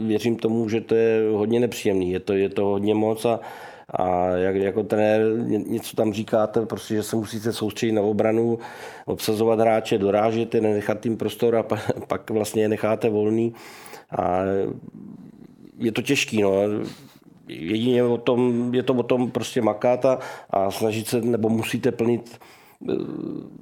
věřím 0.07 0.35
tomu, 0.35 0.69
že 0.69 0.81
to 0.81 0.95
je 0.95 1.21
hodně 1.31 1.59
nepříjemný, 1.59 2.11
je 2.11 2.19
to, 2.19 2.33
je 2.33 2.49
to 2.49 2.65
hodně 2.65 2.95
moc 2.95 3.25
a, 3.25 3.39
a 3.89 4.27
jak, 4.27 4.55
jako 4.55 4.83
trenér 4.83 5.21
něco 5.47 5.95
tam 5.95 6.13
říkáte, 6.13 6.65
prostě, 6.65 6.95
že 6.95 7.03
se 7.03 7.15
musíte 7.15 7.53
soustředit 7.53 7.91
na 7.91 8.01
obranu, 8.01 8.59
obsazovat 9.05 9.59
hráče, 9.59 9.97
dorážet 9.97 10.55
je, 10.55 10.61
nenechat 10.61 10.99
tím 10.99 11.17
prostor 11.17 11.55
a 11.55 11.63
pak 12.07 12.29
vlastně 12.29 12.61
je 12.61 12.69
necháte 12.69 13.09
volný. 13.09 13.53
A 14.17 14.39
je 15.77 15.91
to 15.91 16.01
těžký, 16.01 16.41
no. 16.41 16.51
Jedině 17.47 18.03
o 18.03 18.17
tom, 18.17 18.73
je 18.73 18.83
to 18.83 18.93
o 18.93 19.03
tom 19.03 19.31
prostě 19.31 19.61
makat 19.61 20.05
a, 20.05 20.19
a 20.49 20.71
snažit 20.71 21.07
se, 21.07 21.21
nebo 21.21 21.49
musíte 21.49 21.91
plnit 21.91 22.39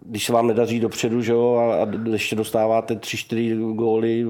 když 0.06 0.26
se 0.26 0.34
vám 0.34 0.48
nedaří 0.48 0.80
dopředu, 0.80 1.22
že 1.22 1.32
jo, 1.32 1.56
a, 1.56 2.10
ještě 2.12 2.36
dostáváte 2.36 2.96
tři, 2.96 3.18
čtyři 3.18 3.56
góly 3.56 4.26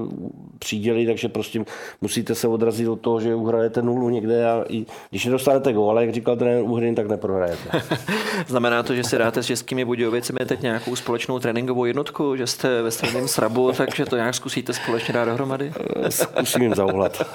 příděly, 0.58 1.06
takže 1.06 1.28
prostě 1.28 1.64
musíte 2.00 2.34
se 2.34 2.48
odrazit 2.48 2.88
od 2.88 3.00
toho, 3.00 3.20
že 3.20 3.34
uhrajete 3.34 3.82
nulu 3.82 4.10
někde 4.10 4.50
a 4.50 4.64
i, 4.68 4.86
když 5.10 5.24
nedostanete 5.24 5.72
gól, 5.72 5.90
ale 5.90 6.04
jak 6.04 6.14
říkal 6.14 6.36
ten 6.36 6.62
uhry, 6.62 6.94
tak 6.94 7.08
neprohrajete. 7.08 7.82
Znamená 8.46 8.82
to, 8.82 8.94
že 8.94 9.04
si 9.04 9.18
dáte 9.18 9.42
s 9.42 9.46
českými 9.46 9.84
Budějovicemi 9.84 10.38
teď 10.46 10.62
nějakou 10.62 10.96
společnou 10.96 11.38
tréninkovou 11.38 11.84
jednotku, 11.84 12.36
že 12.36 12.46
jste 12.46 12.82
ve 12.82 12.90
stejném 12.90 13.28
srabu, 13.28 13.72
takže 13.76 14.04
to 14.04 14.16
nějak 14.16 14.34
zkusíte 14.34 14.72
společně 14.72 15.14
dát 15.14 15.24
dohromady? 15.24 15.72
Zkusím 16.08 16.62
jim 16.62 16.74
zavolat. 16.74 17.22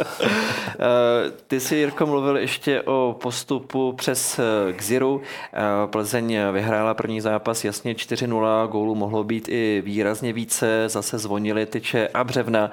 Eh, 0.82 1.32
ty 1.48 1.60
jsi, 1.60 1.76
Jirko, 1.76 2.06
mluvil 2.06 2.38
ještě 2.38 2.82
o 2.82 3.16
postupu 3.22 3.94
přes 3.94 4.40
eh, 4.40 4.74
Gziru. 4.74 5.22
Eh, 5.54 5.88
Plzeň 5.88 6.38
vyhrála 6.52 6.94
první 6.94 7.22
zápas 7.22 7.49
zápas 7.50 7.66
jasně 7.66 7.94
4-0, 7.94 8.68
gólů 8.68 8.96
mohlo 8.96 9.24
být 9.24 9.50
i 9.50 9.82
výrazně 9.86 10.34
více, 10.34 10.84
zase 10.88 11.18
zvonili 11.18 11.66
tyče 11.66 12.08
a 12.14 12.24
břevna. 12.24 12.72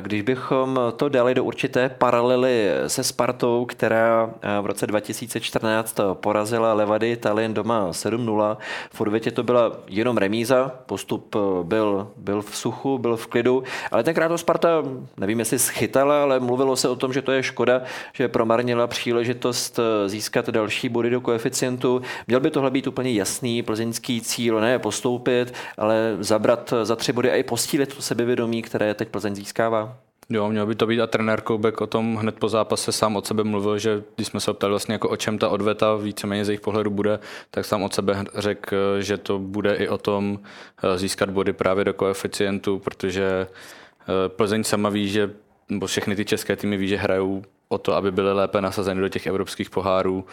Když 0.00 0.22
bychom 0.22 0.80
to 0.96 1.08
dali 1.08 1.34
do 1.34 1.44
určité 1.44 1.88
paralely 1.88 2.68
se 2.86 3.04
Spartou, 3.04 3.64
která 3.64 4.30
v 4.62 4.66
roce 4.66 4.86
2014 4.86 5.96
porazila 6.12 6.74
Levady 6.74 7.16
Tallinn 7.16 7.54
doma 7.54 7.90
7-0, 7.90 8.56
v 8.92 9.00
odvětě 9.00 9.30
to 9.30 9.42
byla 9.42 9.72
jenom 9.88 10.16
remíza, 10.16 10.72
postup 10.86 11.36
byl, 11.62 12.08
byl 12.16 12.42
v 12.42 12.56
suchu, 12.56 12.98
byl 12.98 13.16
v 13.16 13.26
klidu, 13.26 13.62
ale 13.90 14.02
tenkrát 14.02 14.28
to 14.28 14.38
Sparta, 14.38 14.82
nevím 15.16 15.38
jestli 15.38 15.58
schytala, 15.58 16.22
ale 16.22 16.40
mluvilo 16.40 16.76
se 16.76 16.88
o 16.88 16.96
tom, 16.96 17.12
že 17.12 17.22
to 17.22 17.32
je 17.32 17.42
škoda, 17.42 17.82
že 18.12 18.28
promarnila 18.28 18.86
příležitost 18.86 19.80
získat 20.06 20.48
další 20.48 20.88
body 20.88 21.10
do 21.10 21.20
koeficientu. 21.20 22.02
Měl 22.26 22.40
by 22.40 22.50
tohle 22.50 22.70
být 22.70 22.86
úplně 22.86 23.12
jasný, 23.12 23.62
Plzeň 23.62 23.92
plzeňský 24.00 24.20
cíl 24.20 24.60
ne 24.60 24.78
postoupit, 24.78 25.54
ale 25.76 26.16
zabrat 26.20 26.74
za 26.82 26.96
tři 26.96 27.12
body 27.12 27.30
a 27.30 27.34
i 27.34 27.42
postílit 27.42 27.94
to 27.94 28.02
sebevědomí, 28.02 28.62
které 28.62 28.94
teď 28.94 29.08
Plzeň 29.08 29.34
získává? 29.34 29.98
Jo, 30.30 30.48
měl 30.48 30.66
by 30.66 30.74
to 30.74 30.86
být 30.86 31.00
a 31.00 31.06
trenér 31.06 31.40
Koubek 31.40 31.80
o 31.80 31.86
tom 31.86 32.16
hned 32.16 32.38
po 32.38 32.48
zápase 32.48 32.92
sám 32.92 33.16
od 33.16 33.26
sebe 33.26 33.44
mluvil, 33.44 33.78
že 33.78 34.02
když 34.16 34.28
jsme 34.28 34.40
se 34.40 34.50
optali 34.50 34.70
vlastně 34.70 34.92
jako 34.92 35.08
o 35.08 35.16
čem 35.16 35.38
ta 35.38 35.48
odveta 35.48 35.94
víceméně 35.94 36.44
z 36.44 36.48
jejich 36.48 36.60
pohledu 36.60 36.90
bude, 36.90 37.18
tak 37.50 37.64
sám 37.64 37.82
od 37.82 37.94
sebe 37.94 38.24
řekl, 38.34 39.00
že 39.00 39.16
to 39.16 39.38
bude 39.38 39.74
i 39.74 39.88
o 39.88 39.98
tom 39.98 40.38
eh, 40.38 40.98
získat 40.98 41.30
body 41.30 41.52
právě 41.52 41.84
do 41.84 41.94
koeficientu, 41.94 42.78
protože 42.78 43.46
eh, 43.46 44.28
Plzeň 44.28 44.64
sama 44.64 44.88
ví, 44.88 45.08
že 45.08 45.30
nebo 45.68 45.86
všechny 45.86 46.16
ty 46.16 46.24
české 46.24 46.56
týmy 46.56 46.76
ví, 46.76 46.88
že 46.88 46.96
hrajou 46.96 47.42
o 47.72 47.78
to, 47.78 47.94
aby 47.94 48.12
byly 48.12 48.32
lépe 48.32 48.60
nasazeny 48.60 49.00
do 49.00 49.08
těch 49.08 49.26
evropských 49.26 49.70
pohárů. 49.70 50.24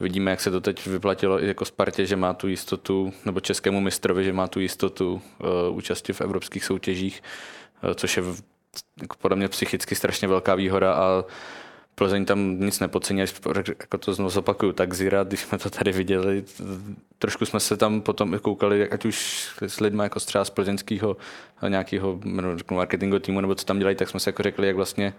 Vidíme, 0.00 0.30
jak 0.30 0.40
se 0.40 0.50
to 0.50 0.60
teď 0.60 0.86
vyplatilo 0.86 1.42
i 1.42 1.46
jako 1.46 1.64
Spartě, 1.64 2.06
že 2.06 2.16
má 2.16 2.34
tu 2.34 2.48
jistotu, 2.48 3.12
nebo 3.24 3.40
českému 3.40 3.80
mistrovi, 3.80 4.24
že 4.24 4.32
má 4.32 4.48
tu 4.48 4.60
jistotu 4.60 5.12
uh, 5.12 5.76
účasti 5.76 6.12
v 6.12 6.20
evropských 6.20 6.64
soutěžích, 6.64 7.22
uh, 7.84 7.94
což 7.94 8.16
je 8.16 8.22
v, 8.22 8.42
jako 9.02 9.16
podle 9.18 9.36
mě 9.36 9.48
psychicky 9.48 9.94
strašně 9.94 10.28
velká 10.28 10.54
výhoda 10.54 10.94
a 10.94 11.24
Plzeň 11.94 12.24
tam 12.24 12.60
nic 12.60 12.80
nepodcenil, 12.80 13.26
jako 13.68 13.98
to 13.98 14.14
znovu 14.14 14.30
zopakuju, 14.30 14.72
tak 14.72 14.94
Zira, 14.94 15.24
když 15.24 15.40
jsme 15.40 15.58
to 15.58 15.70
tady 15.70 15.92
viděli, 15.92 16.44
trošku 17.18 17.46
jsme 17.46 17.60
se 17.60 17.76
tam 17.76 18.00
potom 18.00 18.38
koukali, 18.38 18.90
ať 18.90 19.04
už 19.04 19.48
s 19.60 19.80
lidmi 19.80 20.02
jako 20.02 20.20
třeba 20.20 20.44
z 20.44 20.50
plzeňského 20.50 21.16
nějakého 21.68 22.20
marketingového 22.70 23.20
týmu, 23.20 23.40
nebo 23.40 23.54
co 23.54 23.64
tam 23.64 23.78
dělají, 23.78 23.96
tak 23.96 24.08
jsme 24.08 24.20
se 24.20 24.28
jako 24.28 24.42
řekli, 24.42 24.66
jak 24.66 24.76
vlastně 24.76 25.14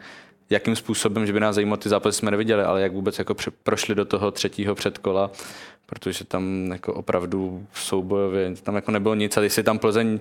jakým 0.50 0.76
způsobem, 0.76 1.26
že 1.26 1.34
by 1.34 1.40
nás 1.40 1.56
zajímalo, 1.56 1.78
ty 1.78 1.90
zápasy 1.90 2.18
jsme 2.18 2.32
neviděli, 2.32 2.64
ale 2.64 2.82
jak 2.82 2.92
vůbec 2.92 3.20
jako 3.20 3.36
prošli 3.64 3.96
do 3.96 4.06
toho 4.06 4.32
třetího 4.32 4.76
předkola, 4.76 5.32
protože 5.86 6.26
tam 6.26 6.68
jako 6.72 6.94
opravdu 6.94 7.68
soubojově, 7.74 8.56
tam 8.64 8.76
jako 8.76 8.92
nebylo 8.92 9.16
nic. 9.16 9.38
A 9.38 9.50
si 9.50 9.64
tam 9.64 9.80
Plzeň 9.80 10.20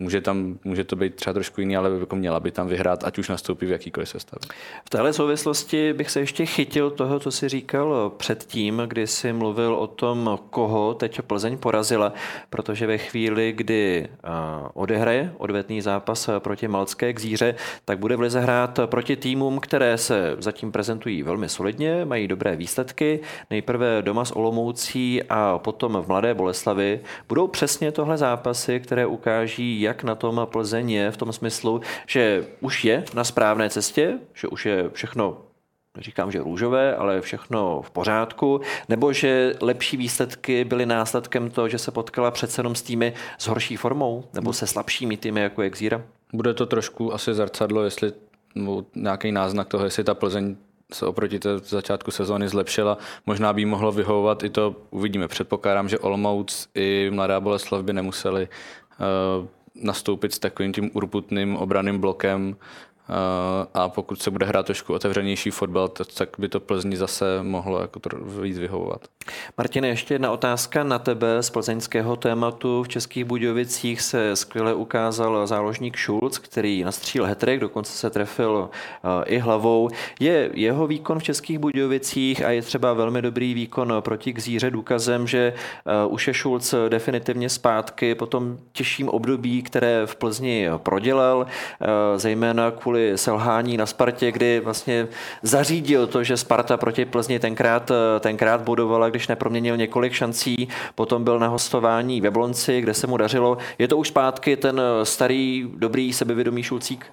Může, 0.00 0.20
tam, 0.20 0.58
může 0.64 0.84
to 0.84 0.96
být 0.96 1.14
třeba 1.14 1.34
trošku 1.34 1.60
jiný, 1.60 1.76
ale 1.76 1.90
jako 2.00 2.16
měla 2.16 2.40
by 2.40 2.50
tam 2.50 2.68
vyhrát, 2.68 3.04
ať 3.04 3.18
už 3.18 3.28
nastoupí 3.28 3.66
v 3.66 3.70
jakýkoliv 3.70 4.08
sestavě. 4.08 4.40
V 4.84 4.90
téhle 4.90 5.12
souvislosti 5.12 5.92
bych 5.92 6.10
se 6.10 6.20
ještě 6.20 6.46
chytil 6.46 6.90
toho, 6.90 7.20
co 7.20 7.30
jsi 7.30 7.48
říkal 7.48 8.12
předtím, 8.16 8.82
kdy 8.86 9.06
jsi 9.06 9.32
mluvil 9.32 9.74
o 9.74 9.86
tom, 9.86 10.38
koho 10.50 10.94
teď 10.94 11.20
Plzeň 11.22 11.58
porazila, 11.58 12.12
protože 12.50 12.86
ve 12.86 12.98
chvíli, 12.98 13.52
kdy 13.56 14.08
odehraje 14.74 15.32
odvetný 15.38 15.80
zápas 15.80 16.30
proti 16.38 16.68
Malcké 16.68 17.12
kzíře, 17.12 17.54
tak 17.84 17.98
bude 17.98 18.16
v 18.16 18.20
lize 18.20 18.40
hrát 18.40 18.80
proti 18.86 19.16
týmům, 19.16 19.60
které 19.60 19.98
se 19.98 20.36
zatím 20.38 20.72
prezentují 20.72 21.22
velmi 21.22 21.48
solidně, 21.48 22.04
mají 22.04 22.28
dobré 22.28 22.56
výsledky. 22.56 23.20
Nejprve 23.50 24.02
doma 24.02 24.24
s 24.24 24.36
Olomoucí 24.36 25.22
a 25.22 25.58
potom 25.58 26.02
v 26.02 26.08
Mladé 26.08 26.34
Boleslavi. 26.34 27.00
Budou 27.28 27.46
přesně 27.46 27.92
tohle 27.92 28.18
zápasy, 28.18 28.80
které 28.80 29.06
ukáží, 29.06 29.87
jak 29.88 30.04
na 30.04 30.14
tom 30.14 30.46
Plzeň 30.52 30.90
je 30.90 31.10
v 31.10 31.16
tom 31.16 31.32
smyslu, 31.32 31.80
že 32.06 32.46
už 32.60 32.84
je 32.84 33.04
na 33.14 33.24
správné 33.24 33.70
cestě, 33.70 34.18
že 34.34 34.48
už 34.48 34.66
je 34.66 34.90
všechno 34.92 35.38
Říkám, 36.00 36.30
že 36.30 36.42
růžové, 36.42 36.96
ale 36.96 37.20
všechno 37.20 37.82
v 37.82 37.90
pořádku, 37.90 38.60
nebo 38.88 39.12
že 39.12 39.54
lepší 39.60 39.96
výsledky 39.96 40.64
byly 40.64 40.86
následkem 40.86 41.50
toho, 41.50 41.68
že 41.68 41.78
se 41.78 41.90
potkala 41.90 42.30
přece 42.30 42.60
jenom 42.60 42.74
s 42.74 42.82
týmy 42.82 43.12
s 43.38 43.46
horší 43.46 43.76
formou, 43.76 44.24
nebo 44.34 44.52
se 44.52 44.66
slabšími 44.66 45.16
týmy, 45.16 45.40
jako 45.40 45.62
je 45.62 45.70
Xíra? 45.70 46.02
Bude 46.32 46.54
to 46.54 46.66
trošku 46.66 47.14
asi 47.14 47.34
zrcadlo, 47.34 47.82
jestli 47.82 48.12
nějaký 48.94 49.32
náznak 49.32 49.68
toho, 49.68 49.84
jestli 49.84 50.04
ta 50.04 50.14
Plzeň 50.14 50.56
se 50.92 51.06
oproti 51.06 51.38
té 51.38 51.58
začátku 51.58 52.10
sezóny 52.10 52.48
zlepšila. 52.48 52.98
Možná 53.26 53.52
by 53.52 53.64
mohlo 53.64 53.92
vyhovovat 53.92 54.42
i 54.42 54.50
to, 54.50 54.76
uvidíme. 54.90 55.28
Předpokládám, 55.28 55.88
že 55.88 55.98
Olomouc 55.98 56.68
i 56.74 57.10
Mladá 57.12 57.40
Boleslav 57.40 57.82
by 57.82 57.92
nemuseli 57.92 58.48
uh, 59.40 59.46
nastoupit 59.82 60.32
s 60.34 60.38
takovým 60.38 60.72
tím 60.72 60.90
urputným 60.94 61.56
obraným 61.56 61.98
blokem, 61.98 62.56
a 63.74 63.88
pokud 63.88 64.22
se 64.22 64.30
bude 64.30 64.46
hrát 64.46 64.66
trošku 64.66 64.94
otevřenější 64.94 65.50
fotbal, 65.50 65.88
tak 65.88 66.28
by 66.38 66.48
to 66.48 66.60
Plzni 66.60 66.96
zase 66.96 67.24
mohlo 67.42 67.80
jako 67.80 68.00
víc 68.42 68.58
vyhovovat. 68.58 69.00
Martin, 69.58 69.84
ještě 69.84 70.14
jedna 70.14 70.30
otázka 70.30 70.84
na 70.84 70.98
tebe 70.98 71.42
z 71.42 71.50
plzeňského 71.50 72.16
tématu. 72.16 72.82
V 72.82 72.88
Českých 72.88 73.24
Budějovicích 73.24 74.00
se 74.00 74.36
skvěle 74.36 74.74
ukázal 74.74 75.46
záložník 75.46 75.98
Schulz, 75.98 76.38
který 76.38 76.84
nastříl 76.84 77.24
hetrik, 77.24 77.60
dokonce 77.60 77.92
se 77.92 78.10
trefil 78.10 78.70
i 79.24 79.38
hlavou. 79.38 79.88
Je 80.20 80.50
jeho 80.54 80.86
výkon 80.86 81.18
v 81.18 81.22
Českých 81.22 81.58
Budějovicích 81.58 82.44
a 82.44 82.50
je 82.50 82.62
třeba 82.62 82.92
velmi 82.92 83.22
dobrý 83.22 83.54
výkon 83.54 83.94
proti 84.00 84.32
Kzíře 84.32 84.70
důkazem, 84.70 85.26
že 85.26 85.54
už 86.08 86.28
je 86.28 86.34
Schulz 86.34 86.74
definitivně 86.88 87.48
zpátky 87.48 88.14
po 88.14 88.26
tom 88.26 88.58
těžším 88.72 89.08
období, 89.08 89.62
které 89.62 90.02
v 90.06 90.16
Plzni 90.16 90.68
prodělal, 90.76 91.46
zejména 92.16 92.70
kvůli 92.70 92.97
kvůli 92.98 93.18
selhání 93.18 93.76
na 93.76 93.86
Spartě, 93.86 94.32
kdy 94.32 94.60
vlastně 94.60 95.08
zařídil 95.42 96.06
to, 96.06 96.24
že 96.24 96.36
Sparta 96.36 96.76
proti 96.76 97.04
Plzni 97.04 97.38
tenkrát, 97.38 97.90
tenkrát 98.20 98.60
budovala, 98.60 99.10
když 99.10 99.28
neproměnil 99.28 99.76
několik 99.76 100.12
šancí, 100.12 100.68
potom 100.94 101.24
byl 101.24 101.38
na 101.38 101.48
hostování 101.48 102.20
ve 102.20 102.30
Blonci, 102.30 102.80
kde 102.80 102.94
se 102.94 103.06
mu 103.06 103.16
dařilo. 103.16 103.58
Je 103.78 103.88
to 103.88 103.96
už 103.96 104.08
zpátky 104.08 104.56
ten 104.56 104.80
starý, 105.02 105.70
dobrý, 105.76 106.12
sebevědomý 106.12 106.62
Šulcík? 106.62 107.06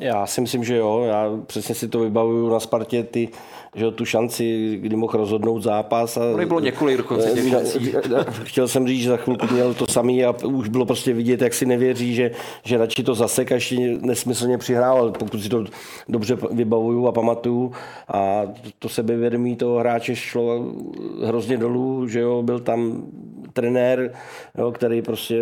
Já 0.00 0.26
si 0.26 0.40
myslím, 0.40 0.64
že 0.64 0.76
jo. 0.76 1.04
Já 1.06 1.30
přesně 1.46 1.74
si 1.74 1.88
to 1.88 2.00
vybavuju 2.00 2.48
na 2.48 2.60
Spartě, 2.60 3.02
ty, 3.02 3.28
že 3.74 3.90
tu 3.90 4.04
šanci, 4.04 4.76
kdy 4.82 4.96
mohl 4.96 5.18
rozhodnout 5.18 5.62
zápas. 5.62 6.16
A, 6.16 6.20
bylo 6.46 6.60
několik 6.60 6.96
dokonce 6.96 7.30
těch 7.30 7.48
šancí. 7.48 7.94
Chtěl 8.42 8.68
jsem 8.68 8.88
říct, 8.88 9.02
že 9.02 9.10
za 9.10 9.16
chvilku 9.16 9.46
měl 9.52 9.74
to 9.74 9.86
samý 9.86 10.24
a 10.24 10.34
už 10.44 10.68
bylo 10.68 10.86
prostě 10.86 11.12
vidět, 11.12 11.42
jak 11.42 11.54
si 11.54 11.66
nevěří, 11.66 12.14
že, 12.14 12.30
že 12.64 12.78
radši 12.78 13.02
to 13.02 13.14
zasek 13.14 13.50
ještě 13.50 13.76
nesmyslně 14.00 14.58
přihrával, 14.58 15.10
pokud 15.10 15.42
si 15.42 15.48
to 15.48 15.64
dobře 16.08 16.36
vybavuju 16.50 17.06
a 17.06 17.12
pamatuju. 17.12 17.72
A 18.08 18.42
to 18.78 18.88
sebevědomí 18.88 19.56
toho 19.56 19.78
hráče 19.78 20.16
šlo 20.16 20.66
hrozně 21.24 21.56
dolů, 21.56 22.08
že 22.08 22.20
jo, 22.20 22.42
byl 22.42 22.60
tam 22.60 23.02
trenér, 23.52 24.12
jo, 24.58 24.72
který 24.72 25.02
prostě, 25.02 25.40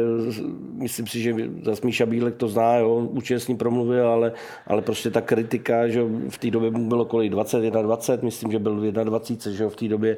myslím 0.72 1.06
si, 1.06 1.20
že 1.20 1.34
za 1.64 1.72
Míša 1.84 2.06
Bílek 2.06 2.36
to 2.36 2.48
zná, 2.48 2.76
jo, 2.76 3.08
ním 3.48 3.56
promluvil, 3.56 4.08
ale, 4.08 4.32
ale 4.66 4.82
prostě 4.82 5.10
ta 5.10 5.20
kritika, 5.20 5.88
že 5.88 6.02
v 6.28 6.38
té 6.38 6.50
době 6.50 6.70
mu 6.70 6.88
bylo 6.88 7.04
kolik 7.04 7.30
20, 7.32 7.60
21, 7.60 8.26
myslím, 8.26 8.52
že 8.52 8.58
byl 8.58 8.80
v 8.80 8.92
21, 8.92 9.56
že 9.56 9.68
v 9.68 9.76
té 9.76 9.88
době, 9.88 10.16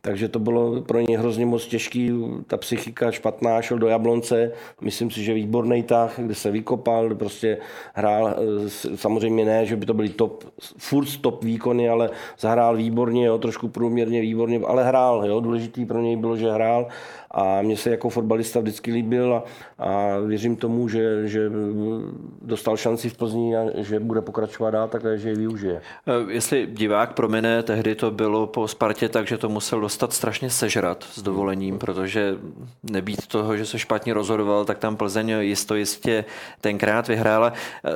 takže 0.00 0.28
to 0.28 0.38
bylo 0.38 0.82
pro 0.82 1.00
něj 1.00 1.16
hrozně 1.16 1.46
moc 1.46 1.66
těžký, 1.66 2.12
ta 2.46 2.56
psychika 2.56 3.10
špatná, 3.10 3.62
šel 3.62 3.78
do 3.78 3.86
Jablonce, 3.86 4.52
myslím 4.80 5.10
si, 5.10 5.24
že 5.24 5.34
výborný 5.34 5.82
tah, 5.82 6.18
kde 6.18 6.34
se 6.34 6.50
vykopal, 6.50 7.14
prostě 7.14 7.58
hrál, 7.94 8.28
eh, 8.28 8.96
samozřejmě 8.96 9.44
ne, 9.44 9.66
že 9.66 9.76
by 9.76 9.86
to 9.86 9.94
byly 9.94 10.08
top, 10.08 10.44
furt 10.78 11.16
top 11.20 11.44
výkony, 11.44 11.88
ale 11.88 12.10
zahrál 12.38 12.76
výborně, 12.76 13.26
jo, 13.26 13.38
trošku 13.38 13.68
průměrně 13.68 14.20
výborně, 14.20 14.60
ale 14.66 14.84
hrál, 14.84 15.26
jo, 15.26 15.40
důležitý 15.40 15.84
pro 15.86 16.00
něj 16.00 16.16
bylo, 16.16 16.36
že 16.36 16.52
hrál. 16.52 16.86
A 17.30 17.62
mně 17.62 17.76
se 17.76 17.90
jako 17.90 18.08
fotbalista 18.08 18.60
vždycky 18.60 18.92
líbil 18.92 19.34
a, 19.34 19.44
a 19.78 20.18
věřím 20.26 20.56
tomu, 20.56 20.88
že, 20.88 21.28
že 21.28 21.50
dostal 22.42 22.76
šanci 22.76 23.08
v 23.08 23.16
Plzni 23.16 23.56
a 23.56 23.64
že 23.74 24.00
bude 24.00 24.20
pokračovat 24.20 24.70
dál, 24.70 24.88
takže 24.88 25.18
že 25.18 25.28
ji 25.28 25.36
využije. 25.36 25.80
Eh, 26.06 26.32
jestli 26.32 26.66
divák 26.66 27.12
promine, 27.12 27.62
tehdy 27.62 27.94
to 27.94 28.10
bylo 28.10 28.46
po 28.46 28.68
Spartě 28.68 29.08
tak, 29.08 29.26
že 29.26 29.38
to 29.38 29.48
musel 29.48 29.80
dostat 29.90 30.12
strašně 30.12 30.50
sežrat 30.50 31.04
s 31.14 31.22
dovolením, 31.22 31.78
protože 31.78 32.36
nebýt 32.82 33.26
toho, 33.26 33.56
že 33.56 33.66
se 33.66 33.78
špatně 33.78 34.14
rozhodoval, 34.14 34.64
tak 34.64 34.78
tam 34.78 34.96
Plzeň 34.96 35.30
jisto 35.40 35.74
jistě 35.74 36.24
tenkrát 36.60 37.08
vyhrála. 37.08 37.52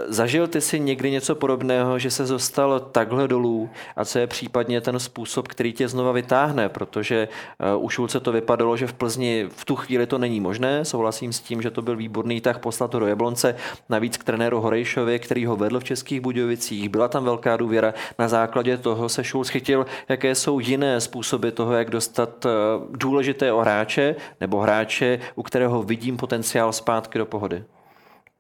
Zažil 0.09 0.47
ty 0.47 0.61
si 0.61 0.81
někdy 0.81 1.11
něco 1.11 1.35
podobného, 1.35 1.99
že 1.99 2.11
se 2.11 2.25
dostal 2.25 2.81
takhle 2.81 3.29
dolů 3.29 3.71
a 3.97 4.05
co 4.05 4.19
je 4.19 4.27
případně 4.27 4.81
ten 4.81 4.99
způsob, 4.99 5.49
který 5.49 5.73
tě 5.73 5.89
znova 5.89 6.13
vytáhne, 6.13 6.69
protože 6.69 7.29
eh, 7.29 7.77
u 7.77 7.89
Šulce 7.89 8.21
to 8.21 8.33
vypadalo, 8.33 8.77
že 8.77 8.87
v 8.87 8.93
Plzni 8.93 9.15
Plzni 9.15 9.49
v 9.57 9.65
tu 9.65 9.77
chvíli 9.77 10.07
to 10.07 10.19
není 10.19 10.41
možné. 10.41 10.85
Souhlasím 10.85 11.33
s 11.33 11.41
tím, 11.41 11.63
že 11.63 11.71
to 11.71 11.83
byl 11.83 11.97
výborný 11.97 12.41
tak 12.41 12.59
poslat 12.59 12.91
to 12.91 12.99
do 12.99 13.07
Jablonce. 13.07 13.57
Navíc 13.89 14.17
k 14.17 14.25
trenéru 14.25 14.61
Horejšovi, 14.61 15.19
který 15.19 15.47
ho 15.47 15.57
vedl 15.57 15.81
v 15.81 15.85
Českých 15.85 16.21
Budějovicích. 16.21 16.89
Byla 16.89 17.09
tam 17.09 17.25
velká 17.25 17.57
důvěra. 17.57 17.95
Na 18.19 18.29
základě 18.29 18.77
toho 18.77 19.09
se 19.09 19.25
Šul 19.25 19.45
schytil, 19.45 19.87
jaké 20.09 20.35
jsou 20.35 20.61
jiné 20.61 21.01
způsoby 21.01 21.49
toho, 21.49 21.73
jak 21.73 21.84
dostat 21.91 22.47
eh, 22.47 22.51
důležité 22.91 23.53
hráče 23.61 24.17
nebo 24.41 24.61
hráče, 24.61 25.19
u 25.35 25.43
kterého 25.43 25.83
vidím 25.83 26.17
potenciál 26.17 26.73
zpátky 26.73 27.19
do 27.19 27.27
pohody. 27.27 27.65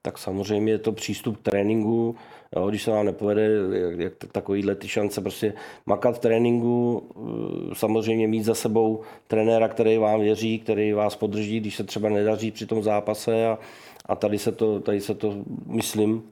Tak 0.03 0.19
samozřejmě 0.19 0.73
je 0.73 0.79
to 0.79 0.93
přístup 0.93 1.39
k 1.39 1.43
tréninku, 1.43 2.17
Jo, 2.57 2.69
když 2.69 2.83
se 2.83 2.91
vám 2.91 3.07
nepovede, 3.07 3.49
jak, 3.73 3.99
jak 3.99 4.13
takovýhle 4.33 4.75
ty 4.75 4.89
šance 4.89 5.21
prostě 5.21 5.55
makat 5.87 6.17
v 6.17 6.19
tréninku, 6.19 7.03
eh, 7.17 7.75
samozřejmě 7.75 8.29
mít 8.29 8.45
za 8.45 8.55
sebou 8.55 9.01
trenéra, 9.27 9.69
který 9.69 9.99
vám 9.99 10.21
věří, 10.21 10.59
který 10.59 10.93
vás 10.93 11.17
podrží, 11.17 11.61
když 11.61 11.77
se 11.77 11.85
třeba 11.85 12.09
nedaří 12.09 12.51
při 12.51 12.67
tom 12.67 12.83
zápase 12.83 13.47
a, 13.47 13.59
a 14.07 14.17
tady, 14.17 14.39
se 14.39 14.53
to, 14.53 14.81
tady 14.81 15.01
se 15.01 15.15
to, 15.15 15.35
myslím, 15.67 16.23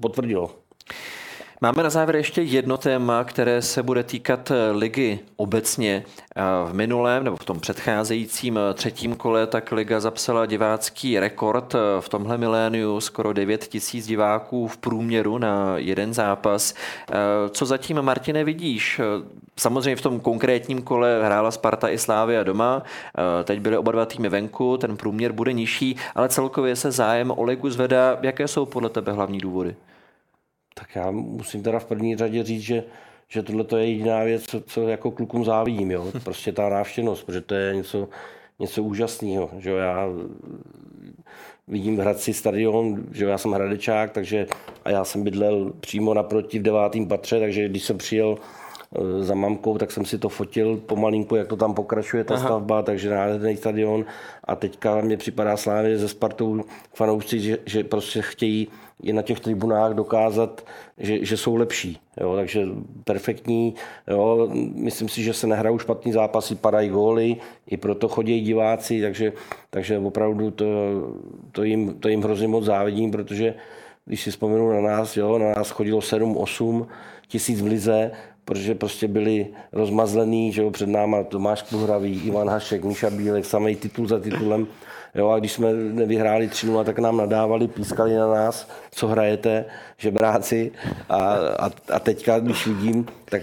potvrdilo. 0.00 0.50
Máme 1.62 1.82
na 1.82 1.90
závěr 1.90 2.16
ještě 2.16 2.42
jedno 2.42 2.76
téma, 2.76 3.24
které 3.24 3.62
se 3.62 3.82
bude 3.82 4.02
týkat 4.02 4.50
eh, 4.50 4.70
ligy 4.70 5.18
obecně. 5.36 6.04
V 6.64 6.74
minulém 6.74 7.24
nebo 7.24 7.36
v 7.36 7.44
tom 7.44 7.60
předcházejícím 7.60 8.58
eh, 8.58 8.74
třetím 8.74 9.14
kole 9.14 9.46
tak 9.46 9.72
liga 9.72 10.00
zapsala 10.00 10.46
divácký 10.46 11.20
rekord. 11.20 11.74
Eh, 11.74 11.78
v 12.00 12.08
tomhle 12.08 12.38
miléniu 12.38 13.00
skoro 13.00 13.32
9 13.32 13.66
tisíc 13.66 14.06
diváků 14.06 14.68
v 14.68 14.76
průměru 14.76 15.38
na 15.38 15.72
jeden 15.76 16.14
zápas. 16.14 16.74
Co 17.50 17.66
zatím, 17.66 18.02
Martine, 18.02 18.44
vidíš? 18.44 19.00
Samozřejmě 19.56 19.96
v 19.96 20.02
tom 20.02 20.20
konkrétním 20.20 20.82
kole 20.82 21.24
hrála 21.24 21.50
Sparta 21.50 21.88
i 21.88 21.98
Slávia 21.98 22.42
doma, 22.42 22.82
teď 23.44 23.60
byly 23.60 23.76
oba 23.76 23.92
dva 23.92 24.06
týmy 24.06 24.28
venku, 24.28 24.76
ten 24.76 24.96
průměr 24.96 25.32
bude 25.32 25.52
nižší, 25.52 25.96
ale 26.14 26.28
celkově 26.28 26.76
se 26.76 26.90
zájem 26.90 27.30
o 27.30 27.42
ligu 27.42 27.70
zvedá. 27.70 28.18
Jaké 28.22 28.48
jsou 28.48 28.66
podle 28.66 28.88
tebe 28.88 29.12
hlavní 29.12 29.38
důvody? 29.38 29.74
Tak 30.74 30.96
já 30.96 31.10
musím 31.10 31.62
teda 31.62 31.78
v 31.78 31.84
první 31.84 32.16
řadě 32.16 32.42
říct, 32.42 32.62
že, 32.62 32.84
že 33.28 33.42
tohle 33.42 33.64
je 33.76 33.86
jediná 33.86 34.22
věc, 34.24 34.42
co, 34.42 34.60
co 34.60 34.88
jako 34.88 35.10
klukům 35.10 35.44
závidím. 35.44 35.90
Jo? 35.90 36.12
Prostě 36.24 36.52
ta 36.52 36.68
návštěvnost, 36.68 37.26
protože 37.26 37.40
to 37.40 37.54
je 37.54 37.74
něco, 37.74 38.08
něco 38.58 38.82
úžasného. 38.82 39.50
Že 39.58 39.70
já 39.70 40.08
vidím 41.68 41.96
v 41.96 42.00
Hradci 42.00 42.34
stadion, 42.34 43.04
že 43.12 43.24
já 43.24 43.38
jsem 43.38 43.52
hradečák, 43.52 44.10
takže 44.12 44.46
a 44.84 44.90
já 44.90 45.04
jsem 45.04 45.24
bydlel 45.24 45.72
přímo 45.80 46.14
naproti 46.14 46.58
v 46.58 46.62
devátém 46.62 47.08
patře, 47.08 47.40
takže 47.40 47.68
když 47.68 47.84
jsem 47.84 47.98
přijel 47.98 48.38
za 49.20 49.34
mamkou, 49.34 49.78
tak 49.78 49.90
jsem 49.92 50.04
si 50.04 50.18
to 50.18 50.28
fotil 50.28 50.76
pomalinku, 50.76 51.36
jak 51.36 51.48
to 51.48 51.56
tam 51.56 51.74
pokračuje 51.74 52.24
ta 52.24 52.34
Aha. 52.34 52.44
stavba, 52.44 52.82
takže 52.82 53.10
nádherný 53.10 53.56
stadion 53.56 54.04
a 54.44 54.56
teďka 54.56 55.00
mě 55.00 55.16
připadá 55.16 55.56
Slávě 55.56 55.98
ze 55.98 56.08
Spartou 56.08 56.64
fanoušci, 56.94 57.40
že, 57.40 57.58
že 57.66 57.84
prostě 57.84 58.22
chtějí 58.22 58.68
i 59.02 59.12
na 59.12 59.22
těch 59.22 59.40
tribunách 59.40 59.92
dokázat, 59.92 60.66
že, 60.98 61.24
že 61.24 61.36
jsou 61.36 61.56
lepší. 61.56 61.98
Jo, 62.20 62.36
takže 62.36 62.66
perfektní. 63.04 63.74
Jo, 64.08 64.48
myslím 64.74 65.08
si, 65.08 65.22
že 65.22 65.34
se 65.34 65.46
nehrajou 65.46 65.78
špatný 65.78 66.12
zápasy, 66.12 66.54
padají 66.54 66.88
góly, 66.88 67.36
i 67.66 67.76
proto 67.76 68.08
chodí 68.08 68.40
diváci, 68.40 69.02
takže, 69.02 69.32
takže 69.70 69.98
opravdu 69.98 70.50
to, 70.50 70.64
to, 71.52 71.64
jim, 71.64 71.94
to 71.94 72.08
jim 72.08 72.22
hrozně 72.22 72.48
moc 72.48 72.64
závidím, 72.64 73.10
protože 73.10 73.54
když 74.04 74.22
si 74.22 74.30
vzpomenu 74.30 74.72
na 74.72 74.80
nás, 74.80 75.16
jo, 75.16 75.38
na 75.38 75.52
nás 75.56 75.70
chodilo 75.70 75.98
7-8 75.98 76.86
tisíc 77.28 77.62
v 77.62 77.66
lize, 77.66 78.10
protože 78.44 78.74
prostě 78.74 79.08
byli 79.08 79.46
rozmazlený, 79.72 80.52
že 80.52 80.62
jo, 80.62 80.70
před 80.70 80.88
náma 80.88 81.22
Tomáš 81.22 81.62
Pluhravý, 81.62 82.22
Ivan 82.24 82.48
Hašek, 82.48 82.84
Míša 82.84 83.10
Bílek, 83.10 83.44
samý 83.44 83.76
titul 83.76 84.08
za 84.08 84.20
titulem. 84.20 84.66
Jo, 85.14 85.28
a 85.28 85.38
když 85.38 85.52
jsme 85.52 85.72
nevyhráli 85.72 86.48
3 86.48 86.66
tak 86.84 86.98
nám 86.98 87.16
nadávali, 87.16 87.68
pískali 87.68 88.16
na 88.16 88.26
nás, 88.26 88.68
co 88.90 89.08
hrajete, 89.08 89.64
žebráci. 89.98 90.72
A, 91.08 91.16
a, 91.58 91.70
a 91.92 91.98
teďka, 91.98 92.38
když 92.38 92.66
vidím, 92.66 93.06
tak 93.24 93.42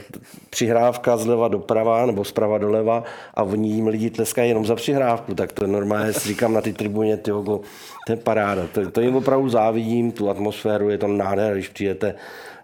přihrávka 0.50 1.18
zleva 1.18 1.48
doprava 1.48 2.06
nebo 2.06 2.24
zprava 2.26 2.58
doleva 2.58 3.04
a 3.34 3.44
oni 3.44 3.70
jim 3.70 3.88
lidi 3.88 4.10
tleskají 4.10 4.50
jenom 4.50 4.66
za 4.66 4.76
přihrávku, 4.76 5.36
tak 5.36 5.52
to 5.52 5.68
normálně 5.68 6.14
si 6.14 6.28
říkám 6.28 6.54
na 6.54 6.62
ty 6.62 6.74
tribuně, 6.74 7.18
ty 7.18 7.32
to 7.32 7.62
je 8.10 8.16
paráda. 8.16 8.68
To, 8.74 8.92
to 8.92 9.02
jim 9.02 9.16
opravdu 9.16 9.50
závidím, 9.50 10.12
tu 10.12 10.30
atmosféru, 10.30 10.90
je 10.90 10.98
to 10.98 11.08
nádhera, 11.08 11.54
když 11.54 11.70
přijete 11.70 12.16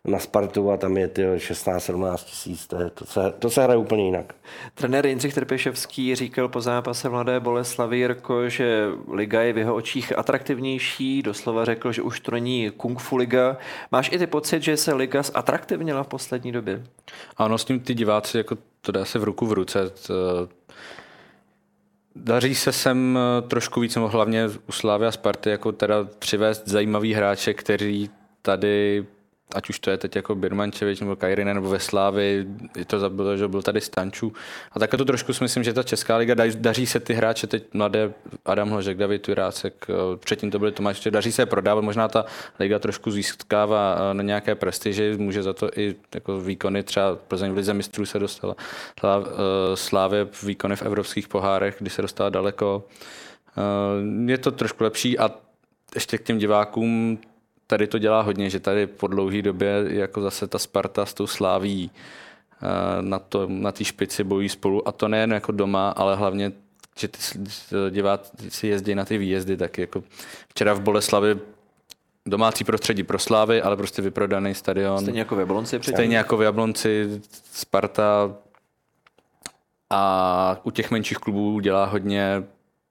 na 0.05 0.19
Spartu 0.19 0.71
a 0.71 0.77
tam 0.77 0.97
je 0.97 1.07
16-17 1.07 2.17
tisíc, 2.17 2.67
to, 2.67 2.89
to, 2.89 3.05
se, 3.05 3.33
to 3.39 3.49
se 3.49 3.63
hraje 3.63 3.77
úplně 3.77 4.05
jinak. 4.05 4.35
Trenér 4.75 5.05
Jindřich 5.05 5.33
Trpěšovský 5.33 6.15
říkal 6.15 6.47
po 6.47 6.61
zápase 6.61 7.09
Mladé 7.09 7.39
Boleslavy 7.39 7.97
Jirko, 7.97 8.49
že 8.49 8.87
liga 9.11 9.41
je 9.41 9.53
v 9.53 9.57
jeho 9.57 9.75
očích 9.75 10.17
atraktivnější, 10.17 11.21
doslova 11.21 11.65
řekl, 11.65 11.91
že 11.91 12.01
už 12.01 12.19
to 12.19 12.31
není 12.31 12.71
kung 12.77 12.99
fu 12.99 13.17
liga. 13.17 13.57
Máš 13.91 14.09
i 14.11 14.17
ty 14.17 14.27
pocit, 14.27 14.63
že 14.63 14.77
se 14.77 14.93
liga 14.93 15.23
zatraktivnila 15.23 16.03
v 16.03 16.07
poslední 16.07 16.51
době? 16.51 16.83
Ano, 17.37 17.57
s 17.57 17.65
tím 17.65 17.79
ty 17.79 17.93
diváci, 17.93 18.37
jako 18.37 18.57
to 18.81 18.91
dá 18.91 19.05
se 19.05 19.19
v 19.19 19.23
ruku 19.23 19.45
v 19.45 19.53
ruce. 19.53 19.91
Daří 22.15 22.55
se 22.55 22.71
sem 22.71 23.19
trošku 23.47 23.79
víc, 23.79 23.95
nebo 23.95 24.07
hlavně 24.07 24.49
u 24.69 24.71
Slávy 24.71 25.05
a 25.05 25.11
Sparty, 25.11 25.49
jako 25.49 25.71
teda 25.71 26.07
přivést 26.19 26.67
zajímavý 26.67 27.13
hráče, 27.13 27.53
který 27.53 28.09
tady 28.41 29.05
ať 29.53 29.69
už 29.69 29.79
to 29.79 29.91
je 29.91 29.97
teď 29.97 30.15
jako 30.15 30.35
Birmančevič 30.35 30.99
nebo 30.99 31.15
Kajrine 31.15 31.53
nebo 31.53 31.69
ve 31.69 31.79
Slávi, 31.79 32.45
je 32.77 32.85
to 32.85 32.99
zabilo, 32.99 33.37
že 33.37 33.47
byl 33.47 33.61
tady 33.61 33.81
Stančů. 33.81 34.33
A 34.71 34.79
také 34.79 34.97
to 34.97 35.05
trošku 35.05 35.33
si 35.33 35.43
myslím, 35.43 35.63
že 35.63 35.73
ta 35.73 35.83
Česká 35.83 36.17
liga 36.17 36.35
daří 36.55 36.85
se 36.85 36.99
ty 36.99 37.13
hráče, 37.13 37.47
teď 37.47 37.63
mladé 37.73 38.13
Adam 38.45 38.69
Hložek, 38.69 38.97
David 38.97 39.27
Jurácek, 39.27 39.87
eh, 39.89 40.17
předtím 40.17 40.51
to 40.51 40.59
byly 40.59 40.71
Tomáš, 40.71 41.07
daří 41.09 41.31
se 41.31 41.45
prodávat, 41.45 41.81
možná 41.81 42.07
ta 42.07 42.25
liga 42.59 42.79
trošku 42.79 43.11
získává 43.11 43.97
eh, 43.97 44.13
na 44.13 44.23
nějaké 44.23 44.55
prestiži, 44.55 45.15
může 45.17 45.43
za 45.43 45.53
to 45.53 45.69
i 45.75 45.95
jako 46.15 46.39
výkony, 46.39 46.83
třeba 46.83 47.15
Plzeň 47.15 47.51
v 47.51 47.57
Lize 47.57 47.73
mistrů 47.73 48.05
se 48.05 48.19
dostala, 48.19 48.55
eh, 49.03 49.25
Slávě 49.75 50.27
výkony 50.43 50.75
v 50.75 50.81
evropských 50.81 51.27
pohárech, 51.27 51.75
kdy 51.79 51.89
se 51.89 52.01
dostala 52.01 52.29
daleko. 52.29 52.87
Je 54.25 54.37
to 54.37 54.51
trošku 54.51 54.83
lepší 54.83 55.19
a 55.19 55.31
ještě 55.95 56.17
k 56.17 56.23
těm 56.23 56.37
divákům 56.37 57.19
tady 57.67 57.87
to 57.87 57.97
dělá 57.97 58.21
hodně, 58.21 58.49
že 58.49 58.59
tady 58.59 58.87
po 58.87 59.07
dlouhé 59.07 59.41
době 59.41 59.85
jako 59.87 60.21
zase 60.21 60.47
ta 60.47 60.59
Sparta 60.59 61.05
s 61.05 61.13
tou 61.13 61.27
sláví 61.27 61.91
eh, 61.91 63.01
na, 63.01 63.19
to, 63.19 63.47
na 63.49 63.71
té 63.71 63.83
špici 63.83 64.23
bojí 64.23 64.49
spolu 64.49 64.87
a 64.87 64.91
to 64.91 65.07
nejen 65.07 65.33
jako 65.33 65.51
doma, 65.51 65.89
ale 65.89 66.15
hlavně, 66.15 66.51
že 66.97 67.07
ty 67.07 67.19
diváci 67.89 68.67
jezdí 68.67 68.95
na 68.95 69.05
ty 69.05 69.17
výjezdy, 69.17 69.57
tak 69.57 69.77
jako 69.77 70.03
včera 70.47 70.73
v 70.73 70.81
Boleslavi 70.81 71.39
domácí 72.25 72.63
prostředí 72.63 73.03
pro 73.03 73.19
Slávy, 73.19 73.61
ale 73.61 73.77
prostě 73.77 74.01
vyprodaný 74.01 74.53
stadion. 74.53 74.99
Stejně 75.01 75.19
jako 75.19 75.35
v 75.35 75.39
Jablonci. 75.39 75.79
Stejně 75.81 76.17
jako 76.17 76.37
v 76.37 76.41
Jablonci, 76.41 77.21
Sparta 77.51 78.35
a 79.89 80.59
u 80.63 80.71
těch 80.71 80.91
menších 80.91 81.17
klubů 81.17 81.59
dělá 81.59 81.85
hodně 81.85 82.43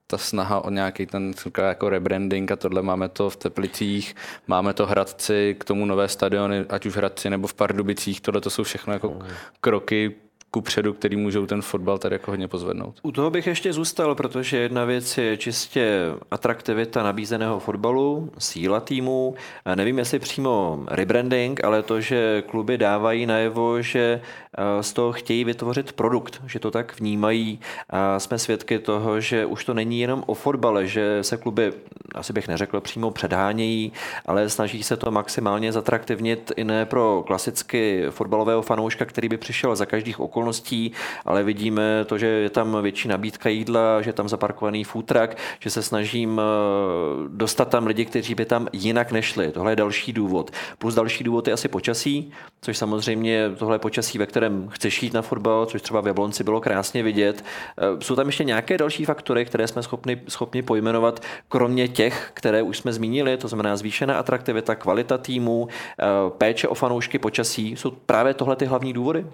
ta 0.06 0.18
snaha 0.18 0.60
o 0.60 0.70
nějaký 0.70 1.06
ten 1.06 1.32
jako 1.56 1.88
rebranding 1.88 2.50
a 2.50 2.56
tohle 2.56 2.82
máme 2.82 3.08
to 3.08 3.30
v 3.30 3.36
Teplicích, 3.36 4.16
máme 4.46 4.74
to 4.74 4.86
Hradci, 4.86 5.56
k 5.60 5.64
tomu 5.64 5.86
nové 5.86 6.08
stadiony, 6.08 6.64
ať 6.68 6.86
už 6.86 6.96
Hradci 6.96 7.30
nebo 7.30 7.46
v 7.46 7.54
Pardubicích, 7.54 8.20
tohle 8.20 8.40
to 8.40 8.50
jsou 8.50 8.62
všechno 8.62 8.92
jako 8.92 9.18
kroky 9.60 10.14
ku 10.54 10.60
předu, 10.60 10.92
který 10.92 11.16
můžou 11.16 11.46
ten 11.46 11.62
fotbal 11.62 11.98
tady 11.98 12.14
jako 12.14 12.30
hodně 12.30 12.48
pozvednout. 12.48 12.94
U 13.02 13.12
toho 13.12 13.30
bych 13.30 13.46
ještě 13.46 13.72
zůstal, 13.72 14.14
protože 14.14 14.56
jedna 14.56 14.84
věc 14.84 15.18
je 15.18 15.36
čistě 15.36 16.00
atraktivita 16.30 17.02
nabízeného 17.02 17.60
fotbalu, 17.60 18.30
síla 18.38 18.80
týmu. 18.80 19.34
Nevím, 19.74 19.98
jestli 19.98 20.18
přímo 20.18 20.84
rebranding, 20.86 21.64
ale 21.64 21.82
to, 21.82 22.00
že 22.00 22.42
kluby 22.46 22.78
dávají 22.78 23.26
najevo, 23.26 23.82
že 23.82 24.20
eh, 24.58 24.82
z 24.82 24.92
toho 24.92 25.12
chtějí 25.12 25.44
vytvořit 25.44 25.92
produkt, 25.92 26.42
že 26.46 26.58
to 26.58 26.70
tak 26.70 27.00
vnímají. 27.00 27.60
A 27.90 28.18
jsme 28.18 28.38
svědky 28.38 28.78
toho, 28.78 29.20
že 29.20 29.46
už 29.46 29.64
to 29.64 29.74
není 29.74 30.00
jenom 30.00 30.22
o 30.26 30.34
fotbale, 30.34 30.86
že 30.86 31.18
se 31.22 31.36
kluby, 31.36 31.72
asi 32.14 32.32
bych 32.32 32.48
neřekl 32.48 32.80
přímo 32.80 33.10
předhánějí, 33.10 33.92
ale 34.26 34.50
snaží 34.50 34.82
se 34.82 34.96
to 34.96 35.10
maximálně 35.10 35.72
zatraktivnit 35.72 36.52
i 36.56 36.64
ne 36.64 36.86
pro 36.86 37.24
klasicky 37.26 38.04
fotbalového 38.10 38.62
fanouška, 38.62 39.04
který 39.04 39.28
by 39.28 39.36
přišel 39.36 39.76
za 39.76 39.86
každých 39.86 40.20
okolností 40.20 40.43
okolností, 40.44 40.92
ale 41.24 41.42
vidíme 41.42 42.04
to, 42.06 42.18
že 42.18 42.26
je 42.26 42.50
tam 42.50 42.82
větší 42.82 43.08
nabídka 43.08 43.48
jídla, 43.48 44.02
že 44.02 44.08
je 44.08 44.12
tam 44.12 44.28
zaparkovaný 44.28 44.84
futrak, 44.84 45.36
že 45.60 45.70
se 45.70 45.82
snažím 45.82 46.40
eh, 46.40 47.28
dostat 47.28 47.68
tam 47.68 47.86
lidi, 47.86 48.04
kteří 48.04 48.34
by 48.34 48.44
tam 48.44 48.68
jinak 48.72 49.12
nešli. 49.12 49.50
Tohle 49.52 49.72
je 49.72 49.76
další 49.76 50.12
důvod. 50.12 50.50
Plus 50.78 50.94
další 50.94 51.24
důvod 51.24 51.48
je 51.48 51.52
asi 51.52 51.68
počasí, 51.68 52.32
což 52.60 52.78
samozřejmě 52.78 53.50
tohle 53.58 53.74
je 53.74 53.78
počasí, 53.78 54.18
ve 54.18 54.26
kterém 54.26 54.68
chceš 54.68 55.02
jít 55.02 55.14
na 55.14 55.22
fotbal, 55.22 55.66
což 55.66 55.82
třeba 55.82 56.00
v 56.00 56.06
Jablonci 56.06 56.44
bylo 56.44 56.60
krásně 56.60 57.02
vidět. 57.02 57.44
Eh, 57.78 58.04
jsou 58.04 58.16
tam 58.16 58.26
ještě 58.26 58.44
nějaké 58.44 58.78
další 58.78 59.04
faktory, 59.04 59.44
které 59.44 59.66
jsme 59.66 59.82
schopni, 59.82 60.20
schopni 60.28 60.62
pojmenovat, 60.62 61.20
kromě 61.48 61.88
těch, 61.88 62.30
které 62.34 62.62
už 62.62 62.78
jsme 62.78 62.92
zmínili, 62.92 63.36
to 63.36 63.48
znamená 63.48 63.76
zvýšená 63.76 64.18
atraktivita, 64.18 64.74
kvalita 64.74 65.18
týmu, 65.18 65.68
eh, 65.68 66.04
péče 66.38 66.68
o 66.68 66.74
fanoušky, 66.74 67.18
počasí. 67.18 67.76
Jsou 67.76 67.90
právě 67.90 68.34
tohle 68.34 68.56
ty 68.56 68.66
hlavní 68.66 68.92
důvody? 68.92 69.24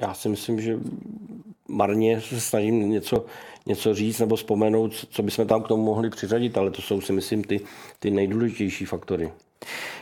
Já 0.00 0.14
si 0.14 0.28
myslím, 0.28 0.60
že 0.60 0.78
marně 1.68 2.20
se 2.20 2.40
snažím 2.40 2.90
něco, 2.90 3.24
něco 3.66 3.94
říct 3.94 4.18
nebo 4.18 4.36
vzpomenout, 4.36 4.92
co 5.10 5.22
bychom 5.22 5.46
tam 5.46 5.62
k 5.62 5.68
tomu 5.68 5.84
mohli 5.84 6.10
přiřadit, 6.10 6.58
ale 6.58 6.70
to 6.70 6.82
jsou 6.82 7.00
si 7.00 7.12
myslím 7.12 7.44
ty, 7.44 7.60
ty 7.98 8.10
nejdůležitější 8.10 8.84
faktory. 8.84 9.32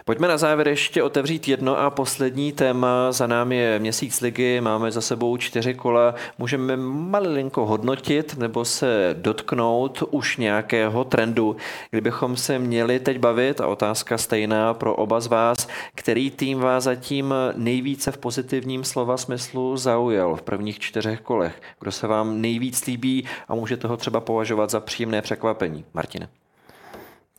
Pojďme 0.07 0.29
na 0.29 0.39
závěr 0.39 0.69
ještě 0.69 1.03
otevřít 1.03 1.49
jedno 1.49 1.79
a 1.79 1.91
poslední 1.91 2.53
téma. 2.53 3.13
Za 3.13 3.27
námi 3.27 3.57
je 3.57 3.79
měsíc 3.79 4.21
ligy, 4.21 4.61
máme 4.61 4.91
za 4.91 5.01
sebou 5.01 5.37
čtyři 5.37 5.75
kola. 5.75 6.15
Můžeme 6.39 6.77
malinko 6.77 7.67
hodnotit 7.67 8.39
nebo 8.39 8.65
se 8.65 9.17
dotknout 9.19 10.03
už 10.11 10.37
nějakého 10.37 11.05
trendu. 11.05 11.57
Kdybychom 11.91 12.37
se 12.37 12.59
měli 12.59 13.01
teď 13.01 13.19
bavit, 13.19 13.61
a 13.61 13.67
otázka 13.67 14.19
stejná 14.19 14.75
pro 14.75 14.95
oba 14.95 15.21
z 15.21 15.27
vás, 15.27 15.69
který 15.95 16.31
tým 16.31 16.59
vás 16.59 16.85
zatím 16.85 17.35
nejvíce 17.57 18.13
v 18.13 18.19
pozitivním 18.19 18.85
slova 18.85 19.17
smyslu 19.17 19.77
zaujal 19.77 20.37
v 20.37 20.43
prvních 20.43 20.79
čtyřech 20.79 21.21
kolech? 21.21 21.63
Kdo 21.81 21.93
se 21.93 22.07
vám 22.07 22.41
nejvíc 22.41 22.87
líbí 22.87 23.25
a 23.49 23.55
můžete 23.55 23.89
ho 23.89 23.97
třeba 23.97 24.21
považovat 24.21 24.71
za 24.71 24.81
příjemné 24.81 25.23
překvapení? 25.23 25.85
Martine. 25.95 26.29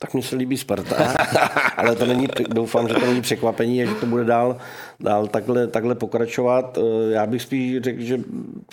Tak 0.05 0.13
mně 0.13 0.23
se 0.23 0.35
líbí 0.35 0.57
Sparta, 0.57 0.95
ale 1.77 1.95
to 1.95 2.05
není, 2.05 2.27
doufám, 2.49 2.87
že 2.87 2.93
to 2.93 3.05
není 3.05 3.21
překvapení 3.21 3.83
a 3.83 3.85
že 3.85 3.95
to 3.95 4.05
bude 4.05 4.23
dál, 4.23 4.57
dál 4.99 5.27
takhle, 5.27 5.67
takhle 5.67 5.95
pokračovat. 5.95 6.77
Eh, 6.77 7.11
já 7.11 7.25
bych 7.25 7.41
spíš 7.41 7.81
řekl, 7.81 8.01
že 8.01 8.19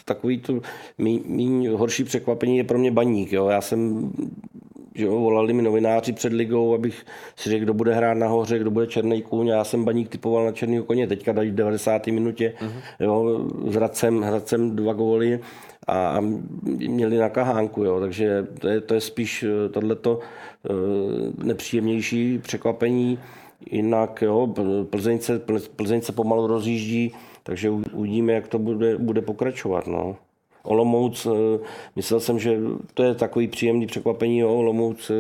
takový 0.05 0.39
tu 0.39 0.63
méně 0.99 1.71
horší 1.71 2.05
překvapení 2.05 2.57
je 2.59 2.65
pro 2.65 2.79
mě 2.79 2.91
baník. 2.91 3.33
Jo. 3.33 3.49
Já 3.49 3.61
jsem 3.61 4.11
že 4.95 5.05
jo, 5.05 5.21
volali 5.21 5.53
mi 5.53 5.63
novináři 5.63 6.13
před 6.13 6.33
ligou, 6.33 6.75
abych 6.75 7.07
si 7.37 7.51
řekl, 7.51 7.65
kdo 7.65 7.75
bude 7.75 7.95
hrát 7.95 8.15
nahoře, 8.15 8.59
kdo 8.59 8.71
bude 8.71 8.87
černý 8.87 9.23
kůň. 9.23 9.47
Já 9.47 9.65
jsem 9.65 9.85
baník 9.85 10.09
typoval 10.09 10.45
na 10.45 10.53
černý 10.53 10.83
koně, 10.83 11.07
teďka 11.07 11.33
dají 11.33 11.51
v 11.51 11.55
90. 11.55 12.07
minutě 12.07 12.53
uh-huh. 12.61 12.73
jo, 13.01 13.47
s 13.67 13.75
Hradcem, 13.75 14.21
Hradcem 14.21 14.77
dva 14.77 14.93
góly 14.93 15.41
a 15.87 16.21
měli 16.71 17.19
na 17.19 17.29
kahánku, 17.29 17.85
jo. 17.85 18.01
takže 18.01 18.47
to 18.59 18.69
je, 18.69 18.81
to 18.81 18.95
je 18.95 19.01
spíš 19.01 19.43
eh, 19.43 19.69
tohleto 19.69 20.21
nepříjemnější 21.43 22.39
překvapení. 22.39 23.19
Jinak 23.71 24.23
jo, 24.23 24.55
Plzeň, 24.91 25.19
se, 25.19 25.43
Plzeň 25.77 26.01
se 26.01 26.13
pomalu 26.13 26.47
rozjíždí, 26.47 27.13
takže 27.43 27.71
uvidíme, 27.71 28.33
jak 28.33 28.49
to 28.49 28.59
bude, 28.59 28.99
bude 28.99 29.23
pokračovat. 29.23 29.87
No. 29.87 30.17
Olomouc, 30.63 31.27
eh, 31.27 31.59
myslel 31.97 32.21
jsem, 32.21 32.39
že 32.39 32.59
to 32.95 33.03
je 33.03 33.15
takový 33.15 33.49
příjemný 33.49 33.87
překvapení, 33.87 34.39
jo, 34.39 34.55
Olomouc 34.55 35.11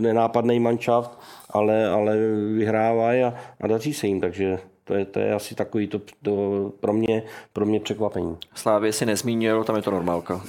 nenápadný 0.00 0.60
manšaft, 0.60 1.18
ale, 1.50 1.86
ale 1.86 2.16
vyhrává 2.54 3.10
a, 3.10 3.34
a 3.60 3.66
daří 3.66 3.94
se 3.94 4.06
jim, 4.06 4.20
takže 4.20 4.58
to 4.84 4.94
je, 4.94 5.04
to 5.04 5.20
je 5.20 5.34
asi 5.34 5.54
takový 5.54 5.86
to, 5.86 6.00
to 6.22 6.72
pro, 6.80 6.92
mě, 6.92 7.22
pro 7.52 7.66
mě 7.66 7.80
překvapení. 7.80 8.36
Slávě 8.54 8.92
si 8.92 9.06
nezmínil, 9.06 9.64
tam 9.64 9.76
je 9.76 9.82
to 9.82 9.90
normálka. 9.90 10.42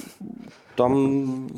Tam 0.74 1.48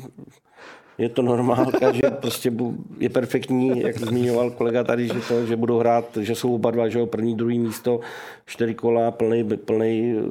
je 0.99 1.09
to 1.09 1.21
normálka, 1.21 1.91
že 1.91 2.01
prostě 2.01 2.51
je 2.99 3.09
perfektní, 3.09 3.79
jak 3.81 3.97
zmiňoval 3.97 4.51
kolega 4.51 4.83
tady, 4.83 5.07
že, 5.07 5.19
to, 5.27 5.45
že 5.45 5.55
budou 5.55 5.79
hrát, 5.79 6.17
že 6.21 6.35
jsou 6.35 6.55
oba 6.55 6.71
dva, 6.71 6.89
že 6.89 6.99
jo, 6.99 7.05
první, 7.05 7.35
druhý 7.35 7.59
místo, 7.59 7.99
čtyři 8.45 8.73
kola, 8.73 9.11
plný, 9.11 9.43
plný 9.43 10.15
eh, 10.17 10.21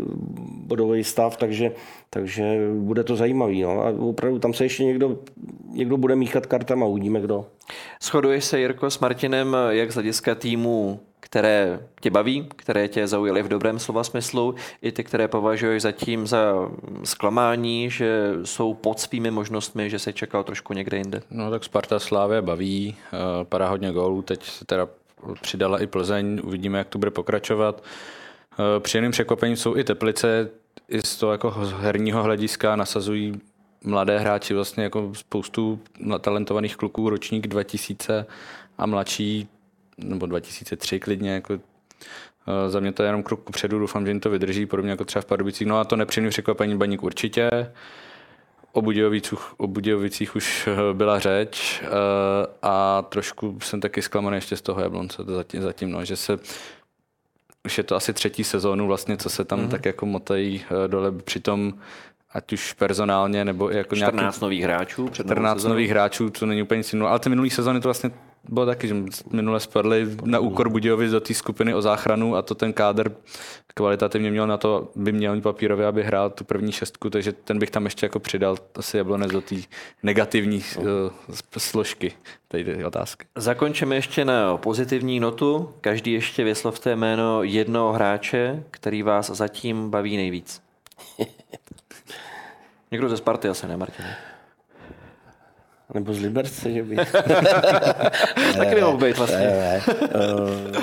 bodový 0.67 1.05
stav, 1.05 1.37
takže, 1.37 1.73
takže 2.11 2.59
bude 2.79 3.05
to 3.05 3.17
zajímavý. 3.17 3.63
No. 3.63 3.87
A 3.87 3.91
opravdu 3.91 4.39
tam 4.39 4.55
se 4.55 4.65
ještě 4.65 4.85
někdo, 4.85 5.19
někdo 5.73 5.97
bude 5.97 6.17
míchat 6.17 6.47
kartama, 6.47 6.87
uvidíme 6.87 7.21
kdo. 7.21 7.47
Shoduješ 8.03 8.45
se, 8.45 8.61
Jirko, 8.61 8.91
s 8.91 8.99
Martinem, 8.99 9.57
jak 9.71 9.91
z 9.91 9.95
hlediska 9.95 10.35
týmu 10.35 11.01
které 11.21 11.81
tě 12.01 12.11
baví, 12.11 12.49
které 12.57 12.89
tě 12.89 13.07
zaujaly 13.07 13.43
v 13.43 13.49
dobrém 13.49 13.79
slova 13.79 14.05
smyslu, 14.05 14.55
i 14.83 14.93
ty, 14.93 15.05
které 15.05 15.29
považuješ 15.29 15.83
zatím 15.83 16.27
za 16.27 16.71
zklamání, 17.05 17.91
že 17.91 18.33
jsou 18.45 18.75
pod 18.75 19.01
svými 19.01 19.31
možnostmi, 19.31 19.91
že 19.91 19.99
se 19.99 20.13
čekal 20.13 20.45
trošku 20.45 20.73
někde 20.73 20.97
jinde? 20.97 21.23
No 21.31 21.51
tak 21.51 21.65
Sparta 21.65 21.99
Slávě 21.99 22.43
baví, 22.43 22.97
eh, 23.13 23.19
padá 23.45 23.69
hodně 23.69 23.93
gólů, 23.93 24.23
teď 24.23 24.45
se 24.45 24.65
teda 24.65 24.89
přidala 25.41 25.83
i 25.83 25.87
Plzeň, 25.87 26.41
uvidíme, 26.45 26.79
jak 26.79 26.89
to 26.89 26.99
bude 26.99 27.11
pokračovat. 27.11 27.83
Eh, 28.53 28.81
příjemným 28.81 29.13
překvapením 29.13 29.57
jsou 29.57 29.77
i 29.77 29.85
Teplice, 29.85 30.51
i 30.89 31.01
z 31.07 31.17
toho 31.17 31.33
jako 31.33 31.51
herního 31.79 32.23
hlediska 32.23 32.77
nasazují 32.77 33.41
mladé 33.85 34.19
hráči, 34.19 34.55
vlastně 34.55 34.85
jako 34.85 35.13
spoustu 35.15 35.81
talentovaných 36.21 36.77
kluků, 36.77 37.11
ročník 37.11 37.47
2000 37.47 38.27
a 38.79 38.87
mladší 38.87 39.49
nebo 39.99 40.27
2003 40.27 41.01
klidně, 41.01 41.31
jako 41.31 41.59
Za 42.69 42.81
mě 42.81 42.93
to 42.93 43.03
je 43.03 43.09
jenom 43.09 43.23
krok 43.23 43.51
předu, 43.51 43.79
doufám, 43.79 44.07
že 44.07 44.11
jim 44.11 44.21
to 44.21 44.31
vydrží, 44.31 44.67
podobně 44.67 44.91
jako 44.91 45.05
třeba 45.05 45.23
v 45.23 45.27
Pardubicích. 45.27 45.67
No 45.67 45.79
a 45.79 45.85
to 45.85 45.97
nepříjemné 45.97 46.31
překvapení 46.31 46.77
baník 46.77 47.03
určitě. 47.03 47.51
O 48.73 48.83
Budějovicích, 48.83 49.61
o 49.61 49.67
Budějovicích 49.67 50.37
už 50.37 50.69
byla 50.93 51.19
řeč 51.19 51.83
a 52.63 53.03
trošku 53.09 53.59
jsem 53.63 53.81
taky 53.81 54.03
zklamaný 54.03 54.37
ještě 54.37 54.57
z 54.57 54.63
toho 54.63 54.81
Jablonce 54.81 55.23
zatím, 55.27 55.63
zatím 55.63 55.91
no, 55.91 56.05
že 56.05 56.17
se 56.17 56.39
už 57.65 57.79
je 57.79 57.85
to 57.85 57.97
asi 57.97 58.13
třetí 58.13 58.45
sezónu 58.45 58.87
vlastně, 58.87 59.17
co 59.17 59.31
se 59.31 59.45
tam 59.45 59.61
mm-hmm. 59.61 59.71
tak 59.71 59.85
jako 59.85 60.07
motají 60.07 60.65
dole. 60.87 61.13
Přitom 61.13 61.75
ať 62.33 62.53
už 62.53 62.73
personálně 62.73 63.45
nebo 63.45 63.71
jako 63.71 63.97
14 63.97 64.23
nějaký, 64.23 64.39
nových 64.43 64.63
hráčů. 64.63 65.09
14 65.09 65.65
nových 65.65 65.91
hráčů, 65.91 66.31
to 66.31 66.47
není 66.47 66.63
úplně 66.63 66.79
nic 66.79 66.95
ale 66.95 67.19
ty 67.19 67.29
minulý 67.29 67.51
sezóny 67.51 67.81
to 67.81 67.89
vlastně 67.89 68.11
bylo 68.49 68.67
taky, 68.67 68.89
že 68.89 68.97
minule 69.31 69.61
spadli 69.61 70.07
na 70.25 70.39
úkor 70.39 70.69
Budějovic 70.69 71.13
do 71.13 71.21
té 71.21 71.35
skupiny 71.35 71.75
o 71.75 71.83
záchranu 71.83 72.37
a 72.37 72.43
to 72.43 72.55
ten 72.55 72.73
kádr 72.73 73.13
kvalitativně 73.75 74.31
měl 74.31 74.47
na 74.47 74.57
to, 74.57 74.91
by 74.95 75.13
měl 75.13 75.35
mít 75.35 75.41
papírově, 75.41 75.87
aby 75.87 76.03
hrál 76.03 76.31
tu 76.31 76.45
první 76.45 76.73
šestku, 76.73 77.11
takže 77.11 77.33
ten 77.33 77.59
bych 77.59 77.71
tam 77.71 77.85
ještě 77.85 78.07
jako 78.07 78.19
přidal 78.19 78.57
asi 78.77 78.97
Jablonec 78.97 79.33
do 79.33 79.41
té 79.41 79.57
negativní 80.03 80.63
uh, 80.79 80.85
složky 81.59 82.13
té 82.49 82.87
otázky. 82.87 83.27
Zakončíme 83.37 83.95
ještě 83.95 84.25
na 84.25 84.57
pozitivní 84.57 85.21
notu. 85.21 85.75
Každý 85.81 86.13
ještě 86.13 86.45
vyslovte 86.45 86.97
jméno 86.97 87.43
jednoho 87.43 87.93
hráče, 87.93 88.65
který 88.71 89.03
vás 89.03 89.31
zatím 89.31 89.91
baví 89.91 90.17
nejvíc. 90.17 90.63
Někdo 92.91 93.09
ze 93.09 93.17
Sparty 93.17 93.49
asi, 93.49 93.69
ne, 93.69 93.77
Martin? 93.77 94.05
Nebo 95.95 96.15
z 96.15 96.21
Liberce, 96.21 96.73
že 96.73 96.83
by. 96.83 96.97
Taky 98.57 98.75
by 98.75 98.81
mohl 98.81 98.99
být 98.99 99.19
vlastně. 99.19 99.39
Ne, 99.39 99.57
ne. 99.57 99.83
Uh, 99.91 100.83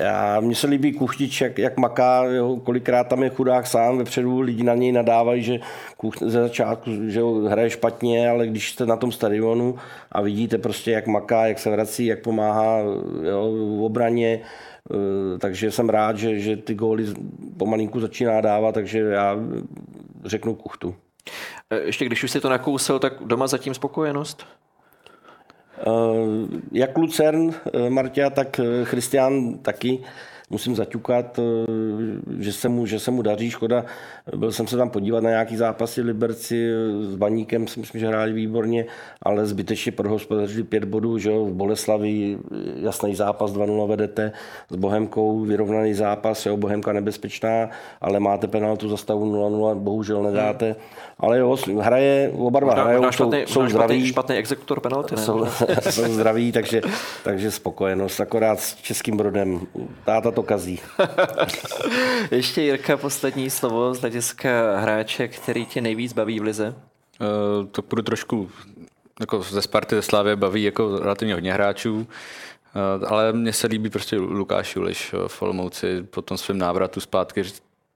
já, 0.00 0.40
mně 0.40 0.54
se 0.54 0.66
líbí 0.66 0.92
Kuchtič, 0.92 1.40
jak, 1.40 1.58
jak 1.58 1.76
maká, 1.76 2.24
jo, 2.24 2.56
kolikrát 2.56 3.04
tam 3.04 3.22
je 3.22 3.30
chudák 3.30 3.66
sám, 3.66 3.98
vepředu 3.98 4.40
lidi 4.40 4.62
na 4.62 4.74
něj 4.74 4.92
nadávají, 4.92 5.42
že 5.42 5.58
kuch, 5.96 6.14
ze 6.20 6.42
začátku 6.42 6.90
že 7.08 7.20
ho 7.20 7.34
hraje 7.34 7.70
špatně, 7.70 8.30
ale 8.30 8.46
když 8.46 8.72
jste 8.72 8.86
na 8.86 8.96
tom 8.96 9.12
stadionu 9.12 9.74
a 10.12 10.22
vidíte 10.22 10.58
prostě, 10.58 10.90
jak 10.90 11.06
maká, 11.06 11.46
jak 11.46 11.58
se 11.58 11.70
vrací, 11.70 12.06
jak 12.06 12.22
pomáhá 12.22 12.78
jo, 13.22 13.52
v 13.78 13.82
obraně, 13.82 14.40
uh, 14.90 15.38
takže 15.38 15.70
jsem 15.70 15.88
rád, 15.88 16.16
že, 16.16 16.38
že 16.38 16.56
ty 16.56 16.74
góly 16.74 17.06
pomalinku 17.56 18.00
začíná 18.00 18.40
dávat, 18.40 18.72
takže 18.72 18.98
já 18.98 19.36
řeknu 20.24 20.54
Kuchtu. 20.54 20.94
E, 21.70 21.78
ještě 21.78 22.04
když 22.04 22.24
už 22.24 22.30
si 22.30 22.40
to 22.40 22.48
nakousil, 22.48 22.98
tak 22.98 23.12
doma 23.24 23.46
zatím 23.46 23.74
spokojenost? 23.74 24.46
E, 25.78 25.90
jak 26.72 26.98
Lucern, 26.98 27.50
e, 27.50 27.90
Martia, 27.90 28.30
tak 28.30 28.60
Christian 28.84 29.58
taky 29.58 30.02
musím 30.50 30.76
zaťukat, 30.76 31.40
že 32.38 32.52
se, 32.52 32.68
mu, 32.68 32.86
že 32.86 32.98
se 32.98 33.10
mu 33.10 33.22
daří. 33.22 33.50
Škoda, 33.50 33.84
byl 34.36 34.52
jsem 34.52 34.66
se 34.66 34.76
tam 34.76 34.90
podívat 34.90 35.22
na 35.22 35.30
nějaký 35.30 35.56
zápasy 35.56 36.02
Liberci 36.02 36.70
s 37.02 37.16
Baníkem, 37.16 37.66
si 37.66 37.80
myslím, 37.80 38.00
že 38.00 38.08
hráli 38.08 38.32
výborně, 38.32 38.86
ale 39.22 39.46
zbytečně 39.46 39.92
prohospodařili 39.92 40.62
pět 40.62 40.84
bodů, 40.84 41.18
že 41.18 41.30
jo, 41.30 41.44
v 41.44 41.52
Boleslavi 41.52 42.38
jasný 42.76 43.14
zápas 43.14 43.52
2-0 43.52 43.88
vedete, 43.88 44.32
s 44.70 44.76
Bohemkou 44.76 45.40
vyrovnaný 45.40 45.94
zápas, 45.94 46.46
jo, 46.46 46.56
Bohemka 46.56 46.92
nebezpečná, 46.92 47.70
ale 48.00 48.20
máte 48.20 48.48
penaltu 48.48 48.88
za 48.88 48.96
stavu 48.96 49.32
0-0, 49.32 49.74
bohužel 49.74 50.22
nedáte. 50.22 50.66
Hmm 50.66 51.10
ale 51.20 51.38
jo, 51.38 51.56
hraje, 51.80 52.32
oba 52.36 52.60
dva 52.60 52.74
hrajou, 52.74 53.02
jsou, 53.02 53.10
špatný, 53.10 53.44
jsou 53.46 53.68
zdraví. 53.68 53.94
Špatný, 53.94 54.06
špatný 54.06 54.36
exekutor 54.36 54.80
penalty, 54.80 55.14
ne? 55.16 55.22
Jsou, 55.22 55.46
jsou 55.90 56.04
zdraví, 56.04 56.52
takže, 56.52 56.80
takže 57.24 57.50
spokojenost, 57.50 58.20
akorát 58.20 58.60
s 58.60 58.74
českým 58.74 59.16
brodem. 59.16 59.60
Táta 60.04 60.30
to 60.30 60.42
kazí. 60.42 60.80
Ještě 62.30 62.62
Jirka, 62.62 62.96
poslední 62.96 63.50
slovo 63.50 63.94
z 63.94 64.00
hlediska 64.20 64.78
hráče, 64.78 65.28
který 65.28 65.66
tě 65.66 65.80
nejvíc 65.80 66.12
baví 66.12 66.40
v 66.40 66.42
lize? 66.42 66.74
Uh, 67.20 67.66
to 67.66 67.82
půjdu 67.82 68.02
trošku 68.02 68.50
jako 69.20 69.42
ze 69.42 69.62
Sparty, 69.62 69.94
ze 69.94 70.02
Slávě 70.02 70.36
baví 70.36 70.62
jako 70.62 70.98
relativně 70.98 71.34
hodně 71.34 71.52
hráčů. 71.52 71.96
Uh, 71.96 73.08
ale 73.08 73.32
mně 73.32 73.52
se 73.52 73.66
líbí 73.66 73.90
prostě 73.90 74.16
Lukáš 74.16 74.76
Juliš 74.76 75.14
v 75.26 75.42
Olomouci 75.42 76.02
po 76.02 76.22
tom 76.22 76.38
svém 76.38 76.58
návratu 76.58 77.00
zpátky. 77.00 77.42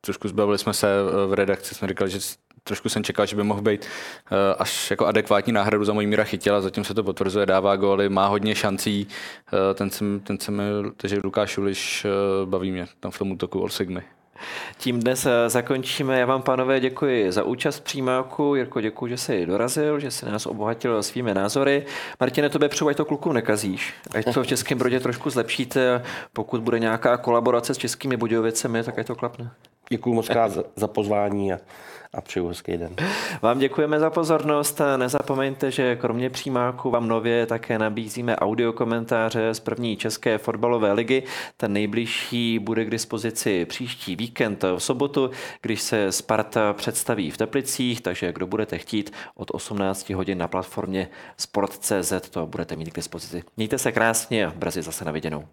Trošku 0.00 0.28
zbavili 0.28 0.58
jsme 0.58 0.74
se 0.74 0.86
v 1.26 1.32
redakci, 1.32 1.74
jsme 1.74 1.88
říkali, 1.88 2.10
že 2.10 2.18
trošku 2.64 2.88
jsem 2.88 3.04
čekal, 3.04 3.26
že 3.26 3.36
by 3.36 3.44
mohl 3.44 3.62
být 3.62 3.86
eh, 3.86 4.54
až 4.58 4.90
jako 4.90 5.06
adekvátní 5.06 5.52
náhradu 5.52 5.84
za 5.84 5.92
mojí 5.92 6.06
míra 6.06 6.24
chytil 6.24 6.56
a 6.56 6.60
zatím 6.60 6.84
se 6.84 6.94
to 6.94 7.04
potvrzuje, 7.04 7.46
dává 7.46 7.76
góly, 7.76 8.08
má 8.08 8.26
hodně 8.26 8.54
šancí, 8.54 9.06
eh, 9.70 9.74
ten 9.74 9.90
jsem, 9.90 10.20
ten 10.20 10.40
jsem 10.40 10.62
takže 10.96 11.20
Lukáš 11.24 11.58
Uliš 11.58 12.04
eh, 12.04 12.08
baví 12.46 12.72
mě 12.72 12.86
tam 13.00 13.10
v 13.10 13.18
tom 13.18 13.30
útoku 13.30 13.62
All 13.62 13.68
Sigmy. 13.68 14.02
Tím 14.78 15.00
dnes 15.00 15.26
zakončíme. 15.46 16.20
Já 16.20 16.26
vám, 16.26 16.42
pánové, 16.42 16.80
děkuji 16.80 17.32
za 17.32 17.42
účast 17.42 17.80
přímáku. 17.80 18.54
Jirko, 18.54 18.80
děkuji, 18.80 19.06
že 19.06 19.16
jsi 19.16 19.46
dorazil, 19.46 20.00
že 20.00 20.10
jsi 20.10 20.26
nás 20.26 20.46
obohatil 20.46 21.02
svými 21.02 21.34
názory. 21.34 21.86
Martine, 22.20 22.48
tobě 22.50 22.68
přeju, 22.68 22.88
ať 22.88 22.96
to 22.96 23.04
kluku 23.04 23.32
nekazíš. 23.32 23.94
Ať 24.14 24.34
to 24.34 24.42
v 24.42 24.46
Českém 24.46 24.78
Brodě 24.78 25.00
trošku 25.00 25.30
zlepšíte. 25.30 26.02
Pokud 26.32 26.60
bude 26.60 26.78
nějaká 26.78 27.16
kolaborace 27.16 27.74
s 27.74 27.78
českými 27.78 28.16
Budějovicemi, 28.16 28.82
tak 28.82 28.98
ať 28.98 29.06
to 29.06 29.14
klapne. 29.14 29.50
Děkuji 29.88 30.14
moc 30.14 30.28
krát 30.28 30.58
za 30.76 30.88
pozvání 30.88 31.52
a 31.52 31.58
a 32.16 32.20
přeju 32.20 32.48
hezký 32.48 32.76
den. 32.76 32.96
Vám 33.42 33.58
děkujeme 33.58 34.00
za 34.00 34.10
pozornost 34.10 34.80
nezapomeňte, 34.96 35.70
že 35.70 35.96
kromě 35.96 36.30
přímáku 36.30 36.90
vám 36.90 37.08
nově 37.08 37.46
také 37.46 37.78
nabízíme 37.78 38.36
audio 38.36 38.72
komentáře 38.72 39.54
z 39.54 39.60
první 39.60 39.96
české 39.96 40.38
fotbalové 40.38 40.92
ligy. 40.92 41.22
Ten 41.56 41.72
nejbližší 41.72 42.58
bude 42.58 42.84
k 42.84 42.90
dispozici 42.90 43.64
příští 43.64 44.16
víkend 44.16 44.62
v 44.62 44.78
sobotu, 44.78 45.30
když 45.62 45.82
se 45.82 46.12
Sparta 46.12 46.72
představí 46.72 47.30
v 47.30 47.36
Teplicích, 47.36 48.00
takže 48.00 48.32
kdo 48.32 48.46
budete 48.46 48.78
chtít 48.78 49.12
od 49.34 49.50
18 49.50 50.10
hodin 50.10 50.38
na 50.38 50.48
platformě 50.48 51.08
Sport.cz 51.36 52.12
to 52.30 52.46
budete 52.46 52.76
mít 52.76 52.90
k 52.90 52.96
dispozici. 52.96 53.42
Mějte 53.56 53.78
se 53.78 53.92
krásně 53.92 54.46
a 54.46 54.52
brzy 54.56 54.82
zase 54.82 55.04
na 55.04 55.12
viděnou. 55.12 55.44